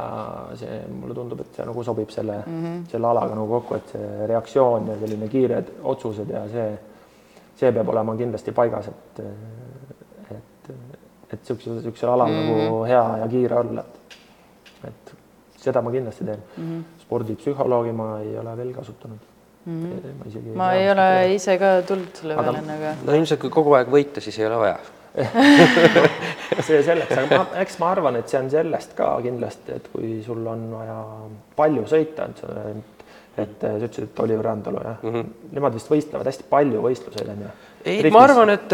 see 0.54 0.80
mulle 0.88 1.14
tundub, 1.14 1.40
et 1.40 1.54
see 1.54 1.66
nagu 1.66 1.84
sobib 1.84 2.10
selle 2.10 2.42
mm, 2.46 2.64
-hmm. 2.64 2.90
selle 2.90 3.06
alaga 3.06 3.34
nagu 3.34 3.46
kokku, 3.46 3.74
et 3.74 3.88
see 3.92 4.26
reaktsioon 4.26 4.88
ja 4.88 4.98
selline 4.98 5.28
kiired 5.28 5.70
otsused 5.82 6.30
ja 6.30 6.48
see, 6.48 6.78
see 7.56 7.72
peab 7.72 7.88
olema 7.88 8.16
kindlasti 8.16 8.52
paigas, 8.52 8.88
et 8.88 9.22
et, 10.30 10.74
et 11.32 11.40
niisugusel, 11.40 11.72
niisugusel 11.72 12.08
alal 12.08 12.28
mm 12.28 12.34
-hmm. 12.34 12.64
nagu 12.64 12.84
hea 12.84 13.16
ja 13.18 13.28
kiire 13.28 13.54
olla, 13.54 13.80
et, 13.80 14.88
et 14.88 15.14
seda 15.56 15.82
ma 15.82 15.90
kindlasti 15.90 16.24
teen 16.24 16.42
mm. 16.56 16.64
-hmm. 16.64 17.02
spordipsühholoogi 17.02 17.92
ma 17.92 18.20
ei 18.20 18.38
ole 18.38 18.56
veel 18.56 18.72
kasutanud 18.74 19.18
mm. 19.64 19.82
-hmm. 19.82 20.14
ma 20.18 20.24
isegi 20.26 20.54
ma 20.54 20.72
ei, 20.72 20.90
ole 20.90 21.34
ise 21.34 21.58
ka 21.58 21.82
tulnud 21.86 22.14
selle 22.14 22.34
peale 22.34 22.58
enne, 22.58 22.76
aga. 22.76 22.94
no 23.06 23.12
ilmselt, 23.14 23.40
kui 23.40 23.50
kogu 23.50 23.72
aeg 23.72 23.88
võita, 23.88 24.20
siis 24.20 24.38
ei 24.38 24.46
ole 24.46 24.58
vaja 24.58 24.78
see 26.68 26.82
selleks, 26.86 27.16
aga 27.16 27.42
ma, 27.42 27.46
eks 27.64 27.78
ma 27.82 27.90
arvan, 27.94 28.20
et 28.20 28.28
see 28.28 28.40
on 28.40 28.50
sellest 28.52 28.96
ka 28.98 29.12
kindlasti, 29.24 29.80
et 29.80 29.90
kui 29.92 30.20
sul 30.26 30.46
on 30.46 30.66
vaja 30.78 31.02
palju 31.56 31.86
sõita, 31.90 32.30
et 32.30 32.98
et 33.40 33.62
sa 33.62 33.76
ütlesid, 33.78 34.08
et 34.10 34.20
Oliver 34.20 34.44
Randalu 34.44 34.80
jah 34.84 34.96
mm, 35.02 35.12
-hmm. 35.14 35.26
nemad 35.56 35.74
vist 35.74 35.90
võistlevad 35.90 36.26
hästi 36.26 36.44
palju 36.50 36.82
võistluseid 36.82 37.28
on 37.30 37.44
ju 37.44 37.50
ei, 37.84 38.10
ma 38.12 38.24
arvan, 38.26 38.50
et 38.50 38.72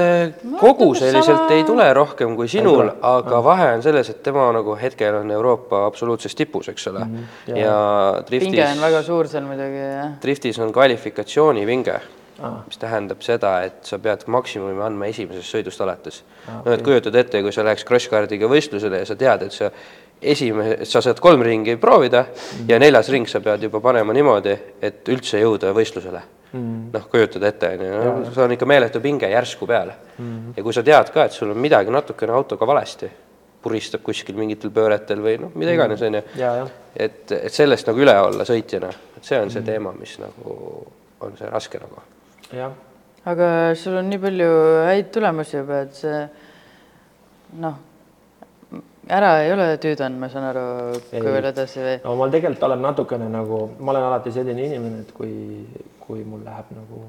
koguseliselt 0.60 1.36
sama... 1.44 1.54
ei 1.54 1.64
tule 1.64 1.86
rohkem 1.94 2.34
kui 2.36 2.48
sinul, 2.50 2.88
aga 3.02 3.42
vahe 3.44 3.68
on 3.76 3.82
selles, 3.84 4.10
et 4.10 4.22
tema 4.22 4.48
nagu 4.56 4.74
hetkel 4.80 5.20
on 5.20 5.30
Euroopa 5.30 5.84
absoluutses 5.86 6.34
tipus, 6.34 6.68
eks 6.68 6.86
ole 6.90 7.04
mm. 7.04 7.14
-hmm. 7.14 7.56
ja, 7.56 7.66
ja 7.66 8.22
driftis. 8.26 8.50
pinge 8.50 8.68
on 8.72 8.80
väga 8.88 9.02
suur 9.02 9.28
seal 9.28 9.44
muidugi, 9.44 9.82
jah. 9.82 10.10
driftis 10.22 10.58
on 10.58 10.72
kvalifikatsioonipinge 10.72 12.00
mis 12.38 12.78
tähendab 12.80 13.22
seda, 13.24 13.52
et 13.64 13.86
sa 13.88 13.98
pead 14.02 14.26
maksimumi 14.32 14.82
andma 14.84 15.08
esimesest 15.08 15.54
sõidust 15.54 15.80
alates. 15.84 16.22
No 16.64 16.74
et 16.74 16.82
kujutad 16.84 17.16
ette, 17.16 17.40
kui 17.42 17.54
sa 17.54 17.64
läheks 17.64 17.86
cross-cardiga 17.88 18.48
võistlusele 18.50 19.00
ja 19.00 19.08
sa 19.08 19.16
tead, 19.16 19.46
et 19.46 19.56
sa 19.56 19.70
esimene, 20.22 20.84
sa 20.88 21.02
saad 21.04 21.20
kolm 21.20 21.44
ringi 21.44 21.76
proovida 21.80 22.24
mm 22.26 22.68
ja 22.68 22.78
neljas 22.78 23.08
ring 23.12 23.28
sa 23.28 23.40
pead 23.40 23.62
juba 23.62 23.80
panema 23.80 24.12
niimoodi, 24.16 24.56
et 24.82 25.08
üldse 25.12 25.40
jõuda 25.40 25.72
võistlusele. 25.76 26.22
Mm.. 26.52 26.90
noh, 26.92 27.06
kujutad 27.10 27.42
ette, 27.42 27.68
on 27.74 27.84
ju, 27.84 28.10
no 28.22 28.32
see 28.32 28.42
on 28.44 28.52
ikka 28.54 28.66
meeletu 28.70 29.00
pinge 29.02 29.28
järsku 29.28 29.66
peale 29.66 29.96
mm.. 30.14 30.54
ja 30.56 30.62
kui 30.62 30.72
sa 30.72 30.84
tead 30.86 31.10
ka, 31.12 31.24
et 31.26 31.34
sul 31.34 31.50
on 31.50 31.58
midagi 31.58 31.90
natukene 31.90 32.32
autoga 32.32 32.68
valesti, 32.70 33.10
puristab 33.62 34.04
kuskil 34.06 34.38
mingitel 34.38 34.70
pööretel 34.72 35.20
või 35.24 35.40
noh, 35.42 35.50
mida 35.58 35.74
iganes, 35.74 36.04
on 36.06 36.20
ju. 36.20 36.22
et, 36.94 37.34
et 37.34 37.52
sellest 37.52 37.90
nagu 37.90 38.04
üle 38.06 38.14
olla 38.28 38.46
sõitjana, 38.46 38.92
et 39.18 39.26
see 39.26 39.40
on 39.42 39.50
see 39.50 39.64
mm. 39.64 39.66
teema, 39.72 39.92
mis 39.98 40.14
nagu 40.22 40.54
on 41.26 41.36
see 41.36 41.50
raske 41.50 41.82
nagu. 41.82 42.06
Aga 43.24 43.74
sul 43.74 43.96
on 43.98 44.08
nii 44.10 44.22
palju 44.22 44.50
häid 44.86 45.10
tulemusi 45.14 45.56
juba, 45.56 45.82
et 45.86 45.94
see 45.94 46.22
noh 47.62 47.82
ära 49.06 49.36
ei 49.44 49.52
ole 49.54 49.66
tüüdanud, 49.82 50.18
ma 50.18 50.28
saan 50.30 50.48
aru, 50.50 50.64
kui 51.10 51.22
veel 51.22 51.50
edasi 51.52 51.82
või? 51.82 51.98
no 52.04 52.16
ma 52.18 52.26
tegelikult 52.32 52.64
olen 52.68 52.82
natukene 52.82 53.28
nagu, 53.30 53.60
ma 53.78 53.94
olen 53.94 54.08
alati 54.08 54.32
selline 54.34 54.66
inimene, 54.66 55.04
et 55.04 55.12
kui, 55.14 55.30
kui 56.02 56.24
mul 56.26 56.42
läheb 56.46 56.72
nagu 56.74 57.04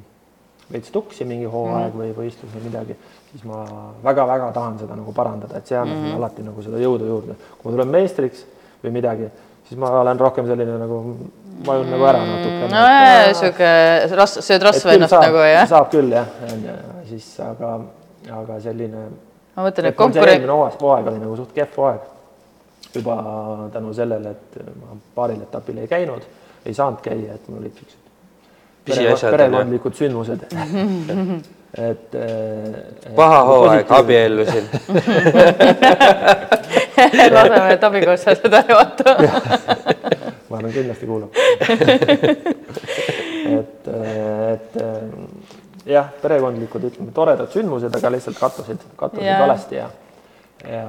veits 0.71 0.91
tuksi 0.93 1.25
mingi 1.25 1.47
hooaeg 1.49 1.93
mm. 1.93 2.01
või 2.01 2.13
võistlus 2.17 2.53
või 2.53 2.67
midagi, 2.67 2.97
siis 3.31 3.45
ma 3.47 3.63
väga-väga 4.03 4.51
tahan 4.55 4.77
seda 4.81 4.97
nagu 4.99 5.13
parandada, 5.15 5.57
et 5.57 5.69
see 5.69 5.77
annab 5.79 5.95
mm 5.95 6.05
-hmm. 6.05 6.19
alati 6.19 6.45
nagu 6.45 6.65
seda 6.65 6.81
jõudu 6.81 7.07
juurde. 7.07 7.35
kui 7.57 7.69
ma 7.69 7.75
tulen 7.77 7.93
meistriks 7.93 8.45
või 8.83 8.93
midagi, 8.99 9.29
siis 9.69 9.79
ma 9.79 9.89
olen 10.01 10.19
rohkem 10.19 10.47
selline 10.47 10.77
nagu, 10.77 10.99
vajun 11.65 11.89
nagu 11.91 12.05
ära 12.05 12.23
natuke. 12.25 12.67
no 12.71 12.83
sihuke 13.39 13.71
ras-, 14.19 14.39
sööd 14.45 14.65
rasva 14.67 14.93
ennast 14.95 15.15
saab, 15.15 15.25
nagu 15.27 15.43
jah? 15.45 15.69
saab 15.69 15.89
küll 15.93 16.11
jah, 16.13 16.27
siis 17.09 17.27
aga, 17.43 17.73
aga 18.39 18.59
selline 18.63 19.05
ma 19.55 19.65
mõtlen, 19.65 19.89
et 19.91 19.97
konkurent. 19.97 20.33
eelmine 20.35 20.53
hooaeg, 20.53 20.79
hooaeg 20.81 21.11
oli 21.13 21.21
nagu 21.23 21.37
suht 21.39 21.53
kehv 21.55 21.79
hooaeg. 21.81 22.01
juba 22.95 23.15
tänu 23.73 23.93
sellele, 23.93 24.35
et 24.35 24.59
ma 24.81 24.97
paaril 25.15 25.41
etapil 25.45 25.77
ei 25.83 25.89
käinud, 25.91 26.27
ei 26.65 26.73
saanud 26.73 27.01
käia, 27.05 27.37
et 27.37 27.49
mul 27.49 27.61
olid 27.63 27.75
siuksed 27.81 28.03
pere, 28.87 29.15
perekondlikud 29.31 29.97
sündmused 29.97 30.45
et, 31.77 32.15
et. 32.15 32.17
paha 33.15 33.41
hooaeg, 33.49 33.91
abiellusin 33.99 34.65
laseme, 37.31 37.73
et 37.73 37.83
abikaasa 37.83 38.35
seda 38.35 38.63
vaata 38.69 39.15
kindlasti 40.77 41.05
kuulab 41.09 41.31
et, 43.57 43.83
et 44.53 44.71
jah, 45.87 46.07
perekondlikud, 46.21 46.83
ütleme, 46.91 47.11
toredad 47.15 47.49
sündmused, 47.53 47.93
aga 47.99 48.07
lihtsalt 48.15 48.37
kattusid, 48.39 48.79
kattusid 48.99 49.27
yeah. 49.27 49.45
valesti 49.45 49.75
ja 49.81 49.87
ja 50.65 50.85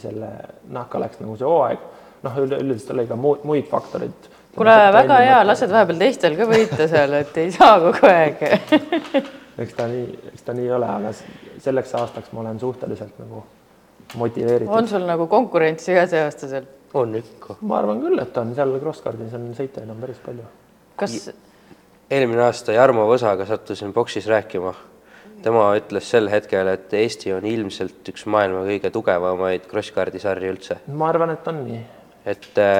selle 0.00 0.30
nahka 0.72 1.00
läks 1.02 1.20
nagu 1.20 1.34
see 1.36 1.48
hooaeg, 1.48 1.82
noh, 2.24 2.38
üleüldiselt 2.46 2.94
oli 2.94 3.04
ka 3.10 3.18
muud, 3.20 3.42
muid 3.44 3.66
faktoreid. 3.68 4.30
kuule, 4.56 4.76
väga 4.96 5.18
hea, 5.20 5.40
lased 5.46 5.72
vahepeal 5.72 5.98
teistel 6.00 6.38
ka 6.38 6.44
võita 6.48 6.88
seal, 6.88 7.12
et 7.20 7.34
ei 7.42 7.50
saa 7.54 7.76
kogu 7.82 8.08
aeg 8.08 8.40
eks 9.62 9.76
ta 9.76 9.88
nii, 9.90 10.06
eks 10.32 10.46
ta 10.46 10.56
nii 10.56 10.70
ole, 10.78 10.88
aga 11.00 11.12
selleks 11.62 11.94
aastaks 12.00 12.32
ma 12.32 12.42
olen 12.44 12.60
suhteliselt 12.60 13.20
nagu 13.20 13.44
motiveeritud. 14.16 14.72
on 14.72 14.88
sul 14.88 15.06
nagu 15.08 15.28
konkurentsi 15.30 15.96
ka 15.96 16.06
see 16.10 16.24
aasta 16.24 16.50
seal? 16.50 16.66
On 17.02 17.16
ikka. 17.20 17.58
ma 17.60 17.80
arvan 17.80 18.02
küll, 18.02 18.20
et 18.22 18.38
on 18.40 18.54
seal 18.56 18.76
Crosskardis 18.82 19.34
on 19.38 19.48
sõitjaid 19.56 19.90
on 19.92 20.02
päris 20.02 20.20
palju. 20.24 20.46
kas 20.96 21.16
eelmine 22.10 22.44
aasta 22.46 22.76
Jarmo 22.76 23.06
Võsaga 23.10 23.46
sattusin 23.48 23.94
boksis 23.96 24.28
rääkima. 24.30 24.74
tema 25.42 25.66
ütles 25.78 26.08
sel 26.10 26.30
hetkel, 26.30 26.68
et 26.72 26.94
Eesti 26.94 27.32
on 27.36 27.44
ilmselt 27.46 28.08
üks 28.10 28.24
maailma 28.26 28.64
kõige 28.66 28.90
tugevamaid 28.90 29.68
crosscardi 29.70 30.22
sarju 30.22 30.54
üldse. 30.54 30.80
ma 30.88 31.10
arvan, 31.10 31.34
et 31.36 31.48
on 31.48 31.60
nii. 31.64 31.82
et 32.26 32.48
ja, 32.56 32.70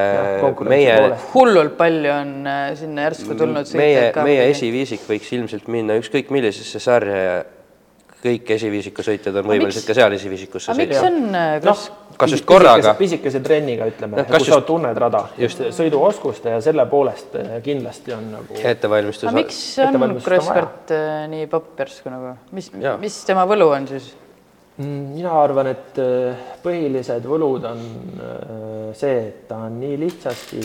äh, 0.42 0.62
meie. 0.68 0.96
hullult 1.34 1.76
palju 1.78 2.12
on 2.12 2.32
äh, 2.46 2.70
sinna 2.78 3.08
järsku 3.08 3.34
tulnud. 3.38 3.74
meie, 3.78 4.08
meie 4.24 4.48
esiviisik 4.50 5.06
võiks 5.08 5.32
ilmselt 5.32 5.68
minna 5.68 5.98
ükskõik 6.00 6.32
millisesse 6.34 6.82
sarja 6.82 7.44
kõik 8.26 8.50
esiviisiku 8.56 9.04
sõitjad 9.06 9.38
on 9.40 9.48
võimelised 9.48 9.82
miks- 9.82 9.88
ka 9.90 9.96
seal 9.98 10.16
esiviisikusse 10.18 10.76
sõitma. 10.76 11.00
on 11.08 11.38
äh, 11.38 11.54
kas 11.64 11.86
noh, 11.88 12.18
kas 12.20 12.34
just 12.36 12.46
korraga? 12.48 12.94
pisikese 12.98 13.40
trenniga 13.44 13.88
ütleme 13.90 14.18
Noh, 14.18 14.26
no,, 14.26 14.36
kui 14.36 14.44
sa 14.46 14.58
just- 14.58 14.68
tunned 14.68 15.00
rada, 15.06 15.22
just 15.38 15.64
sõiduoskuste 15.78 16.56
ja 16.56 16.60
selle 16.64 16.86
poolest 16.90 17.34
eh, 17.40 17.56
kindlasti 17.64 18.14
on 18.16 18.30
nagu 18.34 18.60
ettevalmistus 18.74 19.30
aga 19.30 19.38
miks 19.40 19.62
on 19.86 20.20
crosskart 20.24 20.94
äh, 20.96 21.24
nii 21.32 21.48
popp 21.52 21.82
järsku 21.84 22.12
nagu, 22.12 22.36
mis 22.56 22.70
mis 23.00 23.18
tema 23.28 23.46
võlu 23.48 23.72
on 23.72 23.90
siis? 23.90 24.14
Mm, 24.76 25.04
mina 25.14 25.30
arvan, 25.40 25.70
et 25.72 25.96
eh, 26.04 26.48
põhilised 26.60 27.24
võlud 27.24 27.64
on 27.64 27.78
eh, 27.80 28.88
see, 28.98 29.14
et 29.30 29.46
ta 29.48 29.62
on 29.70 29.78
nii 29.80 29.94
lihtsasti 30.02 30.60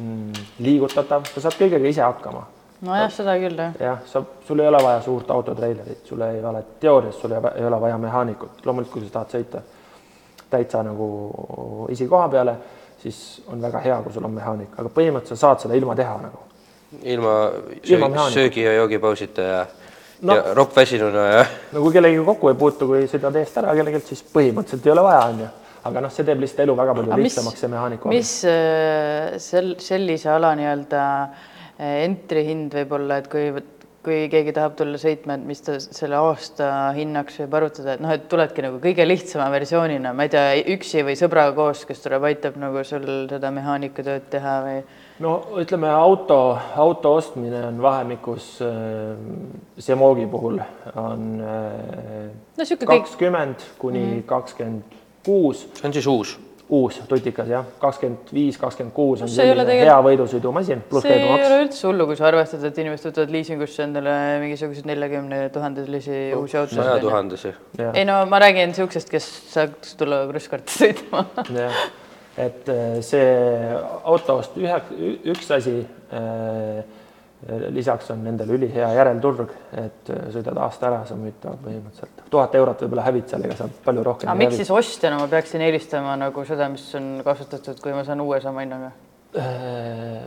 mm, 0.00 0.46
liigutatav, 0.64 1.26
sa 1.34 1.42
saad 1.44 1.58
kõigega 1.60 1.90
ise 1.90 2.06
hakkama 2.06 2.46
nojah, 2.86 3.10
seda 3.12 3.34
küll 3.40 3.58
jah. 3.58 3.74
jah, 3.80 3.98
sa, 4.06 4.22
sul 4.46 4.60
ei 4.62 4.68
ole 4.68 4.82
vaja 4.82 5.00
suurt 5.02 5.30
autotreilerit, 5.30 6.04
sul 6.06 6.20
ei 6.26 6.44
ole 6.44 6.62
teoorias, 6.80 7.20
sul 7.20 7.32
ei 7.32 7.64
ole- 7.66 7.80
vaja 7.80 7.98
mehaanikut, 7.98 8.64
loomulikult 8.66 9.02
kui 9.02 9.08
sa 9.08 9.18
tahad 9.18 9.34
sõita 9.34 9.62
täitsa 10.50 10.82
nagu 10.82 11.86
esikoha 11.90 12.28
peale, 12.28 12.54
siis 13.02 13.42
on 13.52 13.62
väga 13.62 13.82
hea, 13.84 13.98
kui 14.02 14.12
sul 14.12 14.24
on 14.24 14.36
mehaanik, 14.36 14.78
aga 14.78 14.88
põhimõtteliselt 14.94 15.36
sa 15.36 15.48
saad 15.48 15.66
seda 15.66 15.74
ilma 15.74 15.96
teha 15.96 16.16
nagu. 16.22 16.38
ilma, 17.02 17.34
Ilma 17.84 18.08
söögi, 18.08 18.32
söögi 18.34 18.62
ja 18.64 18.72
joogipausita 18.72 19.42
ja 19.42 19.66
No. 20.20 20.34
ja 20.34 20.54
roppväsinuna 20.54 21.26
ja 21.30 21.44
no 21.72 21.80
kui 21.80 21.92
kellegagi 21.92 22.24
kokku 22.26 22.48
ei 22.48 22.54
puutu, 22.58 22.86
kui 22.90 23.04
sõidad 23.06 23.36
eest 23.38 23.58
ära 23.60 23.70
kellelgi, 23.78 24.00
siis 24.02 24.24
põhimõtteliselt 24.32 24.86
ei 24.88 24.90
ole 24.90 25.02
vaja, 25.06 25.20
on 25.30 25.38
ju. 25.44 25.46
aga 25.84 26.00
noh, 26.00 26.10
see 26.10 26.24
teeb 26.26 26.40
lihtsalt 26.42 26.64
elu 26.64 26.74
väga 26.80 26.94
palju 26.94 27.18
lihtsamaks, 27.22 27.60
see 27.60 27.70
mehaaniku. 27.70 28.08
mis 28.10 28.32
äh, 28.50 29.36
sel, 29.38 29.76
sellise 29.78 30.32
ala 30.34 30.56
nii-öelda 30.58 31.04
äh, 31.22 31.46
entry 31.78 32.44
hind 32.48 32.74
võib 32.74 32.94
olla, 32.98 33.18
et 33.20 33.28
kui, 33.30 33.50
kui 34.04 34.24
keegi 34.32 34.54
tahab 34.56 34.76
tulla 34.78 34.98
sõitma, 35.00 35.36
et 35.38 35.44
mis 35.46 35.60
ta 35.62 35.76
selle 35.82 36.18
aasta 36.18 36.70
hinnaks 36.96 37.38
võib 37.42 37.56
arvutada, 37.58 37.94
et 37.94 38.02
noh, 38.02 38.12
et 38.14 38.24
tuledki 38.30 38.64
nagu 38.64 38.80
kõige 38.82 39.06
lihtsama 39.06 39.48
versioonina, 39.52 40.12
ma 40.16 40.26
ei 40.26 40.32
tea, 40.32 40.46
üksi 40.74 41.04
või 41.06 41.16
sõbraga 41.18 41.54
koos, 41.56 41.84
kes 41.88 42.02
tuleb, 42.04 42.26
aitab 42.30 42.58
nagu 42.60 42.82
sul 42.86 43.06
seda 43.30 43.52
mehaanikatööd 43.54 44.26
teha 44.32 44.56
või? 44.66 44.80
No 45.22 45.34
ütleme, 45.58 45.90
auto, 45.90 46.40
auto 46.78 47.16
ostmine 47.18 47.64
on 47.68 47.80
vahemikus 47.82 48.52
äh, 48.62 49.16
Semogi 49.82 50.28
puhul 50.30 50.60
on 50.94 51.24
äh, 51.42 52.28
no 52.30 52.62
niisugune 52.62 52.92
kõik, 52.92 53.08
kakskümmend 53.08 53.66
kuni 53.82 54.04
kakskümmend 54.26 54.98
kuus. 55.26 55.66
See 55.74 55.88
on 55.90 55.96
siis 55.96 56.06
uus. 56.10 56.38
Uus 56.68 56.98
tutikas 57.08 57.48
jah, 57.48 57.64
kakskümmend 57.80 58.32
viis, 58.34 58.58
kakskümmend 58.60 58.94
kuus 58.96 59.22
on 59.24 59.30
selline 59.32 59.64
tegelikult- 59.64 59.88
hea 59.88 59.98
võidusõidumasin 60.04 60.82
see 61.00 61.14
ei 61.14 61.28
ole 61.32 61.60
üldse 61.64 61.86
hullu, 61.88 62.06
kui 62.10 62.18
sa 62.18 62.26
arvestad, 62.28 62.64
et 62.68 62.80
inimesed 62.82 63.08
võtavad 63.08 63.32
liisingusse 63.32 63.86
endale 63.86 64.16
mingisuguseid 64.42 64.90
neljakümne 64.90 65.40
tuhandelisi 65.54 66.18
uusi 66.36 66.58
autosid. 66.60 66.82
sajatuhandesi. 66.82 67.54
ei 67.92 68.04
no 68.08 68.20
ma 68.28 68.42
räägin 68.44 68.72
niisugusest, 68.74 69.08
kes 69.12 69.30
saaks 69.54 69.96
tulla 70.00 70.26
krusskaarti 70.28 70.76
sõitma. 70.82 71.24
Jah, 71.56 71.82
et 72.38 72.68
äh, 72.68 73.00
see 73.06 73.26
autost 74.04 74.60
ühe, 74.60 74.80
üks 75.32 75.50
asi 75.56 75.78
äh, 76.12 76.84
lisaks 77.46 78.10
on 78.10 78.24
nendel 78.26 78.50
ülihea 78.56 78.88
järelturg, 78.96 79.52
et 79.78 80.10
äh, 80.10 80.24
sõidad 80.34 80.58
aasta 80.58 80.88
ära, 80.88 81.02
sa 81.06 81.14
müüd 81.18 81.36
ta 81.42 81.52
põhimõtteliselt 81.54 82.24
tuhat 82.32 82.56
eurot 82.58 82.82
võib-olla 82.82 83.04
hävid 83.06 83.28
seal, 83.30 83.44
ega 83.46 83.56
sa 83.60 83.68
palju 83.84 84.02
rohkem 84.06 84.32
aga 84.32 84.38
miks 84.40 84.58
siis 84.58 84.72
ostjana 84.74 85.20
ma 85.20 85.28
peaksin 85.30 85.62
eelistama 85.62 86.16
nagu 86.18 86.44
seda, 86.48 86.66
mis 86.72 86.88
on 86.98 87.20
kasutatud, 87.24 87.78
kui 87.84 87.94
ma 87.94 88.02
saan 88.06 88.24
uue 88.24 88.40
sama 88.42 88.66
hinnaga? 88.66 88.90
Äh, 89.38 90.26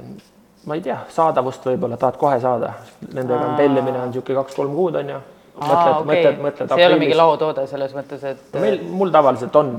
ma 0.65 0.79
ei 0.79 0.85
tea, 0.87 1.01
saadavust 1.11 1.67
võib-olla 1.67 1.99
tahad 1.99 2.19
kohe 2.21 2.39
saada, 2.39 2.73
nendega 3.11 3.43
on 3.43 3.55
tellimine 3.59 3.99
on 3.99 4.11
niisugune 4.13 4.39
kaks-kolm 4.39 4.75
kuud 4.79 4.99
on 5.03 5.15
ju. 5.15 5.21
mõtled, 5.59 6.03
mõtled, 6.07 6.43
mõtled 6.47 6.71
see 6.71 6.85
ei 6.85 6.89
ole 6.93 7.01
mingi 7.01 7.17
laotoode 7.19 7.67
selles 7.67 7.95
mõttes, 7.97 8.23
et 8.23 8.59
meil, 8.63 8.79
mul 8.87 9.11
tavaliselt 9.11 9.55
on 9.59 9.75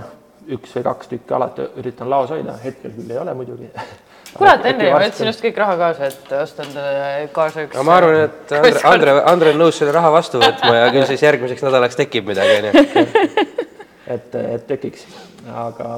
üks 0.53 0.77
või 0.77 0.85
kaks 0.85 1.13
tükki 1.17 1.35
alati 1.39 1.69
üritan 1.81 2.11
laos 2.13 2.33
hoida, 2.35 2.61
hetkel 2.61 2.93
küll 2.93 3.15
ei 3.15 3.25
ole 3.25 3.35
muidugi. 3.41 3.73
kurat, 4.37 4.65
Henri, 4.67 4.91
ma 4.93 5.01
võtsin 5.03 5.29
just 5.31 5.45
kõik 5.45 5.61
raha 5.61 5.77
kaasa, 5.81 6.09
et 6.11 6.35
osta 6.41 6.67
endale 6.67 7.29
kaasa 7.37 7.67
üks. 7.67 7.77
aga 7.77 7.87
ma 7.87 7.97
arvan, 8.01 8.19
et 8.27 8.53
Andre, 8.59 8.83
Andre, 8.93 9.17
Andre 9.35 9.55
on 9.55 9.63
nõus 9.67 9.79
selle 9.81 9.95
raha 9.95 10.13
vastu 10.15 10.41
võtma 10.43 10.75
ja 10.79 10.91
küll 10.95 11.07
siis 11.11 11.25
järgmiseks 11.27 11.65
nädalaks 11.67 11.99
tekib 12.01 12.29
midagi, 12.33 12.59
onju. 12.61 13.07
et, 14.17 14.37
et 14.43 14.67
tekiks, 14.69 15.07
aga 15.53 15.95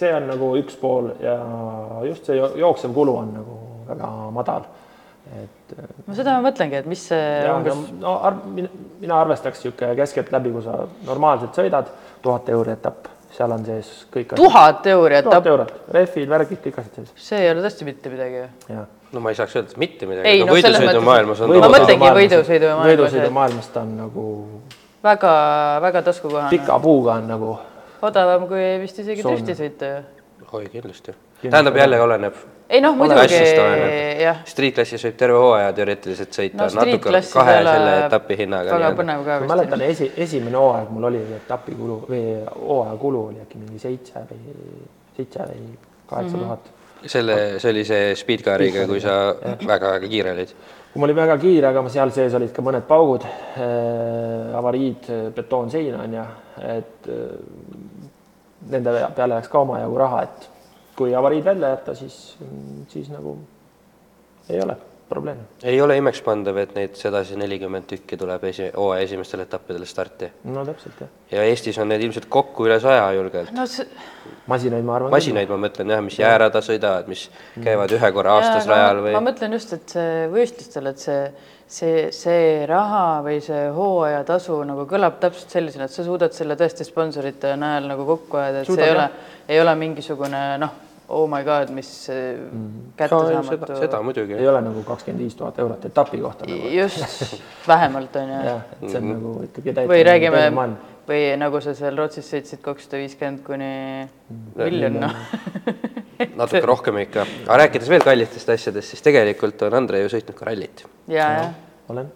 see 0.00 0.12
on 0.16 0.28
nagu 0.30 0.52
üks 0.60 0.76
pool 0.80 1.12
ja 1.22 1.36
just 2.08 2.28
see 2.28 2.38
jo- 2.38 2.54
jooksev 2.60 2.94
kulu 2.96 3.16
on 3.22 3.32
nagu 3.36 3.58
väga 3.90 4.10
madal. 4.34 4.68
et 5.42 5.74
no 6.06 6.16
seda 6.16 6.38
ma 6.38 6.48
mõtlengi, 6.48 6.80
et 6.80 6.88
mis 6.90 7.02
see 7.10 7.24
umbes 7.52 7.76
no, 7.76 7.98
no 8.02 8.14
ar, 8.26 8.40
mina, 8.56 8.70
mina 9.02 9.20
arvestaks 9.20 9.60
niisugune 9.62 9.94
keskeltläbi, 10.00 10.52
kui 10.54 10.64
sa 10.64 10.80
normaalselt 11.06 11.58
sõidad, 11.60 11.90
tuhat 12.24 12.48
euri 12.54 12.74
etapp, 12.74 13.10
seal 13.36 13.52
on 13.54 13.64
sees 13.64 13.90
kõik. 14.12 14.34
tuhat 14.38 14.86
euri 14.90 15.22
tuhat 15.26 15.46
eurot, 15.52 15.74
rehvid, 15.96 16.28
värgid, 16.30 16.62
kõik 16.64 16.80
asjad 16.82 17.00
sees, 17.00 17.12
see 17.28 17.44
ei 17.44 17.52
ole 17.52 17.64
tõesti 17.66 17.88
mitte 17.88 18.12
midagi 18.12 18.46
no 19.12 19.22
ma 19.24 19.32
ei 19.32 19.38
saaks 19.38 19.56
öelda 19.58 19.80
mitte 19.80 20.06
midagi, 20.10 20.28
Ei, 20.28 20.42
aga 20.42 20.50
no 20.50 20.60
selles 20.60 20.84
mõttes- 20.86 21.48
ma 21.64 21.72
mõtlengi 21.74 22.12
võidusõidumaailmas, 22.20 22.92
võidusõidumaailmas 22.92 23.72
ta 23.74 23.82
on 23.82 23.96
nagu 24.04 24.26
väga, 25.02 25.34
väga 25.82 26.02
taskukohane. 26.10 26.50
pika 26.50 26.78
puuga 26.78 27.18
on 27.18 27.28
nagu 27.28 27.58
odavam 28.02 28.48
kui 28.48 28.64
vist 28.82 28.98
isegi 29.02 29.22
drifti 29.24 29.56
sõita 29.58 29.92
ju. 29.94 30.02
oi, 30.52 30.64
kindlasti. 30.72 31.12
tähendab, 31.42 31.76
jälle 31.76 32.00
oleneb. 32.00 32.34
ei 32.70 32.80
noh, 32.80 32.96
muidugi 32.96 33.38
jah, 34.22 34.40
Street-klassis 34.46 35.04
võib 35.08 35.16
terve 35.20 35.38
hooaja 35.42 35.72
teoreetiliselt 35.76 36.34
sõita 36.36 36.66
no 36.66 36.80
natuke 36.80 37.22
kahe 37.34 37.54
selle 37.66 37.94
etapi 38.06 38.38
hinnaga. 38.42 38.74
väga 38.78 38.90
põnev 38.98 39.22
ka 39.26 39.38
ma 39.44 39.52
mäletan 39.54 39.84
esi, 39.86 40.10
esimene 40.16 40.58
hooaeg 40.58 40.90
mul 40.94 41.08
oli 41.10 41.22
etapi 41.38 41.76
kulu 41.78 42.00
või 42.08 42.24
hooaja 42.56 42.98
kulu 43.04 43.22
oli 43.30 43.40
äkki 43.46 43.62
mingi 43.62 43.78
seitse 43.82 44.26
või 44.30 44.58
seitse 45.16 45.46
või 45.52 45.64
kaheksa 46.10 46.36
Mhm. 46.36 46.44
tuhat. 46.44 46.70
selle, 47.06 47.36
see 47.58 47.70
oli 47.70 47.84
see 47.84 48.14
Speedcariga, 48.14 48.86
kui 48.86 49.00
sa 49.00 49.34
väga-väga 49.66 50.08
kiire 50.08 50.32
olid. 50.32 50.50
kui 50.92 51.00
ma 51.00 51.06
olin 51.06 51.16
väga 51.16 51.38
kiire, 51.38 51.66
aga 51.66 51.82
ma 51.82 51.88
seal 51.88 52.10
sees 52.10 52.34
olid 52.34 52.52
ka 52.52 52.62
mõned 52.62 52.82
paugud 52.88 53.22
äh,, 53.24 54.56
avariid, 54.58 55.06
betoonseina 55.34 56.02
on 56.02 56.12
ju, 56.18 56.24
et 56.76 57.08
äh, 57.08 57.89
nende 58.68 58.92
peale 59.16 59.38
läks 59.38 59.48
ka 59.48 59.64
omajagu 59.64 59.98
raha, 59.98 60.22
et 60.22 60.48
kui 60.96 61.14
avariid 61.16 61.44
välja 61.44 61.74
jätta, 61.74 61.94
siis, 61.96 62.36
siis 62.88 63.08
nagu 63.08 63.38
ei 64.50 64.60
ole 64.60 64.76
probleemi. 65.10 65.40
ei 65.62 65.80
ole 65.82 65.96
imekspandav, 65.96 66.56
et 66.62 66.74
neid 66.76 66.94
sedasi 66.98 67.36
nelikümmend 67.40 67.88
tükki 67.90 68.18
tuleb 68.20 68.44
esi, 68.50 68.68
hooaja 68.76 69.06
esimestel 69.08 69.42
etappidel 69.44 69.86
starti 69.88 70.30
no 70.54 70.64
täpselt 70.66 71.00
jah, 71.04 71.10
ja 71.32 71.46
Eestis 71.50 71.78
on 71.82 71.90
neid 71.90 72.04
ilmselt 72.06 72.28
kokku 72.30 72.68
üle 72.68 72.78
saja 72.82 73.08
julgelt. 73.16 73.52
no 73.56 73.66
see 73.70 73.86
masinaid 74.50 74.86
ma 74.86 74.98
arvan. 74.98 75.14
masinaid 75.14 75.50
ma 75.50 75.58
mõtlen 75.66 75.94
jah, 75.94 76.02
mis 76.04 76.18
jäärada 76.20 76.62
sõidavad, 76.64 77.08
mis 77.10 77.26
käivad 77.58 77.96
ühe 77.96 78.12
korra 78.16 78.36
aastas 78.38 78.68
aga 78.68 78.76
rajal 78.76 79.00
ma- 79.00 79.06
või 79.08 79.16
ma 79.18 79.24
mõtlen 79.30 79.58
just, 79.58 79.74
et 79.78 79.96
see 79.96 80.28
võistlustel, 80.34 80.92
et 80.92 81.06
see, 81.08 81.24
see, 81.70 82.08
see 82.14 82.66
raha 82.66 83.20
või 83.24 83.38
see 83.44 83.68
hooajatasu 83.74 84.56
nagu 84.68 84.86
kõlab 84.90 85.20
täpselt 85.22 85.54
sellisena, 85.54 85.86
et 85.86 85.94
sa 85.94 86.04
suudad 86.06 86.34
selle 86.34 86.56
tõesti 86.58 86.86
sponsorite 86.86 87.54
najal 87.60 87.86
nagu 87.92 88.06
kokku 88.08 88.40
ajada, 88.42 88.64
et 88.64 88.70
Suudad, 88.70 88.84
see 88.84 88.90
ei 88.90 88.96
ole 88.96 89.10
ei 89.50 89.60
ole 89.60 89.74
mingisugune 89.74 90.40
noh, 90.62 90.74
oh 91.08 91.26
my 91.30 91.42
god, 91.44 91.72
mis 91.74 91.90
mm. 92.10 92.92
kättesaamatu. 92.96 93.78
seda 93.80 94.02
muidugi 94.02 94.36
ei. 94.38 94.48
ole 94.48 94.60
nagu 94.62 94.82
kakskümmend 94.86 95.24
viis 95.24 95.34
tuhat 95.34 95.58
eurot 95.58 95.84
etapi 95.90 96.20
kohta 96.22 96.46
nagu. 96.46 96.68
just, 96.74 97.34
vähemalt 97.72 98.16
on 98.16 98.30
ju. 98.30 98.42
jah, 98.46 98.62
et 98.76 98.86
see 98.88 99.00
on 99.02 99.10
nagu 99.14 99.34
ikkagi 99.48 99.74
täitsa 99.74 99.92
või 99.94 100.04
räägime 100.06 100.44
teine 100.44 100.56
maailm. 100.58 100.76
või 101.10 101.24
nagu 101.42 101.62
sa 101.64 101.74
seal 101.78 101.98
Rootsis 101.98 102.30
sõitsid 102.34 102.62
kakssada 102.62 103.02
viiskümmend 103.02 103.42
kuni 103.46 103.72
miljon, 104.58 105.00
noh. 105.02 105.18
natuke 106.40 106.62
rohkem 106.66 106.98
ikka, 107.06 107.26
aga 107.46 107.58
rääkides 107.64 107.90
veel 107.92 108.04
kallitest 108.06 108.54
asjadest, 108.56 108.94
siis 108.94 109.02
tegelikult 109.06 109.62
on 109.68 109.78
Andre 109.82 110.04
ju 110.04 110.12
sõitnud 110.12 110.36
ka 110.38 110.48
rallit. 110.50 110.84
ja, 111.08 111.26
jah, 111.40 111.50
olen, 111.88 112.12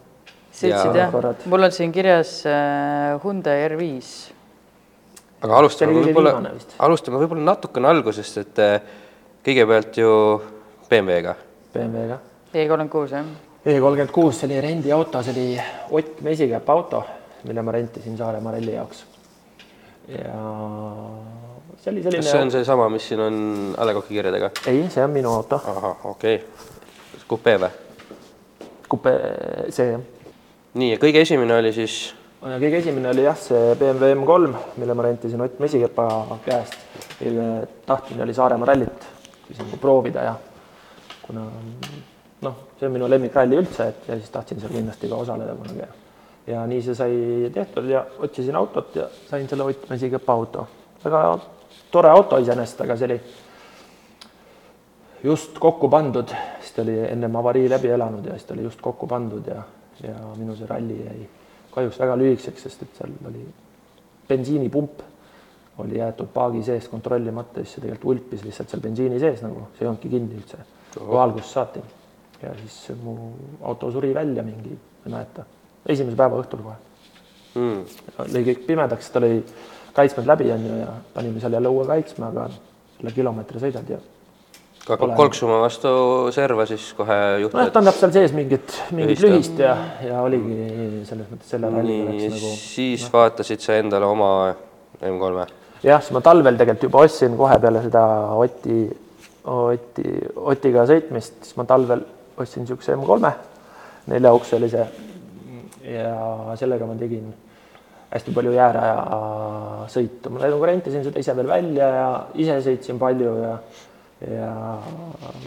sõitsid 0.52 0.94
Ja- 0.94 1.08
jah? 1.08 1.44
Mul 1.50 1.68
on 1.68 1.72
siin 1.74 1.92
kirjas 1.92 2.40
äh, 2.46 3.18
Hyundai 3.24 3.62
R5 3.68 4.34
aga 5.44 5.58
alustame 5.60 5.96
võib-olla 6.00 6.32
alustame 6.86 7.20
võib-olla 7.20 7.44
natukene 7.52 7.90
algusest, 7.90 8.38
et 8.40 8.60
eh, 8.64 8.76
kõigepealt 9.44 9.98
ju 10.00 10.12
BMW-ga. 10.88 11.34
BMW-ga. 11.74 12.20
E36 12.54 13.12
jah. 13.16 13.26
E 13.64 13.78
kolmkümmend 13.80 14.12
kuus, 14.12 14.36
see 14.38 14.48
oli 14.50 14.60
rendiauto, 14.60 15.22
see 15.24 15.32
oli 15.32 15.46
Ott 15.96 16.20
Mesikäpp 16.24 16.68
auto, 16.72 17.00
mille 17.48 17.62
ma 17.64 17.72
rentisin 17.72 18.16
Saaremaa 18.16 18.52
ralli 18.56 18.76
jaoks. 18.76 19.04
ja 20.08 20.36
see 21.84 21.92
oli 21.92 22.02
kas 22.02 22.14
see 22.14 22.20
on 22.24 22.26
selline, 22.32 22.50
seesama, 22.54 22.88
mis 22.92 23.06
siin 23.08 23.20
on 23.20 23.38
A 23.76 23.86
Le 23.86 23.94
Coq'i 23.96 24.16
kirjadega? 24.16 24.50
ei, 24.70 24.84
see 24.90 25.04
on 25.04 25.12
minu 25.12 25.32
auto, 25.34 25.60
ahah, 25.60 26.06
okei 26.14 26.36
okay.. 26.40 27.24
kupe 27.28 27.56
või? 27.60 27.72
kupe, 28.88 29.14
see 29.74 29.90
jah. 29.90 30.04
nii, 30.80 30.94
ja 30.94 31.00
kõige 31.02 31.24
esimene 31.26 31.58
oli 31.58 31.72
siis, 31.76 31.98
kõige 32.40 32.80
esimene 32.80 33.10
oli 33.12 33.26
jah, 33.26 33.36
see 33.40 33.74
BMW 33.80 34.14
M3, 34.16 34.62
mille 34.80 34.96
ma 34.96 35.08
rentisin 35.08 35.44
Ott 35.44 35.60
Mesikäpa 35.60 36.06
käest, 36.46 36.78
mille 37.20 37.50
tahtmine 37.86 38.24
oli 38.24 38.36
Saaremaa 38.36 38.72
rallit 38.72 39.10
siis 39.46 39.60
nagu 39.60 39.76
proovida 39.80 40.24
ja 40.24 40.34
kuna 41.26 41.44
noh, 42.44 42.56
see 42.78 42.88
on 42.88 42.96
minu 42.96 43.10
lemmikralli 43.10 43.60
üldse, 43.60 43.90
et 43.92 44.08
ja 44.08 44.16
siis 44.16 44.32
tahtsin 44.32 44.62
seal 44.62 44.72
kindlasti 44.72 45.10
ka 45.10 45.20
osaleda 45.20 45.56
kunagi. 45.58 45.90
ja 46.46 46.64
nii 46.68 46.80
see 46.84 46.96
sai 46.96 47.18
tehtud 47.52 47.88
ja 47.92 48.04
otsisin 48.24 48.56
autot 48.56 48.96
ja 48.96 49.08
sain 49.28 49.48
selle 49.48 49.68
Ott 49.68 49.90
Mesikepa 49.90 50.32
auto. 50.32 50.66
väga 51.04 51.20
tore 51.90 52.10
auto 52.10 52.38
iseenesest, 52.42 52.80
aga 52.80 52.96
see 52.96 53.08
oli 53.10 53.20
just 55.24 55.58
kokku 55.58 55.88
pandud, 55.88 56.34
siis 56.60 56.76
ta 56.76 56.82
oli 56.82 56.98
ennem 57.08 57.36
avarii 57.40 57.68
läbi 57.70 57.92
elanud 57.94 58.26
ja 58.26 58.36
siis 58.36 58.48
ta 58.48 58.54
oli 58.54 58.66
just 58.66 58.80
kokku 58.84 59.06
pandud 59.06 59.46
ja, 59.48 59.62
ja 60.02 60.14
minu 60.36 60.56
see 60.58 60.68
ralli 60.68 61.00
jäi 61.04 61.28
kahjuks 61.74 61.98
väga 61.98 62.16
lühikeseks, 62.20 62.62
sest 62.68 62.86
et 62.86 63.00
seal 63.00 63.12
oli 63.30 63.44
bensiinipump 64.28 65.02
oli 65.78 65.98
jäetud 65.98 66.30
paagi 66.34 66.62
sees 66.62 66.88
kontrollimata, 66.88 67.62
siis 67.62 67.76
see 67.76 67.82
tegelikult 67.82 68.10
ulpis 68.12 68.44
lihtsalt 68.46 68.70
seal 68.70 68.82
bensiini 68.82 69.18
sees 69.22 69.42
nagu, 69.42 69.68
see 69.74 69.84
ei 69.84 69.90
olnudki 69.90 70.10
kinni 70.12 70.38
üldse, 70.38 70.60
algusest 71.00 71.56
saati. 71.58 71.82
ja 72.42 72.52
siis 72.60 72.98
mu 73.02 73.14
auto 73.62 73.90
suri 73.90 74.14
välja 74.14 74.42
mingi, 74.42 74.74
ma 74.74 75.06
ei 75.06 75.14
mäleta, 75.16 75.44
esimese 75.86 76.16
päeva 76.16 76.38
õhtul 76.42 76.62
kohe 76.62 76.76
mm. 77.54 77.80
lõi 78.34 78.44
kõik 78.50 78.66
pimedaks, 78.68 79.10
ta 79.10 79.22
lõi 79.24 79.40
kaitsmed 79.94 80.26
läbi, 80.28 80.50
onju, 80.54 80.80
ja 80.82 80.90
panime 81.14 81.40
seal 81.42 81.54
jälle 81.58 81.70
uue 81.70 81.86
kaitsme, 81.88 82.26
aga 82.32 82.48
üle 83.02 83.14
kilomeetri 83.14 83.62
sõidad 83.62 83.94
ja 83.94 84.00
kui 84.84 84.92
hakkab 84.92 85.14
kolksuma 85.16 85.58
vastu 85.62 85.90
serva, 86.34 86.66
siis 86.68 86.90
kohe 86.96 87.14
nojah, 87.16 87.38
juhtub, 87.40 87.60
ta 87.72 87.80
annab 87.80 87.96
seal 87.96 88.12
sees 88.12 88.34
mingit, 88.36 88.74
mingit 88.92 89.22
Lühist, 89.24 89.56
jah. 89.60 89.78
lühist 89.80 90.02
ja, 90.04 90.10
ja 90.10 90.24
oligi 90.26 91.04
selles 91.08 91.30
mõttes 91.30 91.54
selle 91.54 91.70
ralliga 91.72 92.10
läks 92.10 92.34
nagu 92.34 92.50
siis 92.60 93.06
vaatasid 93.12 93.64
sa 93.64 93.78
endale 93.80 94.08
oma 94.08 94.28
M3-e. 95.00 95.46
jah, 95.86 96.04
siis 96.04 96.12
ma 96.16 96.20
talvel 96.26 96.60
tegelikult 96.60 96.84
juba 96.90 97.04
ostsin 97.08 97.38
kohe 97.38 97.56
peale 97.62 97.80
seda 97.86 98.04
Oti, 98.36 98.82
Oti, 99.54 100.04
Otiga 100.52 100.84
sõitmist, 100.90 101.40
siis 101.46 101.56
ma 101.56 101.64
talvel 101.70 102.04
ostsin 102.36 102.66
niisuguse 102.66 102.98
M3-e, 102.98 103.32
neljaukselise 104.12 104.84
ja 105.94 106.12
sellega 106.60 106.84
ma 106.88 106.98
tegin 107.00 107.32
hästi 108.14 108.34
palju 108.34 108.54
jääraja 108.54 108.94
sõitu, 109.90 110.30
ma 110.30 110.44
nagu 110.46 110.70
rentisin 110.70 111.04
seda 111.06 111.20
ise 111.20 111.34
veel 111.36 111.50
välja 111.50 111.90
ja 111.98 112.06
ise 112.44 112.60
sõitsin 112.68 113.00
palju 113.02 113.34
ja 113.42 113.58
ja 114.24 114.50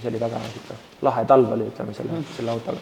see 0.01 0.09
oli 0.11 0.19
väga 0.21 0.39
niisugune 0.43 0.79
lahe 1.07 1.23
talv 1.25 1.53
oli, 1.55 1.67
ütleme 1.71 1.93
selle, 1.97 2.19
selle 2.35 2.51
autoga. 2.51 2.81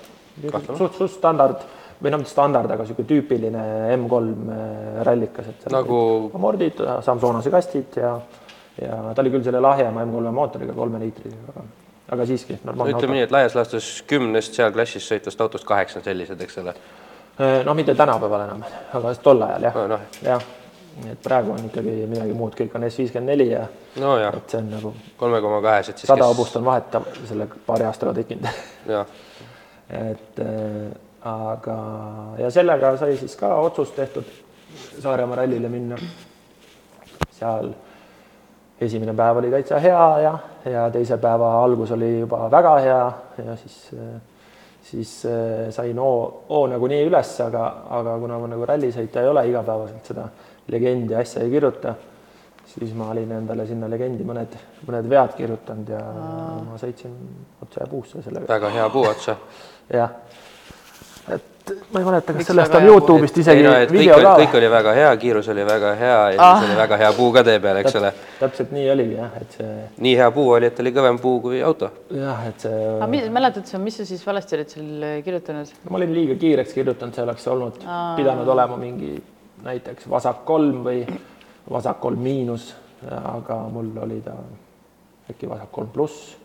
suht, 0.75 0.97
suht 0.97 1.13
standard 1.13 1.61
või 2.01 2.11
noh, 2.11 2.19
mitte 2.19 2.33
standard, 2.33 2.71
aga 2.71 2.83
niisugune 2.83 3.07
tüüpiline 3.11 3.61
M3 3.95 4.57
rallikas, 5.07 5.53
et 5.53 5.69
Nagu- 5.71 6.31
mordid, 6.41 6.81
Samsonase 7.05 7.53
kastid 7.53 8.01
ja 8.01 8.17
ja 8.81 9.13
ta 9.15 9.23
oli 9.23 9.31
küll 9.31 9.45
selle 9.45 9.61
lahjema 9.63 10.03
M3 10.03 10.31
mootoriga, 10.35 10.73
kolmeliitrisega, 10.75 11.53
aga, 11.53 11.65
aga 12.17 12.27
siiski 12.27 12.57
no 12.57 12.73
normaalne 12.73 12.97
ütleme 12.97 13.19
nii, 13.19 13.27
et 13.29 13.35
laias 13.35 13.55
laastus 13.55 13.89
kümnest 14.09 14.57
seal 14.57 14.73
klassis 14.75 15.07
sõitvast 15.07 15.43
autost 15.45 15.67
kaheksa 15.69 16.01
on 16.01 16.07
sellised, 16.07 16.41
eks 16.43 16.59
ole. 16.63 16.75
Noh, 17.39 17.73
mitte 17.75 17.95
tänapäeval 17.95 18.45
enam, 18.47 18.63
aga 18.93 19.15
tol 19.23 19.41
ajal 19.47 19.67
jah 19.67 19.79
no 19.81 19.87
noh, 19.95 20.05
jah, 20.23 20.45
et 21.11 21.23
praegu 21.23 21.51
on 21.51 21.65
ikkagi 21.67 21.95
midagi 22.07 22.35
muud, 22.37 22.55
kõik 22.55 22.75
on 22.77 22.87
S54 22.87 23.47
ja 23.49 23.65
nojah, 24.01 24.37
et 24.39 24.53
see 24.53 24.61
on 24.61 24.69
nagu 24.77 24.93
kolme 25.19 25.41
koma 25.43 25.61
kahesed 25.65 25.97
siis. 25.97 26.07
sada 26.11 26.29
hobust 26.31 26.55
on 26.59 26.67
vahet 26.67 26.99
selle 27.25 27.49
paari 27.67 27.87
aastaga 27.89 28.15
tekkinud 28.21 28.47
jah, 28.95 29.11
et 29.89 30.43
äh, 30.45 30.93
aga, 31.25 31.77
ja 32.39 32.51
sellega 32.53 32.95
sai 33.01 33.17
siis 33.17 33.35
ka 33.39 33.55
otsus 33.65 33.91
tehtud 33.97 34.33
Saaremaa 34.75 35.37
rallile 35.39 35.69
minna. 35.71 35.95
seal 37.31 37.69
esimene 38.81 39.13
päev 39.15 39.37
oli 39.39 39.51
täitsa 39.51 39.79
hea 39.79 40.05
ja, 40.19 40.33
ja 40.71 40.85
teise 40.91 41.17
päeva 41.17 41.51
algus 41.63 41.91
oli 41.95 42.19
juba 42.19 42.49
väga 42.51 42.73
hea 42.83 43.03
ja 43.45 43.55
siis, 43.55 43.77
siis 44.85 45.25
äh, 45.25 45.69
sain 45.73 45.99
hoo, 45.99 46.45
hoo 46.49 46.65
nagunii 46.69 47.05
üles, 47.07 47.31
aga, 47.45 47.65
aga 47.99 48.17
kuna 48.21 48.39
ma 48.41 48.49
nagu 48.51 48.67
rallisõitja 48.69 49.23
ei 49.23 49.31
ole 49.31 49.45
igapäevaselt 49.49 50.11
seda 50.11 50.27
legendi 50.73 51.15
asja 51.17 51.43
ei 51.45 51.51
kirjuta, 51.53 51.95
siis 52.69 52.93
ma 52.97 53.09
olin 53.13 53.31
endale 53.37 53.65
sinna 53.69 53.89
legendi 53.89 54.25
mõned, 54.27 54.57
mõned 54.87 55.09
vead 55.09 55.35
kirjutanud 55.37 55.93
ja 55.95 56.01
ma 56.65 56.79
sõitsin 56.81 57.15
otse 57.65 57.87
puusse 57.89 58.21
sellega 58.25 58.49
väga 58.49 58.73
hea 58.77 58.89
puu 58.93 59.05
otsa. 59.09 59.37
jah, 59.99 60.13
ma 61.93 61.99
ei 61.99 62.05
mäleta, 62.05 62.33
kas 62.33 62.37
Miks 62.39 62.49
sellest 62.51 62.75
on 62.77 62.85
Youtube'ist 62.85 63.37
isegi 63.41 63.61
ei 63.61 63.65
no, 63.65 63.73
et 63.81 63.89
kõik 63.89 63.97
video 63.99 64.15
oli, 64.15 64.25
ka 64.27 64.33
kõik 64.41 64.57
oli 64.59 64.69
väga 64.73 64.93
hea, 64.99 65.11
kiirus 65.21 65.49
oli 65.53 65.65
väga 65.65 65.93
hea 65.99 66.17
ja 66.35 66.41
Ah. 66.45 66.59
siis 66.59 66.69
oli 66.69 66.77
väga 66.77 66.97
hea 67.01 67.11
puu 67.17 67.31
ka 67.33 67.43
tee 67.43 67.59
peal, 67.59 67.79
eks 67.81 67.95
ole. 68.01 68.11
täpselt 68.39 68.71
nii 68.75 68.89
oligi 68.93 69.17
jah, 69.17 69.37
et 69.41 69.57
see 69.57 69.71
nii 70.07 70.15
hea 70.21 70.29
puu 70.35 70.49
oli, 70.57 70.69
et 70.71 70.79
oli 70.83 70.93
kõvem 70.95 71.19
puu 71.21 71.39
kui 71.41 71.61
auto. 71.63 71.91
jah, 72.11 72.47
et 72.49 72.67
see 72.67 72.81
aga 72.95 73.07
mis, 73.07 73.29
mäletad 73.39 73.65
sa, 73.65 73.81
mis 73.81 73.97
sa 73.97 74.05
siis 74.05 74.25
valesti 74.27 74.59
olid 74.59 74.75
seal 74.75 75.05
kirjutanud? 75.25 75.73
no, 75.83 75.89
ma 75.89 76.01
olin 76.01 76.13
liiga 76.13 76.39
kiireks 76.45 76.73
kirjutanud, 76.77 77.15
see 77.15 77.23
oleks 77.23 77.47
olnud 77.47 77.81
pidanud 78.19 78.47
olema 78.55 78.77
mingi 78.77 79.15
näiteks 79.65 80.09
vasak 80.09 80.45
kolm 80.45 80.83
või 80.85 81.01
vasak 81.71 81.99
kolm 81.99 82.21
miinus, 82.21 82.73
aga 83.09 83.57
mul 83.73 83.93
oli 84.05 84.21
ta 84.25 84.35
äkki 85.31 85.49
vasak 85.49 85.71
kolm 85.71 85.89
pluss 85.93 86.35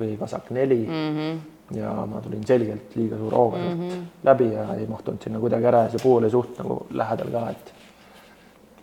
või 0.00 0.16
vasak 0.20 0.50
neli 0.50 0.82
mm. 0.88 1.10
-hmm. 1.18 1.42
Ja 1.72 1.92
ma 2.06 2.20
tulin 2.20 2.44
selgelt 2.46 2.96
liiga 2.96 3.16
suure 3.16 3.36
hooga 3.36 3.58
mm 3.58 3.80
-hmm. 3.80 4.04
läbi 4.24 4.52
ja 4.52 4.66
ei 4.74 4.86
mahtunud 4.86 5.22
sinna 5.22 5.40
kuidagi 5.40 5.66
ära 5.66 5.82
ja 5.86 5.90
see 5.90 6.02
puu 6.02 6.16
oli 6.16 6.30
suht 6.30 6.58
nagu 6.58 6.86
lähedal 6.90 7.30
ka, 7.32 7.50
et 7.50 7.74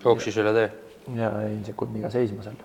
jooksis 0.03 0.37
üle 0.37 0.53
tee. 0.53 0.71
ja 1.15 1.31
jäin 1.41 1.65
sekundiga 1.65 2.09
seisma 2.09 2.43
seal. 2.43 2.55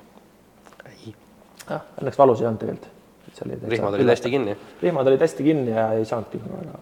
jah, 1.70 1.82
õnneks 2.00 2.18
valus 2.18 2.40
ei 2.40 2.46
olnud 2.46 2.60
tegelikult. 2.60 3.68
rihmad 3.68 3.94
olid 3.94 4.08
hästi 4.08 4.30
kinni. 4.30 4.56
rihmad 4.82 5.06
olid 5.06 5.20
hästi 5.20 5.44
kinni 5.44 5.70
ja 5.70 5.92
ei 5.92 6.04
saanudki 6.04 6.40
väga. 6.48 6.78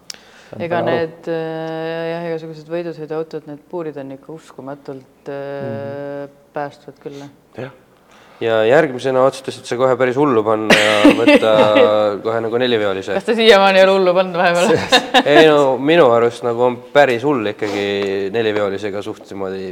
ega 0.59 0.81
need 0.81 1.27
äh, 1.27 2.11
jah, 2.11 2.27
igasugused 2.29 2.69
võidusõiduautod, 2.71 3.47
need 3.47 3.63
puurid 3.69 3.97
on 3.97 4.11
ikka 4.11 4.31
uskumatult 4.33 5.31
äh, 5.31 6.29
päästvad 6.53 7.01
küll. 7.03 7.25
jah, 7.57 7.73
ja 8.43 8.57
järgmisena 8.67 9.23
otsustasid 9.23 9.67
sa 9.67 9.77
kohe 9.79 9.95
päris 9.99 10.17
hullu 10.19 10.43
panna 10.43 10.75
ja 10.75 10.95
võtta 11.19 11.51
kohe 12.23 12.41
nagu 12.43 12.59
neliveolise. 12.59 13.15
kas 13.15 13.27
ta 13.29 13.35
siiamaani 13.37 13.79
ei 13.79 13.85
ole 13.87 13.95
hullu 13.97 14.15
pannud 14.17 14.39
vahepeal? 14.39 15.23
ei 15.23 15.45
no 15.47 15.77
minu 15.79 16.09
arust 16.15 16.43
nagu 16.47 16.65
on 16.67 16.77
päris 16.93 17.23
hull 17.27 17.53
ikkagi 17.53 17.85
neliviolisega 18.35 19.03
suht 19.05 19.29
niimoodi 19.31 19.71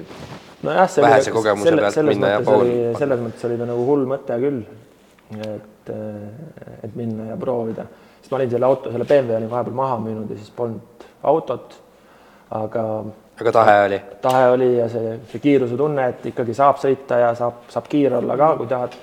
nojah, 0.63 0.87
see 0.89 1.03
Vähese 1.03 1.33
kogemuse 1.35 1.75
pealt 1.75 1.97
selles 1.97 2.15
minna 2.15 2.35
ja 2.35 2.39
mõttes 2.39 2.51
Paul- 2.51 3.01
selles 3.01 3.25
mõttes 3.25 3.47
oli 3.49 3.59
ta 3.59 3.67
nagu 3.67 3.87
hull 3.89 4.07
mõte 4.07 4.39
küll, 4.45 4.61
et, 5.43 5.91
et 6.87 6.95
minna 6.95 7.33
ja 7.33 7.39
proovida, 7.39 7.87
sest 8.21 8.31
ma 8.31 8.39
olin 8.39 8.53
selle 8.53 8.69
auto, 8.69 8.93
selle 8.93 9.07
BMW 9.09 9.41
olin 9.41 9.51
vahepeal 9.51 9.77
maha 9.81 9.99
müünud 10.05 10.31
ja 10.31 10.39
siis 10.39 10.53
polnud 10.55 11.07
autot, 11.33 11.75
aga 12.55 12.85
aga 13.43 13.53
tahe 13.55 13.79
oli. 13.85 13.99
tahe 14.23 14.43
oli 14.53 14.69
ja 14.77 14.89
see, 14.91 15.15
see 15.31 15.41
kiiruse 15.43 15.77
tunne, 15.79 16.07
et 16.13 16.29
ikkagi 16.31 16.55
saab 16.57 16.79
sõita 16.81 17.19
ja 17.21 17.33
saab, 17.37 17.65
saab 17.73 17.89
kiire 17.91 18.19
olla 18.21 18.37
ka, 18.39 18.49
kui 18.59 18.69
tahad. 18.71 18.95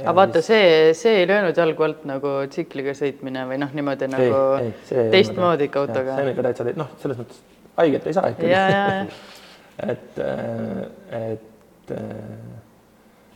aga 0.00 0.16
vaata, 0.18 0.42
see, 0.44 0.90
see 0.98 1.20
ei 1.22 1.28
löönud 1.30 1.58
jalgu 1.58 1.86
alt 1.86 2.04
nagu 2.08 2.34
tsikliga 2.50 2.96
sõitmine 2.98 3.46
või 3.50 3.60
noh, 3.62 3.72
niimoodi 3.78 4.10
nagu 4.12 4.42
teistmoodi 4.90 5.70
ikka 5.70 5.86
autoga. 5.86 6.18
see 6.18 6.26
on 6.26 6.32
ikka 6.34 6.46
täitsa, 6.48 6.68
noh, 6.80 6.90
selles 7.02 7.22
mõttes 7.22 7.44
haiget 7.78 8.10
ei 8.10 8.18
saa 8.18 8.34
ikkagi. 8.34 8.50
ja, 8.52 8.66
ja, 8.72 8.82
ja 8.98 9.06
et, 9.92 10.18
et 11.22 11.94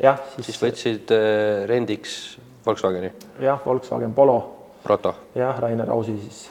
jah, 0.03 0.21
siis 0.35 0.51
siis 0.51 0.61
võtsid 0.63 1.15
äh, 1.15 1.65
rendiks 1.71 2.37
Volkswageni 2.67 3.13
jah, 3.41 3.63
Volkswagen 3.65 4.15
Polo, 4.15 4.41
Proto. 4.83 5.15
jah, 5.39 5.59
Rainer 5.63 5.91
Ausi 5.95 6.19
siis 6.25 6.47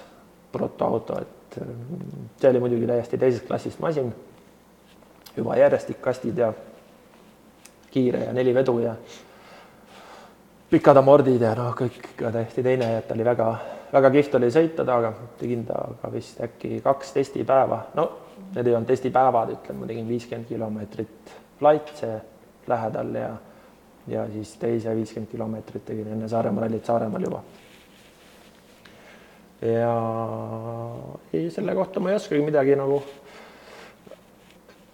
protoauto, 0.56 1.20
et 1.20 1.35
äh, 1.62 1.70
see 2.42 2.50
oli 2.50 2.62
muidugi 2.64 2.88
täiesti 2.90 3.18
teisest 3.18 3.48
klassist 3.48 3.80
masin, 3.80 4.14
juba 5.38 5.58
järjestikkastid 5.60 6.38
ja 6.38 6.52
kiire 7.92 8.26
ja 8.26 8.34
neli 8.34 8.54
vedu 8.56 8.80
ja 8.80 8.96
pikad 10.70 10.98
amordid 10.98 11.42
ja 11.42 11.56
noh, 11.56 11.74
kõik 11.78 11.98
ikka 12.02 12.32
täiesti 12.36 12.64
teine, 12.64 12.92
et 13.00 13.12
oli 13.12 13.26
väga, 13.26 13.50
väga 13.94 14.12
kihvt 14.18 14.38
oli 14.40 14.52
sõita 14.52 14.84
temaga, 14.84 15.14
tegin 15.40 15.66
temaga 15.68 16.12
vist 16.14 16.40
äkki 16.44 16.80
kaks 16.84 17.16
testipäeva, 17.16 17.82
no 17.96 18.10
need 18.56 18.68
ei 18.68 18.76
olnud 18.76 18.90
testipäevad, 18.90 19.52
ütleme, 19.56 19.82
ma 19.82 19.92
tegin 19.92 20.08
viiskümmend 20.08 20.48
kilomeetrit 20.52 21.36
Laitse 21.64 22.10
lähedal 22.68 23.14
ja 23.16 23.30
ja 24.08 24.28
siis 24.32 24.56
teise 24.62 24.96
viiskümmend 24.96 25.32
kilomeetrit 25.32 25.86
tegin 25.86 26.08
enne 26.14 26.28
Saaremaa 26.30 26.66
rallit 26.66 26.86
Saaremaal 26.86 27.24
juba. 27.26 27.42
Ja 29.62 29.94
ei, 31.34 31.50
selle 31.52 31.76
kohta 31.76 32.00
ma 32.04 32.12
ei 32.12 32.20
oskagi 32.20 32.42
midagi 32.44 32.76
nagu, 32.80 33.02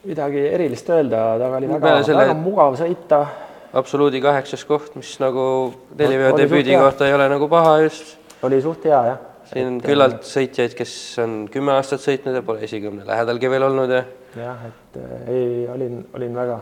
midagi 0.05 0.43
erilist 0.51 0.89
öelda, 0.89 1.23
taga 1.41 1.61
oli 1.61 1.71
väga, 1.71 1.95
selle- 2.05 2.25
väga 2.25 2.37
mugav 2.37 2.77
sõita 2.79 3.25
absoluudi 3.73 4.21
kaheksas 4.21 4.63
koht, 4.67 4.95
mis 4.99 5.13
nagu 5.21 5.43
suht 5.71 6.39
debüüdi 6.39 6.75
kohta 6.79 7.07
ei 7.07 7.15
ole 7.15 7.27
nagu 7.31 7.47
paha 7.51 7.77
just. 7.85 8.17
oli 8.43 8.61
suht 8.61 8.85
hea 8.85 9.01
jah. 9.11 9.21
siin 9.51 9.67
on 9.67 9.79
küllalt 9.83 10.27
sõitjaid, 10.27 10.75
kes 10.77 10.93
on 11.23 11.37
kümme 11.51 11.75
aastat 11.77 12.03
sõitnud 12.03 12.35
ja 12.35 12.43
pole 12.45 12.65
esikümne 12.67 13.07
lähedalgi 13.07 13.51
veel 13.51 13.67
olnud 13.69 13.95
ja 13.95 14.03
jah, 14.37 14.67
et 14.67 14.99
äh, 14.99 15.31
ei, 15.31 15.49
olin, 15.71 16.05
olin 16.15 16.35
väga, 16.35 16.59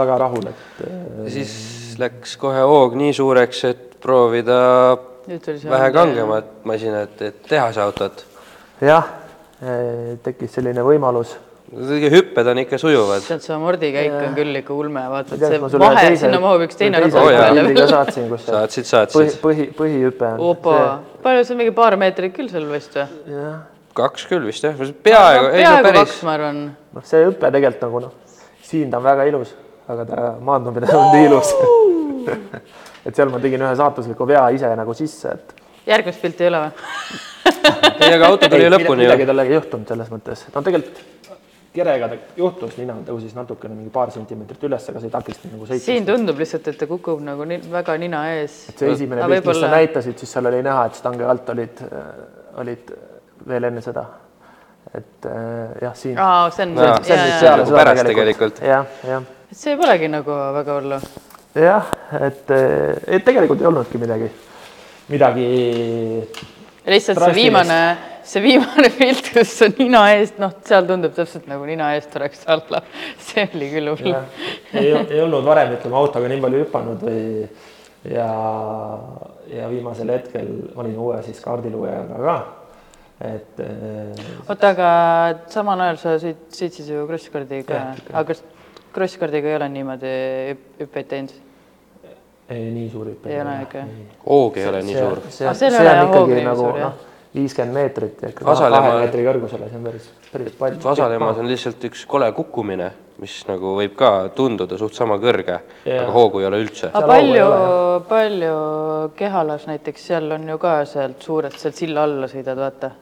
väga 0.00 0.18
rahul, 0.24 0.48
et 0.50 0.82
äh, 0.86 1.28
siis 1.34 1.52
läks 1.98 2.36
kohe 2.40 2.62
hoog 2.62 2.96
nii 2.98 3.12
suureks, 3.18 3.64
et 3.68 3.86
proovida 4.02 4.58
vähe 5.28 5.90
kangemat 5.92 6.44
masinat, 6.64 7.20
et 7.22 7.42
tehase 7.48 7.80
autot. 7.82 8.24
jah, 8.80 9.04
tekkis 10.22 10.54
selline 10.58 10.82
võimalus 10.86 11.36
hüpped 11.68 12.46
on 12.48 12.58
ikka 12.58 12.78
sujuvad. 12.78 13.20
sealt 13.22 13.42
see 13.44 13.54
amordikäik 13.54 14.12
on 14.12 14.34
küll 14.36 14.56
ikka 14.62 14.74
ulme, 14.74 15.02
vaata, 15.10 15.34
et 15.34 15.40
see 15.40 15.60
vahe, 15.60 15.96
teise- 15.96 16.20
sinna 16.24 16.40
mahub 16.40 16.62
üks 16.64 16.76
teine 16.76 17.00
rada 17.00 17.20
Oh, 17.20 17.28
peale. 17.28 17.88
saatsin, 17.88 18.28
kus 18.28 18.46
see 18.46 18.52
saatsid, 18.54 18.84
põhi, 18.84 18.88
saatsid. 18.88 19.40
põhi, 19.42 19.66
põhihüpe 19.76 20.24
on. 20.32 20.40
opa, 20.40 21.00
palju 21.22 21.44
see 21.44 21.54
on 21.54 21.58
mingi 21.58 21.74
paar 21.74 21.96
meetrit 21.96 22.34
küll 22.34 22.48
seal 22.48 22.64
vist 22.72 22.94
või? 22.96 23.60
kaks 23.94 24.26
küll 24.30 24.46
vist 24.46 24.64
jah, 24.64 24.74
peaaegu, 25.02 25.46
ei 25.52 25.64
no 25.64 25.68
peaaegu 25.68 25.82
päris 25.88 26.00
kaks, 26.00 26.22
ma 26.22 26.32
arvan. 26.38 26.76
noh, 26.94 27.02
see 27.04 27.24
hüpe 27.26 27.52
tegelikult 27.52 27.82
nagu 27.82 28.00
noh, 28.00 28.12
siin 28.62 28.90
ta 28.90 28.96
on 28.96 29.04
väga 29.04 29.28
ilus, 29.28 29.54
aga 29.88 30.04
ta 30.04 30.34
maandumine 30.40 30.88
on 30.94 31.12
nii 31.12 31.26
ilus. 31.28 31.52
et 33.06 33.14
seal 33.14 33.32
ma 33.32 33.40
tegin 33.42 33.62
ühe 33.66 33.74
saatusliku 33.76 34.26
vea 34.28 34.48
ise 34.56 34.70
nagu 34.76 34.94
sisse, 34.94 35.34
et 35.34 35.54
järgmist 35.88 36.22
pilti 36.22 36.46
ei 36.46 36.52
ole 36.52 36.64
või? 36.64 36.72
ei 38.04 38.14
aga 38.14 38.32
auto 38.32 38.48
tuli 38.48 38.66
Ei, 38.66 38.72
lõpuni 38.72 39.06
midagi 39.06 39.24
ju. 39.24 39.30
talle 39.30 39.46
ei 39.48 39.54
juhtunud 39.56 39.94
selles 39.94 40.10
mõttes, 40.12 40.44
no 40.54 40.64
tegelikult 40.66 41.06
kerega 41.78 42.08
ta 42.10 42.16
juhtus, 42.38 42.76
nina 42.80 42.96
tõusis 43.06 43.34
natukene 43.36 43.76
mingi 43.76 43.90
paar 43.94 44.10
sentimeetrit 44.14 44.64
üles, 44.68 44.86
aga 44.90 45.02
see 45.02 45.10
ei 45.10 45.14
takistanud 45.14 45.54
nagu 45.54 45.68
sõitmist. 45.68 45.86
siin 45.86 46.06
tundub 46.08 46.40
lihtsalt, 46.40 46.70
et 46.72 46.78
ta 46.80 46.88
kukub 46.90 47.20
nagu 47.24 47.46
nii, 47.48 47.60
väga 47.72 47.96
nina 48.00 48.22
ees. 48.34 48.56
see 48.72 48.94
esimene 48.94 49.28
pilt, 49.28 49.50
mis 49.50 49.60
sa 49.62 49.70
näitasid, 49.74 50.16
siis 50.18 50.32
seal 50.36 50.50
oli 50.50 50.62
näha, 50.66 50.86
et 50.88 50.98
stange 50.98 51.28
alt 51.28 51.52
olid, 51.54 51.84
olid 52.62 52.92
veel 53.48 53.68
enne 53.70 53.84
seda. 53.84 54.06
et 54.94 55.26
äh, 55.28 55.80
jah, 55.84 55.94
siin. 55.94 56.18
aa, 56.18 56.50
see 56.50 56.64
on, 56.64 56.76
jaa, 56.80 57.00
see 57.04 57.18
on 57.18 57.58
Nagu 57.60 57.70
seda 57.70 57.82
pärast 57.82 58.06
tegelikult. 58.08 58.62
jah, 58.64 59.00
jah, 59.04 59.26
et 59.52 59.64
see 59.64 59.76
polegi 59.76 60.08
nagu 60.12 60.38
väga 60.58 60.78
hullu. 60.80 61.00
jah, 61.54 61.88
et, 62.20 62.50
et 63.06 63.24
tegelikult 63.24 63.62
ei 63.62 63.70
olnudki 63.70 64.00
midagi, 64.00 64.28
midagi 65.08 65.48
lihtsalt 66.88 67.20
see 67.22 67.34
viimane, 67.36 67.78
see 68.26 68.42
viimane 68.44 68.90
pilt, 68.98 69.30
kus 69.34 69.54
on 69.66 69.74
nina 69.78 70.04
eest, 70.16 70.38
noh, 70.42 70.52
seal 70.66 70.86
tundub 70.88 71.14
täpselt 71.16 71.48
nagu 71.50 71.66
nina 71.68 71.92
eest 71.96 72.14
oleks 72.18 72.44
alla. 72.50 72.82
see 73.28 73.48
oli 73.54 73.70
küll 73.72 73.92
hull 73.92 74.14
ei, 74.14 74.92
ei 74.92 75.24
olnud 75.24 75.46
varem 75.46 75.74
ütleme 75.78 75.98
autoga 76.00 76.30
nii 76.30 76.44
palju 76.44 76.62
hüpanud 76.64 77.02
või 77.08 77.24
ja, 78.12 78.28
ja 79.52 79.72
viimasel 79.72 80.12
hetkel 80.14 80.52
olin 80.76 80.96
uue 80.98 81.22
siis 81.26 81.40
kaardilugejaga 81.44 82.20
ka. 82.24 82.36
et 83.32 83.64
äh, 83.64 84.28
oota, 84.46 84.74
aga 84.74 84.92
samal 85.52 85.80
ajal 85.86 86.00
sa 86.04 86.14
sõit, 86.22 86.46
sõitsid 86.54 86.92
ju 86.92 87.08
krosskardiga 87.08 87.82
aga 88.12 88.28
kas 88.32 88.44
krosskardiga 88.92 89.52
ei 89.52 89.56
ole 89.56 89.68
niimoodi 89.72 90.14
hüp- 90.52 90.82
hüppeid 90.84 91.10
teinud? 91.12 91.36
ei 92.48 92.70
nii 92.72 92.88
suur 92.90 93.10
hüpe. 93.12 93.28
Ei 93.32 93.40
ole 93.42 93.58
ikka? 93.66 93.84
hoog 94.26 94.56
ei 94.56 94.68
ole 94.68 94.82
nii 94.82 94.96
suur. 94.96 95.20
see, 95.28 95.68
ole 95.68 95.90
on 95.90 96.08
ikkagi 96.08 96.44
nagu 96.46 96.70
noh, 96.78 97.04
viiskümmend 97.34 97.76
meetrit 97.76 98.22
ja 98.24 98.30
kahe 98.38 98.94
meetri 99.00 99.26
kõrgusele, 99.26 99.68
see 99.68 99.78
on 99.78 99.84
päris, 99.88 100.08
päris 100.32 100.56
palju. 100.58 100.80
Vasalemmas 100.84 101.42
on 101.42 101.50
lihtsalt 101.50 101.84
üks 101.90 102.06
kole 102.08 102.30
kukkumine, 102.36 102.88
mis 103.22 103.34
nagu 103.48 103.74
võib 103.76 103.96
ka 103.98 104.12
tunduda 104.34 104.78
suht 104.80 104.96
sama 104.96 105.18
kõrge, 105.22 105.58
Jaa. 105.84 106.02
aga 106.04 106.14
hoogu 106.14 106.42
ei 106.42 106.48
ole 106.48 106.62
üldse. 106.64 106.90
aga 106.92 107.18
ei 107.18 107.28
palju, 107.28 107.50
palju 108.08 108.56
Kehalas 109.18 109.68
näiteks, 109.68 110.08
seal 110.12 110.32
on 110.38 110.48
ju 110.48 110.58
ka 110.62 110.74
sealt 110.88 111.22
suurelt 111.22 111.58
sealt 111.60 111.76
silla 111.76 112.06
alla 112.08 112.30
sõidad, 112.30 112.58
vaata. 112.58 112.92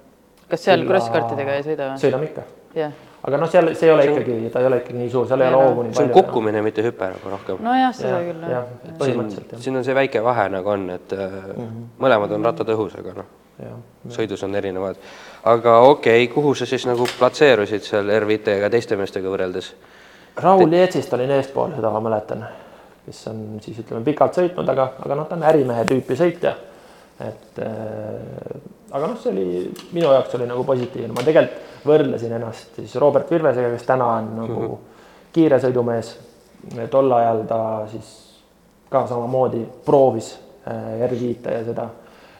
kas 0.50 0.66
seal 0.68 0.86
krosskartidega 0.88 1.58
ei 1.58 1.66
sõida 1.66 1.92
või? 1.92 2.02
sõidame 2.02 2.30
ikka, 2.32 2.46
jah, 2.76 2.92
aga 3.26 3.40
noh, 3.40 3.50
seal 3.50 3.72
see 3.74 3.88
ei 3.88 3.94
ole 3.94 4.04
ikkagi, 4.10 4.36
ta 4.52 4.60
ei 4.62 4.68
ole 4.68 4.80
ikkagi 4.82 4.98
nii 5.00 5.10
suur, 5.12 5.26
seal 5.30 5.42
ei 5.42 5.48
ole 5.50 5.62
hoogu 5.62 5.86
nii 5.86 5.96
see 5.96 6.04
on 6.04 6.10
palju. 6.12 6.26
kukkumine, 6.28 6.62
mitte 6.66 6.84
hüpe 6.84 7.08
nagu 7.14 7.32
rohkem. 7.32 7.62
nojah, 7.64 7.94
seda 7.96 8.20
küll 8.26 8.46
jah, 8.52 8.68
põhimõtteliselt 9.00 9.56
jah, 9.56 9.64
siin 9.64 9.80
on 9.80 9.86
see 9.86 9.96
väike 9.96 10.22
vahe 10.24 10.46
nagu 10.52 10.72
on, 10.74 10.86
et 10.94 11.16
äh, 11.16 11.40
mõlemad 12.02 12.36
on 12.36 12.48
rattad 12.50 12.70
õhus, 12.76 12.98
aga 13.00 13.16
noh, 13.22 13.32
sõidus 14.12 14.44
on 14.44 14.54
erinevad. 14.54 15.00
aga 15.44 15.78
okei 15.88 16.24
okay,, 16.24 16.32
kuhu 16.34 16.54
sa 16.54 16.68
siis 16.68 16.86
nagu 16.88 17.08
platseerusid 17.18 17.88
seal 17.88 18.12
RVT-ga 18.20 18.70
teiste 18.72 19.00
meestega 19.00 19.32
võrreldes? 19.32 19.72
Raul 20.36 20.72
Jeetsist 20.72 21.12
olin 21.16 21.32
eespool, 21.38 21.72
seda 21.78 21.90
ma 21.94 22.00
mäletan, 22.04 22.44
kes 23.06 23.22
on 23.32 23.44
siis 23.64 23.78
ütleme 23.80 24.04
pikalt 24.04 24.36
sõitnud, 24.36 24.68
aga, 24.68 24.90
aga 25.06 25.16
noh, 25.16 25.28
ta 25.28 25.38
on 25.38 25.46
ärimehe 25.48 25.86
tüüpi 25.88 26.18
sõitja. 26.18 26.52
et 27.24 27.62
äh, 27.64 28.74
aga 28.90 29.06
noh, 29.06 29.18
see 29.20 29.32
oli 29.32 29.46
minu 29.96 30.12
jaoks 30.12 30.34
oli 30.38 30.46
nagu 30.48 30.64
positiivne, 30.66 31.14
ma 31.14 31.24
tegelikult 31.26 31.64
võrdlesin 31.86 32.32
ennast 32.38 32.78
siis 32.80 32.94
Robert 33.02 33.30
Virvesega, 33.30 33.70
kes 33.74 33.86
täna 33.86 34.06
on 34.18 34.30
nagu 34.40 34.60
mm 34.60 34.72
-hmm. 34.72 35.04
kiiresõidumees. 35.32 36.16
tol 36.90 37.12
ajal 37.12 37.44
ta 37.46 37.86
siis 37.90 38.40
ka 38.90 39.06
samamoodi 39.06 39.66
proovis 39.84 40.38
äh, 40.66 41.08
R5-e 41.10 41.52
ja 41.52 41.64
seda, 41.64 41.88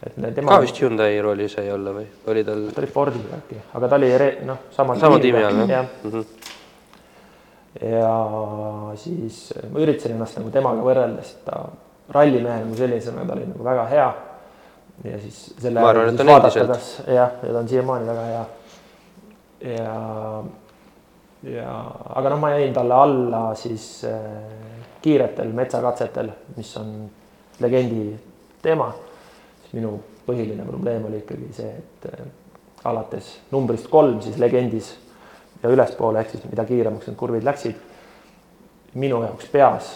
et 0.06 0.34
tema 0.34 0.50
ka 0.50 0.60
vist 0.60 0.80
Hyundai 0.82 1.20
rollis 1.22 1.58
ei 1.58 1.72
olla 1.72 1.92
või 1.92 2.06
oli 2.26 2.44
tal? 2.44 2.68
ta 2.74 2.80
oli 2.80 2.86
Fordiga 2.86 3.36
äkki, 3.36 3.56
aga 3.74 3.88
ta 3.88 3.96
oli 3.96 4.12
noh, 4.44 4.58
sama 4.70 4.96
sama 4.96 5.18
tiimi 5.18 5.44
all 5.44 5.58
jah 5.58 5.68
jah, 5.68 5.86
mm? 6.04 6.10
-hmm. 6.10 6.24
ja 7.90 8.14
siis 8.94 9.54
ma 9.70 9.78
üritasin 9.78 10.12
ennast 10.12 10.38
nagu 10.38 10.50
temaga 10.50 10.82
võrrelda, 10.82 11.22
sest 11.22 11.44
ta 11.44 11.66
rallimehe 12.08 12.64
nagu 12.64 12.76
sellisena, 12.76 13.24
ta 13.26 13.34
oli 13.34 13.46
nagu 13.46 13.64
väga 13.64 13.86
hea. 13.90 14.08
Ja 15.04 15.18
siis 15.20 15.54
selle 15.60 15.80
Ma 15.80 15.90
arvan, 15.90 16.14
et 16.14 16.20
on 16.20 16.28
endiselt. 16.28 17.02
jah, 17.06 17.34
ja 17.42 17.52
ta 17.52 17.58
on 17.58 17.68
siiamaani 17.68 18.06
väga 18.06 18.24
hea. 18.30 18.44
ja, 19.76 19.96
ja 21.50 21.74
aga 22.14 22.32
noh, 22.32 22.40
ma 22.40 22.50
jäin 22.54 22.74
talle 22.74 22.94
alla 22.94 23.42
siis 23.54 24.04
äh, 24.08 24.20
kiiretel 25.02 25.52
metsakatsetel, 25.52 26.30
mis 26.56 26.76
on 26.76 26.94
legendi 27.60 28.08
teema. 28.62 28.92
minu 29.72 29.98
põhiline 30.26 30.64
probleem 30.64 31.04
oli 31.04 31.18
ikkagi 31.20 31.52
see, 31.52 31.68
et 31.68 32.06
äh, 32.12 32.26
alates 32.84 33.34
numbrist 33.50 33.90
kolm 33.92 34.20
siis 34.24 34.38
legendis 34.38 34.94
ja 35.62 35.70
ülespoole 35.72 36.20
ehk 36.22 36.30
siis 36.32 36.44
mida 36.48 36.64
kiiremaks 36.64 37.10
need 37.10 37.18
kurvid 37.18 37.44
läksid, 37.44 37.76
minu 38.94 39.20
jaoks 39.24 39.48
peas 39.52 39.90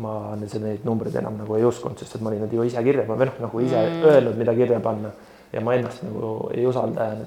ma 0.00 0.32
nüüd 0.40 0.54
neid 0.62 0.84
numbreid 0.88 1.16
enam 1.20 1.36
nagu 1.36 1.56
ei 1.56 1.64
uskunud, 1.68 1.98
sest 2.00 2.16
et 2.16 2.22
ma 2.24 2.30
olin 2.30 2.46
need 2.46 2.54
ju 2.56 2.64
ise 2.64 2.82
kirja 2.84 3.04
pannud 3.04 3.20
või 3.20 3.28
noh, 3.28 3.40
nagu 3.44 3.60
ise 3.60 3.80
mm. 3.80 4.04
öelnud, 4.08 4.38
mida 4.40 4.54
kirja 4.56 4.80
panna 4.80 5.10
ja 5.52 5.60
ma 5.60 5.74
ennast 5.76 6.04
nagu 6.06 6.32
ei 6.54 6.64
usalda 6.66 7.08
ja 7.10 7.26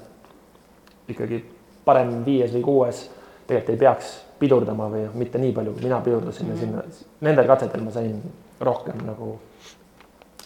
ikkagi 1.14 1.42
parem 1.86 2.24
viies 2.26 2.50
või 2.56 2.64
kuues 2.66 3.04
tegelikult 3.46 3.74
ei 3.74 3.78
peaks 3.84 4.10
pidurdama 4.40 4.88
või 4.90 5.04
mitte 5.14 5.38
nii 5.38 5.54
palju, 5.54 5.76
kui 5.76 5.86
mina 5.86 6.00
pidurdasin 6.02 6.50
ja 6.50 6.58
sinna, 6.58 6.82
nendel 7.22 7.46
katsetel 7.46 7.84
ma 7.86 7.94
sain 7.94 8.18
rohkem 8.60 8.98
nagu 9.06 9.36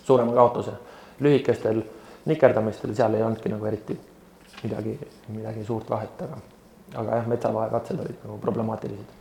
suurema 0.05 0.37
kaotuse. 0.37 0.77
lühikestel 1.21 1.83
nikerdamistel 2.27 2.95
seal 2.95 3.15
ei 3.15 3.23
olnudki 3.23 3.49
nagu 3.53 3.67
eriti 3.67 3.97
midagi, 4.63 4.99
midagi 5.29 5.65
suurt 5.65 5.91
vahet, 5.91 6.23
aga, 6.23 6.39
aga 6.95 7.17
jah, 7.17 7.29
metsavaekatsed 7.33 8.01
olid 8.01 8.25
nagu 8.25 8.39
problemaatilised. 8.39 9.17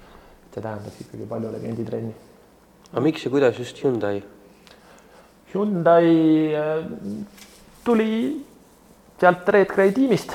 see 0.53 0.61
tähendaks 0.61 1.01
ikkagi 1.01 1.25
palju 1.29 1.51
legenditrenni 1.51 2.13
aga 2.91 3.05
miks 3.05 3.25
ja 3.25 3.31
kuidas 3.33 3.59
just 3.59 3.81
Hyundai? 3.83 4.21
Hyundai 5.53 6.13
äh, 6.53 6.85
tuli 7.85 8.13
sealt 9.19 9.49
Red 9.49 9.71
Gray 9.73 9.91
tiimist, 9.95 10.33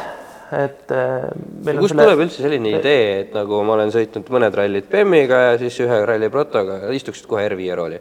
et 0.55 0.91
äh, 0.95 1.29
meil 1.67 1.79
kust 1.83 1.97
tuleb 1.97 2.25
üldse 2.27 2.45
selline 2.45 2.75
idee, 2.79 3.07
et 3.23 3.37
nagu 3.37 3.63
ma 3.67 3.79
olen 3.79 3.95
sõitnud 3.95 4.29
mõned 4.35 4.59
rallid 4.59 4.91
BEM-iga 4.91 5.41
ja 5.49 5.55
siis 5.63 5.79
ühe 5.85 6.01
ralli 6.07 6.31
Protoga, 6.33 6.83
istuksid 6.95 7.31
kohe 7.31 7.47
R5 7.49 7.79
rooli? 7.81 8.01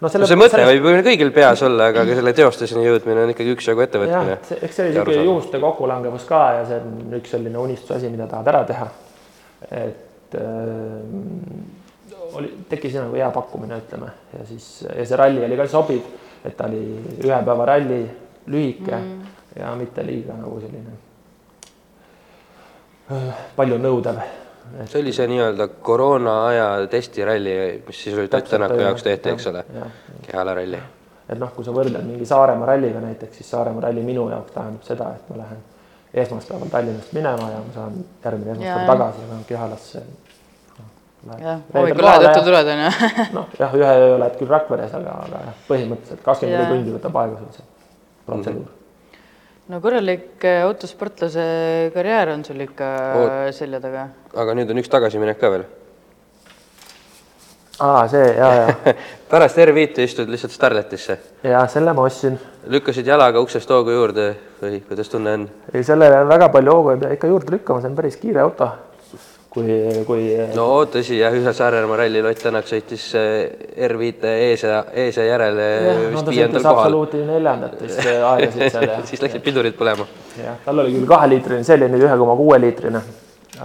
no 0.00 0.08
no 0.08 0.28
see 0.28 0.38
mõte 0.40 0.62
võib 0.64 0.86
ju 0.88 1.02
kõigil 1.10 1.32
peas 1.36 1.62
olla, 1.66 1.90
aga 1.92 2.06
selle 2.08 2.32
teostuseni 2.36 2.86
jõudmine 2.86 3.26
on 3.26 3.34
ikkagi 3.34 3.52
üksjagu 3.56 3.84
ettevõtmine., 3.84 4.38
eks 4.40 4.78
see 4.78 4.86
oli 4.86 4.94
niisugune 4.94 5.26
juhuste 5.28 5.60
kokkulangevus 5.62 6.24
ka 6.28 6.40
ja 6.58 6.62
see 6.68 6.80
on 6.80 7.18
üks 7.20 7.34
selline 7.36 7.60
unistuse 7.60 7.98
asi, 7.98 8.12
mida 8.12 8.28
tahad 8.30 8.48
ära 8.54 8.64
teha. 8.70 8.88
et 9.68 10.38
äh, 10.40 11.79
oli, 12.34 12.50
tekkis 12.68 12.96
nagu 12.98 13.14
hea 13.16 13.30
pakkumine, 13.34 13.78
ütleme, 13.82 14.10
ja 14.38 14.46
siis 14.48 14.66
ja 14.88 15.06
see 15.06 15.18
ralli 15.18 15.44
oli 15.44 15.56
ka 15.58 15.66
sobiv, 15.70 16.10
et 16.44 16.56
ta 16.56 16.68
oli 16.68 16.82
ühe 17.24 17.40
päeva 17.46 17.66
ralli, 17.72 18.02
lühike 18.50 18.96
mm. 18.96 19.32
ja 19.60 19.72
mitte 19.78 20.04
liiga 20.06 20.36
nagu 20.38 20.60
selline 20.60 20.94
äh, 23.10 23.42
palju 23.56 23.80
nõudev. 23.80 24.22
see 24.84 25.02
oli 25.02 25.12
see 25.16 25.26
nii-öelda 25.30 25.68
koroona 25.82 26.36
aja 26.46 26.70
testiralli, 26.90 27.56
mis 27.86 28.04
siis 28.04 28.16
oli 28.16 28.30
Ott 28.30 28.48
Tänaku 28.50 28.80
jaoks 28.84 29.02
tehti, 29.02 29.34
eks 29.34 29.50
ole, 29.52 29.64
Kehala 30.26 30.54
ralli. 30.54 30.80
et 31.28 31.38
noh, 31.38 31.52
kui 31.54 31.66
sa 31.66 31.74
võrdled 31.74 32.06
mingi 32.06 32.26
Saaremaa 32.26 32.72
ralliga 32.74 33.02
näiteks, 33.02 33.36
siis 33.42 33.50
Saaremaa 33.50 33.88
ralli 33.88 34.06
minu 34.06 34.28
jaoks 34.30 34.56
tähendab 34.56 34.86
seda, 34.86 35.12
et 35.16 35.28
ma 35.30 35.42
lähen 35.44 35.62
esmaspäeval 36.14 36.68
Tallinnast 36.68 37.12
minema 37.12 37.50
ja 37.50 37.62
ma 37.62 37.72
saan 37.74 38.04
järgmine 38.24 38.52
esmaspäev 38.52 38.86
tagasi 38.86 39.22
ja 39.22 39.28
lähen 39.28 39.44
Kehalasse. 39.44 40.02
Hommikul 41.28 42.04
lähed, 42.04 42.26
õhtul 42.30 42.46
tuled, 42.46 42.70
onju. 42.74 42.90
noh, 43.36 43.48
jah, 43.58 43.74
ühe 43.76 43.90
öö 44.04 44.14
oled 44.16 44.36
küll 44.38 44.50
Rakveres, 44.50 44.94
aga, 44.96 45.16
aga 45.26 45.42
jah, 45.48 45.58
põhimõtteliselt 45.68 46.22
kakskümmend 46.24 46.62
neli 46.62 46.78
tundi 46.78 46.94
võtab 46.96 47.18
aega 47.20 47.40
sul 47.40 47.50
see 47.58 47.66
protseduur. 48.26 48.70
no 49.70 49.80
korralik 49.80 50.46
äh, 50.48 50.62
autosportlase 50.64 51.44
karjäär 51.94 52.32
on 52.34 52.44
sul 52.44 52.64
ikka 52.64 52.88
Oot. 53.20 53.52
selja 53.56 53.82
taga. 53.82 54.08
aga 54.34 54.56
nüüd 54.56 54.72
on 54.72 54.82
üks 54.82 54.90
tagasiminek 54.92 55.40
ka 55.40 55.52
veel. 55.52 55.66
aa, 57.80 58.04
see 58.12 58.26
ja, 58.36 58.50
ja, 58.62 58.94
pärast 59.30 59.60
R5-e 59.60 60.08
istud 60.08 60.30
lihtsalt 60.32 60.56
Starletisse, 60.56 61.18
ja 61.44 61.66
selle 61.68 61.94
ma 61.96 62.08
ostsin 62.08 62.38
lükkasid 62.68 63.08
jalaga 63.08 63.40
uksest 63.44 63.70
hoogu 63.72 63.94
juurde 63.94 64.30
või 64.60 64.82
kuidas 64.88 65.12
tunne 65.12 65.36
on? 65.38 65.48
ei, 65.72 65.84
sellele 65.84 66.24
väga 66.28 66.48
palju 66.52 66.76
hoogu 66.76 66.94
ei 66.94 67.02
pea 67.04 67.16
ikka 67.16 67.32
juurde 67.32 67.58
lükkama, 67.58 67.84
see 67.84 67.92
on 67.92 67.98
päris 67.98 68.20
kiire 68.20 68.44
auto. 68.44 68.70
kui, 69.50 69.66
kui 70.06 70.26
no 70.54 70.66
tõsi 70.90 71.18
jah, 71.18 71.34
ühel 71.34 71.54
Saaremaa 71.56 71.98
rallil 72.00 72.26
Ott 72.30 72.42
Tänak 72.44 72.68
sõitis 72.70 73.08
eh, 73.18 73.50
R5-e 73.88 74.34
ees 74.46 74.62
ja 74.66 74.82
ees 75.02 75.18
ja 75.18 75.24
järele 75.26 75.66
no 75.86 76.04
vist 76.12 76.28
ta 76.28 76.34
viiendal 76.34 76.62
kohal. 76.62 76.84
absoluuti 76.84 77.22
neljandat 77.26 77.74
vist 77.82 77.98
aegasid 78.06 78.62
seal 78.76 78.86
ja 78.86 79.00
siis 79.10 79.24
läksid 79.24 79.42
pidurid 79.46 79.74
põlema. 79.78 80.06
jah, 80.38 80.60
tal 80.64 80.84
oli 80.84 80.94
küll 80.94 81.08
kaheliitrine, 81.10 81.66
see 81.66 81.78
oli 81.80 81.90
nüüd 81.90 82.06
ühe 82.06 82.18
koma 82.22 82.36
kuue 82.38 82.60
liitrine, 82.62 83.02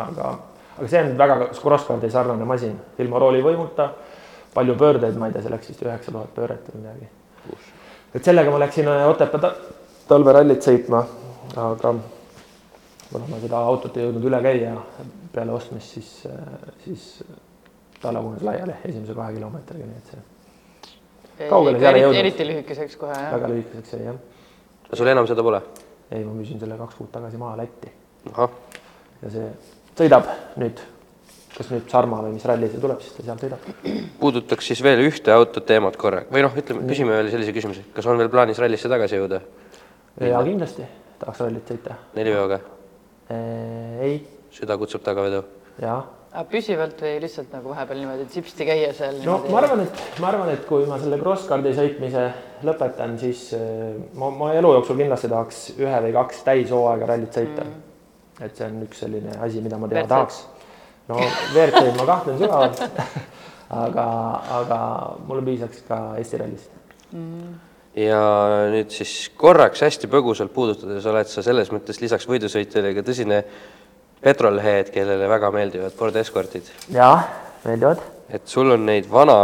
aga, 0.06 0.32
aga 0.80 0.90
see 0.90 1.04
on 1.04 1.14
väga 1.22 1.38
crosscardi 1.60 2.10
sarnane 2.14 2.50
masin, 2.50 2.74
ilma 3.06 3.22
roolivõimuta, 3.22 3.90
palju 4.56 4.78
pöördeid, 4.80 5.20
ma 5.22 5.30
ei 5.30 5.36
tea, 5.36 5.46
see 5.46 5.54
läks 5.54 5.70
vist 5.70 5.86
üheksa 5.86 6.16
tuhat 6.16 6.34
pööret 6.38 6.72
või 6.72 6.82
midagi. 6.82 7.12
et 8.16 8.26
sellega 8.26 8.52
ma 8.54 8.64
läksin 8.66 8.90
äh, 8.90 9.06
Otepää 9.12 9.44
ta- 9.44 9.54
talverallit 10.10 10.66
sõitma, 10.66 11.06
aga 11.54 11.94
kuna 13.12 13.30
ma 13.30 13.38
seda 13.40 13.62
autot 13.70 13.98
ei 13.98 14.08
jõudnud 14.08 14.26
üle 14.32 14.42
käia 14.42 14.74
peale 15.36 15.52
ostmist, 15.56 15.98
siis, 15.98 16.12
siis 16.86 17.10
ta 18.02 18.14
lagunes 18.16 18.44
laiali 18.46 18.80
esimese 18.88 19.16
kahe 19.18 19.36
kilomeetriga, 19.36 19.90
nii 19.90 20.02
et 20.02 20.14
see 20.14 20.24
Kaugele 21.50 21.80
seal 21.82 21.98
ei 21.98 22.04
jõudnud. 22.06 22.22
eriti 22.22 22.48
lühikeseks 22.48 22.98
kohe 23.00 23.16
jah. 23.16 23.32
väga 23.36 23.52
lühikeseks 23.52 23.96
jäi 23.98 24.06
jah. 24.08 24.20
sul 24.94 25.12
enam 25.12 25.28
seda 25.28 25.44
pole? 25.44 25.62
ei, 26.12 26.24
ma 26.24 26.34
müüsin 26.36 26.62
selle 26.62 26.78
kaks 26.80 27.00
kuud 27.00 27.12
tagasi 27.12 27.40
maha 27.42 27.58
Lätti 27.60 27.92
ja 28.32 29.32
see 29.34 29.48
sõidab 29.98 30.30
nüüd, 30.62 30.80
kas 31.58 31.72
nüüd 31.74 31.90
Sarma 31.92 32.22
või 32.24 32.36
mis 32.38 32.46
ralli 32.48 32.70
see 32.72 32.84
tuleb, 32.84 33.02
siis 33.04 33.18
ta 33.18 33.26
seal 33.28 33.42
sõidab. 33.42 33.68
puudutaks 34.22 34.72
siis 34.72 34.84
veel 34.86 35.04
ühte 35.06 35.34
autot 35.36 35.68
teemat 35.68 36.00
korra 36.00 36.24
või 36.32 36.46
noh, 36.46 36.56
ütleme, 36.62 36.86
küsime 36.92 37.18
veel 37.18 37.32
sellise 37.34 37.56
küsimuse, 37.56 37.88
kas 37.96 38.08
on 38.12 38.22
veel 38.22 38.32
plaanis 38.32 38.62
rallisse 38.64 38.92
tagasi 38.92 39.20
jõuda 39.20 39.42
ja 40.24 40.44
kindlasti 40.46 40.88
tahaks 41.20 41.44
rallit 41.44 41.76
sõita. 41.76 42.00
neliveoga? 42.16 42.62
ei, 44.06 44.20
süda 44.56 44.78
kutsub 44.82 45.04
tagavedu. 45.06 45.44
aga 46.36 46.44
püsivalt 46.52 47.00
või 47.00 47.16
lihtsalt 47.24 47.54
nagu 47.56 47.72
vahepeal 47.72 48.02
niimoodi 48.02 48.26
tsipsti 48.28 48.68
käia 48.68 48.92
seal? 48.96 49.22
no 49.24 49.38
ma 49.52 49.62
arvan, 49.62 49.86
et 49.86 50.22
ma 50.24 50.32
arvan, 50.32 50.52
et 50.52 50.66
kui 50.68 50.88
ma 50.90 50.98
selle 51.02 51.20
crosscardi 51.22 51.72
sõitmise 51.78 52.26
lõpetan, 52.68 53.16
siis 53.22 53.48
äh, 53.56 53.94
ma, 54.20 54.32
ma 54.36 54.52
elu 54.58 54.74
jooksul 54.78 55.00
kindlasti 55.00 55.32
tahaks 55.32 55.62
ühe 55.78 56.02
või 56.08 56.16
kaks 56.16 56.44
täishooaega 56.48 57.12
rallit 57.14 57.40
sõita 57.40 57.64
mm.. 57.64 57.78
et 58.48 58.60
see 58.60 58.68
on 58.68 58.82
üks 58.88 59.06
selline 59.06 59.38
asi, 59.48 59.64
mida 59.64 59.80
ma 59.80 59.92
teha 59.92 60.04
WRC. 60.04 60.12
tahaks. 60.12 60.42
no 61.12 61.22
WRC-d 61.54 61.96
ma 62.00 62.10
kahtlen 62.12 62.42
sügavalt 62.42 62.84
aga, 63.86 64.10
aga 64.60 64.82
mulle 65.30 65.46
piisaks 65.48 65.86
ka 65.88 66.02
Eesti 66.20 66.42
rallist. 66.42 66.76
ja 67.96 68.20
nüüd 68.74 68.92
siis 68.92 69.32
korraks 69.40 69.86
hästi 69.88 70.12
põgusalt 70.12 70.52
puudutades 70.56 71.08
oled 71.08 71.32
sa 71.32 71.46
selles 71.46 71.72
mõttes 71.72 72.02
lisaks 72.04 72.28
võidusõitjale 72.28 72.92
ka 72.98 73.06
tõsine 73.08 73.44
petrolhead, 74.26 74.92
kellele 74.94 75.30
väga 75.30 75.52
meeldivad 75.54 75.96
Ford 75.98 76.16
Escortid. 76.20 76.70
jaa, 76.94 77.16
meeldivad. 77.66 78.02
et 78.30 78.48
sul 78.50 78.74
on 78.74 78.86
neid 78.90 79.10
vana 79.12 79.38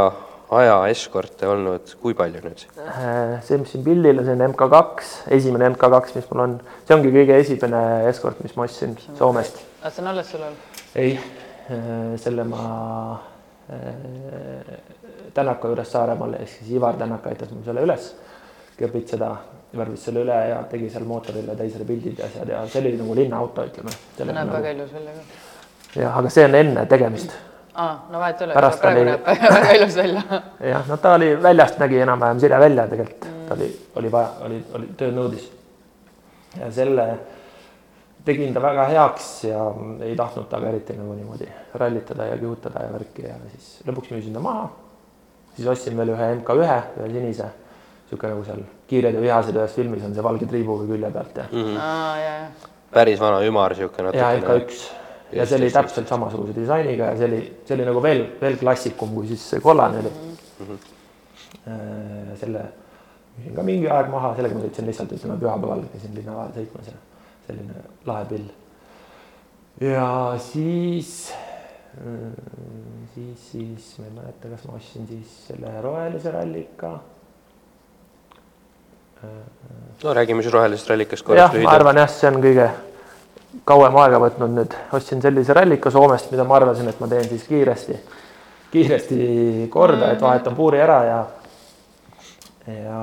aja 0.52 0.78
eskorte 0.92 1.48
olnud 1.48 1.94
kui 2.02 2.16
palju 2.18 2.42
nüüd? 2.44 2.66
Äh, 2.84 3.38
see, 3.48 3.60
mis 3.62 3.72
siin 3.72 3.86
pildil 3.86 4.20
on, 4.20 4.28
see 4.28 4.36
on 4.36 4.46
MK2, 4.50 5.12
esimene 5.38 5.70
MK2, 5.72 6.18
mis 6.18 6.32
mul 6.32 6.44
on, 6.48 6.58
see 6.88 6.98
ongi 6.98 7.14
kõige 7.14 7.38
esimene 7.44 7.84
eskort, 8.10 8.42
mis 8.44 8.58
ma 8.58 8.68
ostsin 8.68 8.98
Soomest. 9.20 9.62
aga 9.82 9.94
see 9.94 10.04
on 10.04 10.12
alles 10.12 10.34
sul 10.34 10.44
all? 10.48 10.58
ei, 11.00 11.16
selle 12.20 12.44
ma 12.48 12.66
äh, 13.72 14.82
Tänaka 15.32 15.70
juures 15.72 15.94
Saaremaal 15.94 16.34
ehk 16.42 16.50
siis 16.58 16.74
Ivar 16.76 16.98
Tänak 17.00 17.28
aitas 17.30 17.54
mul 17.54 17.64
selle 17.64 17.86
üles 17.86 18.12
kepitseda, 18.82 19.36
värvis 19.78 20.04
selle 20.06 20.26
üle 20.26 20.38
ja 20.50 20.58
tegi 20.72 20.90
seal 20.92 21.06
mootorile 21.08 21.56
täisele 21.56 21.86
pildid 21.88 22.20
ja 22.20 22.26
asjad 22.28 22.50
ja 22.52 22.66
see 22.68 22.82
oli 22.82 22.92
nagu 23.00 23.16
linnaauto, 23.16 23.64
ütleme. 23.70 23.94
see 24.18 24.28
näeb 24.28 24.52
väga 24.52 24.74
ilus 24.76 24.94
välja 24.94 25.16
ka. 25.16 26.02
jah, 26.02 26.18
aga 26.20 26.30
see 26.30 26.46
on 26.46 26.56
enne 26.60 26.86
tegemist. 26.92 27.36
aa, 27.74 27.94
no 28.12 28.20
vahet 28.20 28.42
ei 28.42 28.48
ole, 28.50 28.54
praegu 28.60 28.88
oli- 28.92 29.06
näeb 29.10 29.30
väga, 29.58 29.74
ilus 29.80 29.96
välja. 29.96 30.42
jah, 30.74 30.88
no 30.90 30.98
ta 30.98 31.14
oli 31.20 31.32
väljast 31.44 31.80
nägi 31.80 32.02
enam-vähem 32.04 32.40
sire 32.44 32.60
välja 32.60 32.88
tegelikult 32.92 33.30
mm., 33.30 33.46
ta 33.48 33.60
oli, 33.60 33.70
oli 34.02 34.12
vaja, 34.12 34.34
oli, 34.48 34.64
oli 34.80 34.92
töö 35.00 35.12
nõudis. 35.16 35.48
ja 36.60 36.72
selle 36.72 37.08
tegin 38.26 38.54
ta 38.54 38.62
väga 38.62 38.86
heaks 38.92 39.30
ja 39.48 39.64
ei 40.04 40.16
tahtnud 40.16 40.50
temaga 40.50 40.70
eriti 40.70 40.94
nagu 41.00 41.16
niimoodi 41.16 41.48
rallitada 41.80 42.28
ja 42.30 42.38
kihutada 42.38 42.84
ja 42.86 42.94
värki 42.94 43.24
ja 43.26 43.40
siis 43.56 43.72
lõpuks 43.88 44.12
müüsin 44.14 44.36
ta 44.36 44.44
maha. 44.44 44.70
siis 45.56 45.68
ostsin 45.68 45.98
veel 45.98 46.12
ühe 46.14 46.28
MK1, 46.36 47.00
ühe 47.00 47.10
sinise, 47.16 47.50
niisugune 48.12 48.34
nagu 48.34 48.44
seal 48.48 48.64
Kiired 48.92 49.16
ja 49.16 49.22
vihased 49.24 49.56
ühes 49.56 49.76
filmis 49.76 50.04
on 50.04 50.16
see 50.16 50.24
valge 50.24 50.50
triibuga 50.52 50.88
külje 50.90 51.12
pealt 51.16 51.38
ja 51.38 51.46
aa, 51.80 52.18
ja, 52.20 52.34
ja. 52.42 52.72
päris 52.92 53.20
vana 53.24 53.40
ümar 53.48 53.76
niisugune 53.76 54.12
ja 54.12 54.34
natukene. 54.34 54.66
MK1 54.66 55.38
ja 55.38 55.46
see 55.46 55.56
oli 55.58 55.70
Just, 55.70 55.76
just, 55.76 55.80
täpselt 55.80 56.12
samasuguse 56.12 56.56
disainiga 56.56 57.14
ja 57.14 57.18
see 57.18 57.32
oli, 57.32 57.42
see 57.66 57.78
oli 57.78 57.88
nagu 57.88 58.04
veel, 58.04 58.26
veel 58.42 58.60
klassikum 58.60 59.16
kui 59.16 59.32
siis 59.32 59.50
see 59.54 59.64
kollane 59.64 60.04
oli 60.04 60.12
mm. 60.12 60.68
-hmm. 60.68 62.36
selle 62.44 62.68
müüsin 63.38 63.56
ka 63.56 63.64
mingi 63.64 63.88
aeg 63.90 64.10
maha, 64.12 64.34
sellega 64.36 64.58
ma 64.58 64.66
sõitsin 64.66 64.88
lihtsalt 64.90 65.14
ütleme 65.16 65.38
pühapäeval 65.40 65.86
käisin 65.94 66.16
linna 66.16 66.36
vahel 66.36 66.52
sõitmas 66.56 66.92
ja 66.92 66.98
selline 67.48 67.86
lahe 68.06 68.26
pill. 68.30 68.50
ja 69.82 70.10
siis, 70.38 71.32
siis, 73.16 73.48
siis 73.52 73.88
ma 74.00 74.06
ei 74.06 74.16
mäleta, 74.20 74.52
kas 74.52 74.68
ma 74.68 74.78
ostsin 74.78 75.08
siis 75.08 75.34
selle 75.48 75.74
rohelise 75.82 76.32
rallika. 76.32 77.00
No 80.04 80.14
räägime 80.14 80.42
siis 80.42 80.54
rohelisest 80.54 80.90
rallikast 80.90 81.26
korraks, 81.26 81.52
ma 81.52 81.58
lühidalt. 81.58 81.76
arvan 81.76 82.02
jah, 82.02 82.10
see 82.10 82.32
on 82.32 82.42
kõige 82.44 82.70
kauem 83.68 83.98
aega 84.02 84.20
võtnud 84.24 84.56
nüüd, 84.56 84.76
ostsin 84.98 85.22
sellise 85.22 85.54
rallika 85.54 85.92
Soomest, 85.92 86.32
mida 86.32 86.46
ma 86.48 86.58
arvasin, 86.58 86.90
et 86.90 87.00
ma 87.04 87.10
teen 87.12 87.28
siis 87.30 87.46
kiiresti, 87.50 88.00
kiiresti 88.72 89.22
korda, 89.74 90.14
et 90.16 90.22
vahetan 90.22 90.56
puuri 90.58 90.82
ära 90.82 91.04
ja 91.06 91.22
ja 92.68 93.00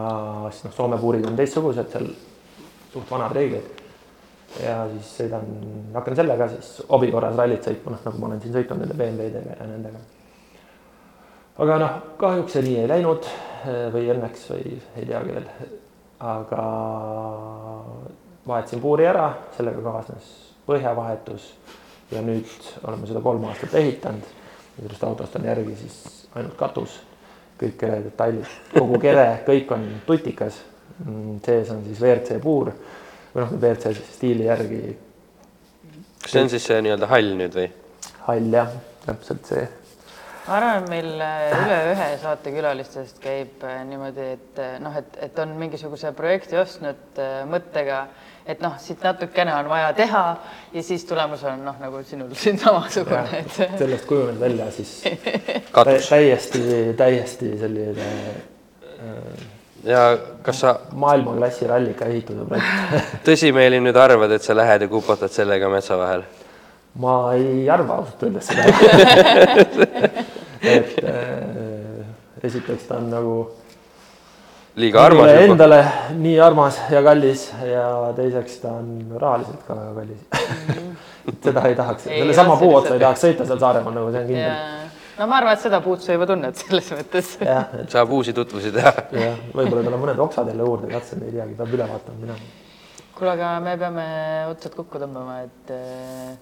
siis 0.51 0.65
noh, 0.69 0.75
Soome 0.75 0.99
puurid 0.99 1.27
on 1.27 1.37
teistsugused 1.37 1.91
seal 1.93 2.07
suht 2.93 3.11
vanad 3.11 3.35
reeglid. 3.37 3.75
ja 4.63 4.79
siis 4.93 5.11
sõidan, 5.19 5.49
hakkan 5.95 6.17
sellega 6.17 6.47
siis 6.55 6.79
hobi 6.89 7.11
korras 7.13 7.37
rallit 7.37 7.67
sõitma, 7.67 7.93
noh 7.95 8.07
nagu 8.07 8.21
ma 8.23 8.31
olen 8.31 8.41
siin 8.41 8.55
sõitnud 8.55 8.81
nende 8.81 8.97
BMW-dega 8.97 9.59
ja 9.59 9.67
nendega. 9.69 10.01
aga 11.65 11.83
noh, 11.83 11.99
kahjuks 12.23 12.57
see 12.57 12.65
nii 12.65 12.79
ei 12.85 12.89
läinud 12.89 13.29
või 13.93 14.09
õnneks 14.15 14.49
või 14.55 14.79
ei 14.97 15.05
teagi 15.05 15.37
veel. 15.37 15.51
Aga 16.21 16.63
vahetasin 18.47 18.81
puuri 18.81 19.07
ära, 19.07 19.31
sellega 19.57 19.83
kaasnes 19.85 20.31
põhjavahetus 20.67 21.51
ja 22.13 22.23
nüüd 22.25 22.71
oleme 22.85 23.07
seda 23.07 23.23
kolm 23.25 23.45
aastat 23.49 23.75
ehitanud. 23.75 24.35
sellest 24.79 25.05
autost 25.05 25.37
on 25.37 25.45
järgi 25.45 25.77
siis 25.77 26.29
ainult 26.35 26.57
katus, 26.57 27.01
kõik 27.61 27.77
kere 27.79 28.03
detailid, 28.05 28.47
kogu 28.73 28.99
kere, 29.03 29.43
kõik 29.47 29.73
on 29.75 29.89
tutikas. 30.07 30.63
sees 31.45 31.71
on 31.71 31.85
siis 31.85 32.01
WRC 32.01 32.41
puur 32.43 32.73
või 33.35 33.43
noh, 33.45 33.53
WRC 33.61 33.95
stiili 34.15 34.45
järgi 34.45 34.97
kas 36.23 36.33
see 36.33 36.43
on 36.43 36.51
siis 36.51 36.65
see 36.67 36.81
nii-öelda 36.83 37.09
hall 37.09 37.35
nüüd 37.39 37.55
või? 37.55 37.69
hall 38.27 38.53
jah, 38.53 38.73
täpselt 39.05 39.47
see. 39.49 39.67
Ma 40.49 40.57
arvan, 40.57 40.83
et 40.83 40.89
meil 40.91 41.11
äh, 41.21 41.51
üle 41.53 41.79
ühe 41.93 42.07
saatekülalistest 42.23 43.21
käib 43.21 43.65
äh, 43.69 43.83
niimoodi, 43.89 44.31
et 44.39 44.61
äh, 44.63 44.79
noh, 44.81 44.95
et, 44.97 45.19
et 45.29 45.43
on 45.43 45.53
mingisuguse 45.61 46.13
projekti 46.17 46.57
ostnud 46.61 47.21
mõttega, 47.51 47.99
et 48.49 48.63
noh, 48.65 48.79
siit 48.81 49.05
natukene 49.05 49.53
on 49.59 49.69
vaja 49.69 49.91
teha 49.99 50.23
ja 50.73 50.85
siis 50.85 51.05
tulemus 51.09 51.45
on 51.49 51.67
noh, 51.67 51.77
nagu 51.83 52.01
sinul 52.09 52.33
siin 52.39 52.57
samasugune, 52.61 53.43
et 53.43 53.53
sellest 53.59 54.09
kujunes 54.09 54.41
välja 54.41 54.71
siis 54.73 54.95
täiesti, 56.09 56.65
täiesti 56.97 57.53
selline 57.61 58.09
äh, 58.09 59.47
ja 59.85 60.09
kas 60.43 60.65
sa 60.65 60.79
maailmaklassi 60.97 61.69
rallika 61.69 62.09
ehituse 62.09 62.49
projekt. 62.49 62.99
tõsimeeli 63.29 63.83
nüüd 63.85 64.01
arvad, 64.01 64.33
et 64.33 64.49
sa 64.49 64.57
lähed 64.57 64.89
ja 64.89 64.91
kupatad 64.97 65.35
sellega 65.35 65.69
metsa 65.73 66.01
vahel? 66.01 66.25
ma 66.99 67.35
ei 67.37 67.69
arva 67.71 68.01
ausalt 68.01 68.23
öeldes 68.27 68.49
seda. 68.49 68.65
et 70.63 70.99
äh, 71.05 72.07
esiteks 72.43 72.89
ta 72.89 72.99
on 72.99 73.11
nagu 73.13 73.35
liiga 74.79 75.05
armas 75.05 75.31
juba. 75.33 75.45
endale 75.47 75.79
nii 76.19 76.41
armas 76.41 76.79
ja 76.91 77.03
kallis 77.03 77.49
ja 77.67 77.87
teiseks 78.17 78.61
ta 78.63 78.75
on 78.79 79.17
rahaliselt 79.21 79.65
ka 79.67 79.77
väga 79.79 79.95
kallis. 80.01 80.23
seda 81.45 81.65
ei 81.69 81.75
tahaks, 81.77 82.07
Ei, 82.07 82.21
sellesama 82.23 82.55
jah, 82.55 82.61
puu 82.63 82.77
otsa 82.79 82.95
ei 82.97 83.03
tahaks 83.03 83.25
sõita 83.27 83.47
seal 83.49 83.59
Saaremaal 83.61 83.97
nagu 83.99 84.13
see 84.15 84.23
on 84.23 84.29
kindel. 84.31 84.85
no 85.19 85.27
ma 85.29 85.41
arvan, 85.41 85.59
et 85.59 85.65
seda 85.65 85.81
puud 85.85 86.05
sa 86.05 86.17
juba 86.17 86.29
tunned 86.31 86.61
selles 86.63 86.93
mõttes. 86.97 87.33
et 87.43 87.97
saab 87.97 88.15
uusi 88.17 88.35
tutvusi 88.37 88.73
teha. 88.75 88.95
jah, 89.13 89.43
võib-olla 89.53 89.85
tal 89.85 89.99
on 89.99 90.05
mõned 90.07 90.23
oksad 90.25 90.49
jälle 90.53 90.69
juurde 90.69 90.93
katsunud, 90.93 91.27
ei 91.29 91.37
teagi, 91.37 91.57
peab 91.59 91.75
üle 91.77 91.89
vaatama 91.91 92.23
minema. 92.23 92.53
kuule, 93.19 93.35
aga 93.35 93.55
me 93.65 93.75
peame 93.83 94.07
otsad 94.53 94.79
kokku 94.79 95.03
tõmbama, 95.03 95.41
et 95.49 95.75
äh, 95.75 96.33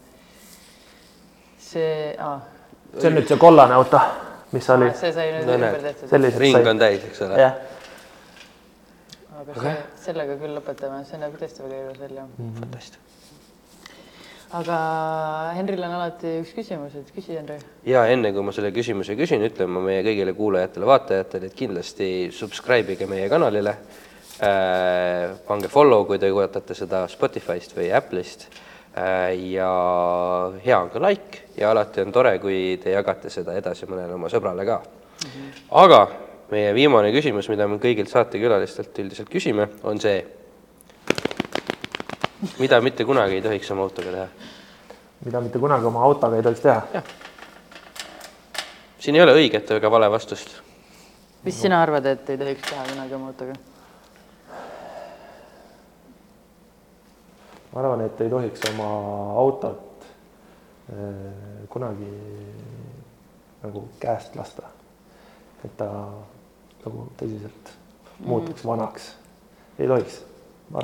see 1.67 2.15
ah,, 2.23 2.45
see 2.99 3.11
on 3.11 3.19
nüüd 3.19 3.31
see 3.31 3.39
kollane 3.41 3.75
auto. 3.77 4.01
mis 4.53 4.69
oli 4.71 4.91
see 4.97 5.13
sai 5.13 5.33
nüüd 5.35 5.51
ümber 5.57 5.81
tehtud. 5.83 6.39
ring 6.41 6.57
sai- 6.57 6.71
on 6.71 6.79
täis, 6.79 7.05
eks 7.09 7.23
ole. 7.27 7.41
jah, 7.41 7.57
aga 9.41 9.59
see, 9.65 9.75
sellega 10.07 10.39
küll 10.41 10.57
lõpetame, 10.59 11.03
see 11.09 11.21
näeb 11.21 11.37
tõesti 11.41 11.65
väga 11.67 11.83
ilus 11.83 12.01
välja. 12.01 12.27
fantast. 12.61 12.99
aga 14.61 14.79
Henril 15.59 15.83
on 15.89 15.97
alati 15.99 16.39
üks 16.43 16.55
küsimus, 16.57 16.95
et 17.01 17.13
küsi, 17.15 17.37
Henri. 17.37 17.59
ja 17.85 18.07
enne 18.13 18.33
kui 18.33 18.47
ma 18.47 18.55
selle 18.57 18.73
küsimuse 18.77 19.19
küsin, 19.19 19.45
ütlen 19.49 19.73
ma 19.73 19.83
meie 19.85 20.05
kõigile 20.07 20.37
kuulajatele-vaatajatele, 20.39 21.51
et 21.51 21.59
kindlasti 21.59 22.11
subscribe 22.33 22.97
ige 22.97 23.11
meie 23.11 23.29
kanalile 23.33 23.77
äh,. 24.41 25.35
pange 25.49 25.69
follow, 25.69 26.07
kui 26.07 26.19
te 26.23 26.31
kuulatate 26.31 26.75
seda 26.75 27.07
Spotify'st 27.11 27.77
või 27.77 27.91
Apple'ist 27.99 28.49
äh,. 28.49 28.63
Ja 28.97 29.71
hea 30.65 30.79
on 30.79 30.91
ka 30.91 31.03
like 31.03 31.43
ja 31.57 31.71
alati 31.71 32.01
on 32.01 32.13
tore, 32.13 32.39
kui 32.39 32.79
te 32.83 32.95
jagate 32.95 33.31
seda 33.31 33.57
edasi 33.59 33.89
mõnele 33.91 34.17
oma 34.17 34.31
sõbrale 34.33 34.65
ka 34.65 34.81
mm. 34.81 35.31
-hmm. 35.31 35.63
aga 35.83 36.01
meie 36.51 36.75
viimane 36.75 37.13
küsimus, 37.13 37.49
mida 37.53 37.69
me 37.69 37.77
kõigilt 37.83 38.09
saatekülalistelt 38.09 38.99
üldiselt 38.99 39.29
küsime, 39.29 39.69
on 39.83 40.01
see, 40.01 40.25
mida 42.59 42.81
mitte 42.81 43.05
kunagi 43.05 43.41
ei 43.41 43.43
tohiks 43.43 43.71
oma 43.71 43.83
autoga 43.83 44.11
teha 44.11 44.29
mida 45.25 45.41
mitte 45.41 45.59
kunagi 45.59 45.87
oma 45.87 46.03
autoga 46.05 46.37
ei 46.37 46.43
tohiks 46.43 46.61
teha. 46.61 47.03
siin 48.99 49.17
ei 49.17 49.23
ole 49.23 49.35
õiget 49.39 49.71
ega 49.77 49.91
vale 49.91 50.11
vastust. 50.11 50.61
mis 51.45 51.61
sina 51.61 51.81
arvad, 51.83 52.07
et 52.07 52.31
ei 52.31 52.39
tohiks 52.39 52.69
teha 52.71 52.85
kunagi 52.93 53.15
oma 53.15 53.33
autoga? 53.33 53.57
Ma 57.77 57.83
arvan, 57.83 58.07
et 58.07 58.21
ei 58.25 58.31
tohiks 58.33 58.63
oma 58.71 58.87
autot 59.37 60.07
äh, 60.89 61.67
kunagi 61.69 62.09
nagu 63.61 63.83
käest 64.01 64.37
lasta. 64.37 64.71
et 65.65 65.75
ta 65.77 65.89
nagu 66.85 67.09
tõsiselt 67.21 67.73
muutuks 68.25 68.65
vanaks. 68.65 69.11
ei 69.79 69.89
tohiks. 69.89 70.23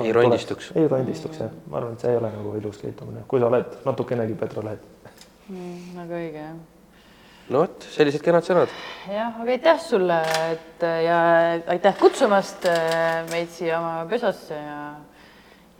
Ei 0.01 0.13
rondistuks. 0.13 0.69
ei 0.75 0.87
rondistuks 0.87 1.39
jah, 1.41 1.55
ma 1.67 1.79
arvan, 1.79 1.97
et 1.97 2.05
see 2.05 2.11
ei 2.13 2.19
ole 2.19 2.29
nagu 2.31 2.53
ilus 2.59 2.77
käitumine, 2.83 3.25
kui 3.27 3.41
sa 3.41 3.49
oled 3.49 3.79
natukenegi 3.85 4.37
petroleid. 4.39 4.85
Mm, 5.49 5.79
väga 5.97 6.19
õige 6.19 6.43
jah. 6.43 6.59
no 7.49 7.63
vot, 7.63 7.87
sellised 7.95 8.21
kenad 8.23 8.45
sõnad. 8.45 8.77
jah, 9.09 9.33
aga 9.33 9.57
aitäh 9.57 9.81
sulle, 9.81 10.19
et 10.53 10.85
ja 11.07 11.17
aitäh 11.73 11.97
kutsumast 11.99 12.69
äh, 12.69 13.23
meid 13.33 13.49
siia 13.55 13.81
oma 13.81 14.05
pesasse 14.13 14.61
ja, 14.61 14.77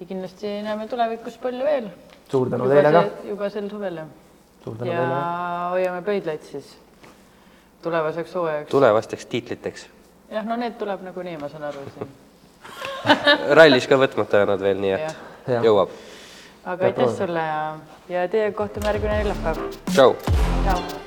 ja 0.04 0.08
kindlasti 0.08 0.62
näeme 0.62 0.88
tulevikus 0.88 1.38
palju 1.38 1.66
veel. 1.66 1.90
suur 2.32 2.50
tänu 2.50 2.68
teile 2.68 2.92
ka. 2.92 3.04
juba 3.28 3.50
sel 3.50 3.70
suvel 3.70 3.98
ja 3.98 4.06
teile. 4.80 5.20
hoiame 5.72 6.02
pöidlaid 6.02 6.42
siis 6.52 6.74
tulevaseks 7.82 8.36
hooajaks. 8.36 8.72
tulevasteks 8.72 9.26
tiitliteks. 9.26 9.86
jah, 10.32 10.46
no 10.46 10.56
need 10.56 10.76
tuleb 10.80 11.06
nagunii, 11.08 11.38
ma 11.38 11.50
saan 11.50 11.70
aru 11.70 11.86
siin. 11.94 12.12
rallis 13.60 13.88
ka 13.88 14.00
võtmata 14.00 14.44
jäänud 14.44 14.68
veel, 14.68 14.84
nii 14.84 14.92
et 14.98 15.08
Jah. 15.48 15.64
jõuab. 15.70 15.96
aga 16.66 16.92
aitäh 16.92 17.16
sulle 17.22 17.48
ja, 17.48 17.64
ja 18.10 18.28
teiega 18.28 18.58
kohtume 18.58 18.92
järgmine 18.92 19.24
neljapäev. 19.24 19.64
tšau. 19.94 20.20
tšau. 20.68 21.03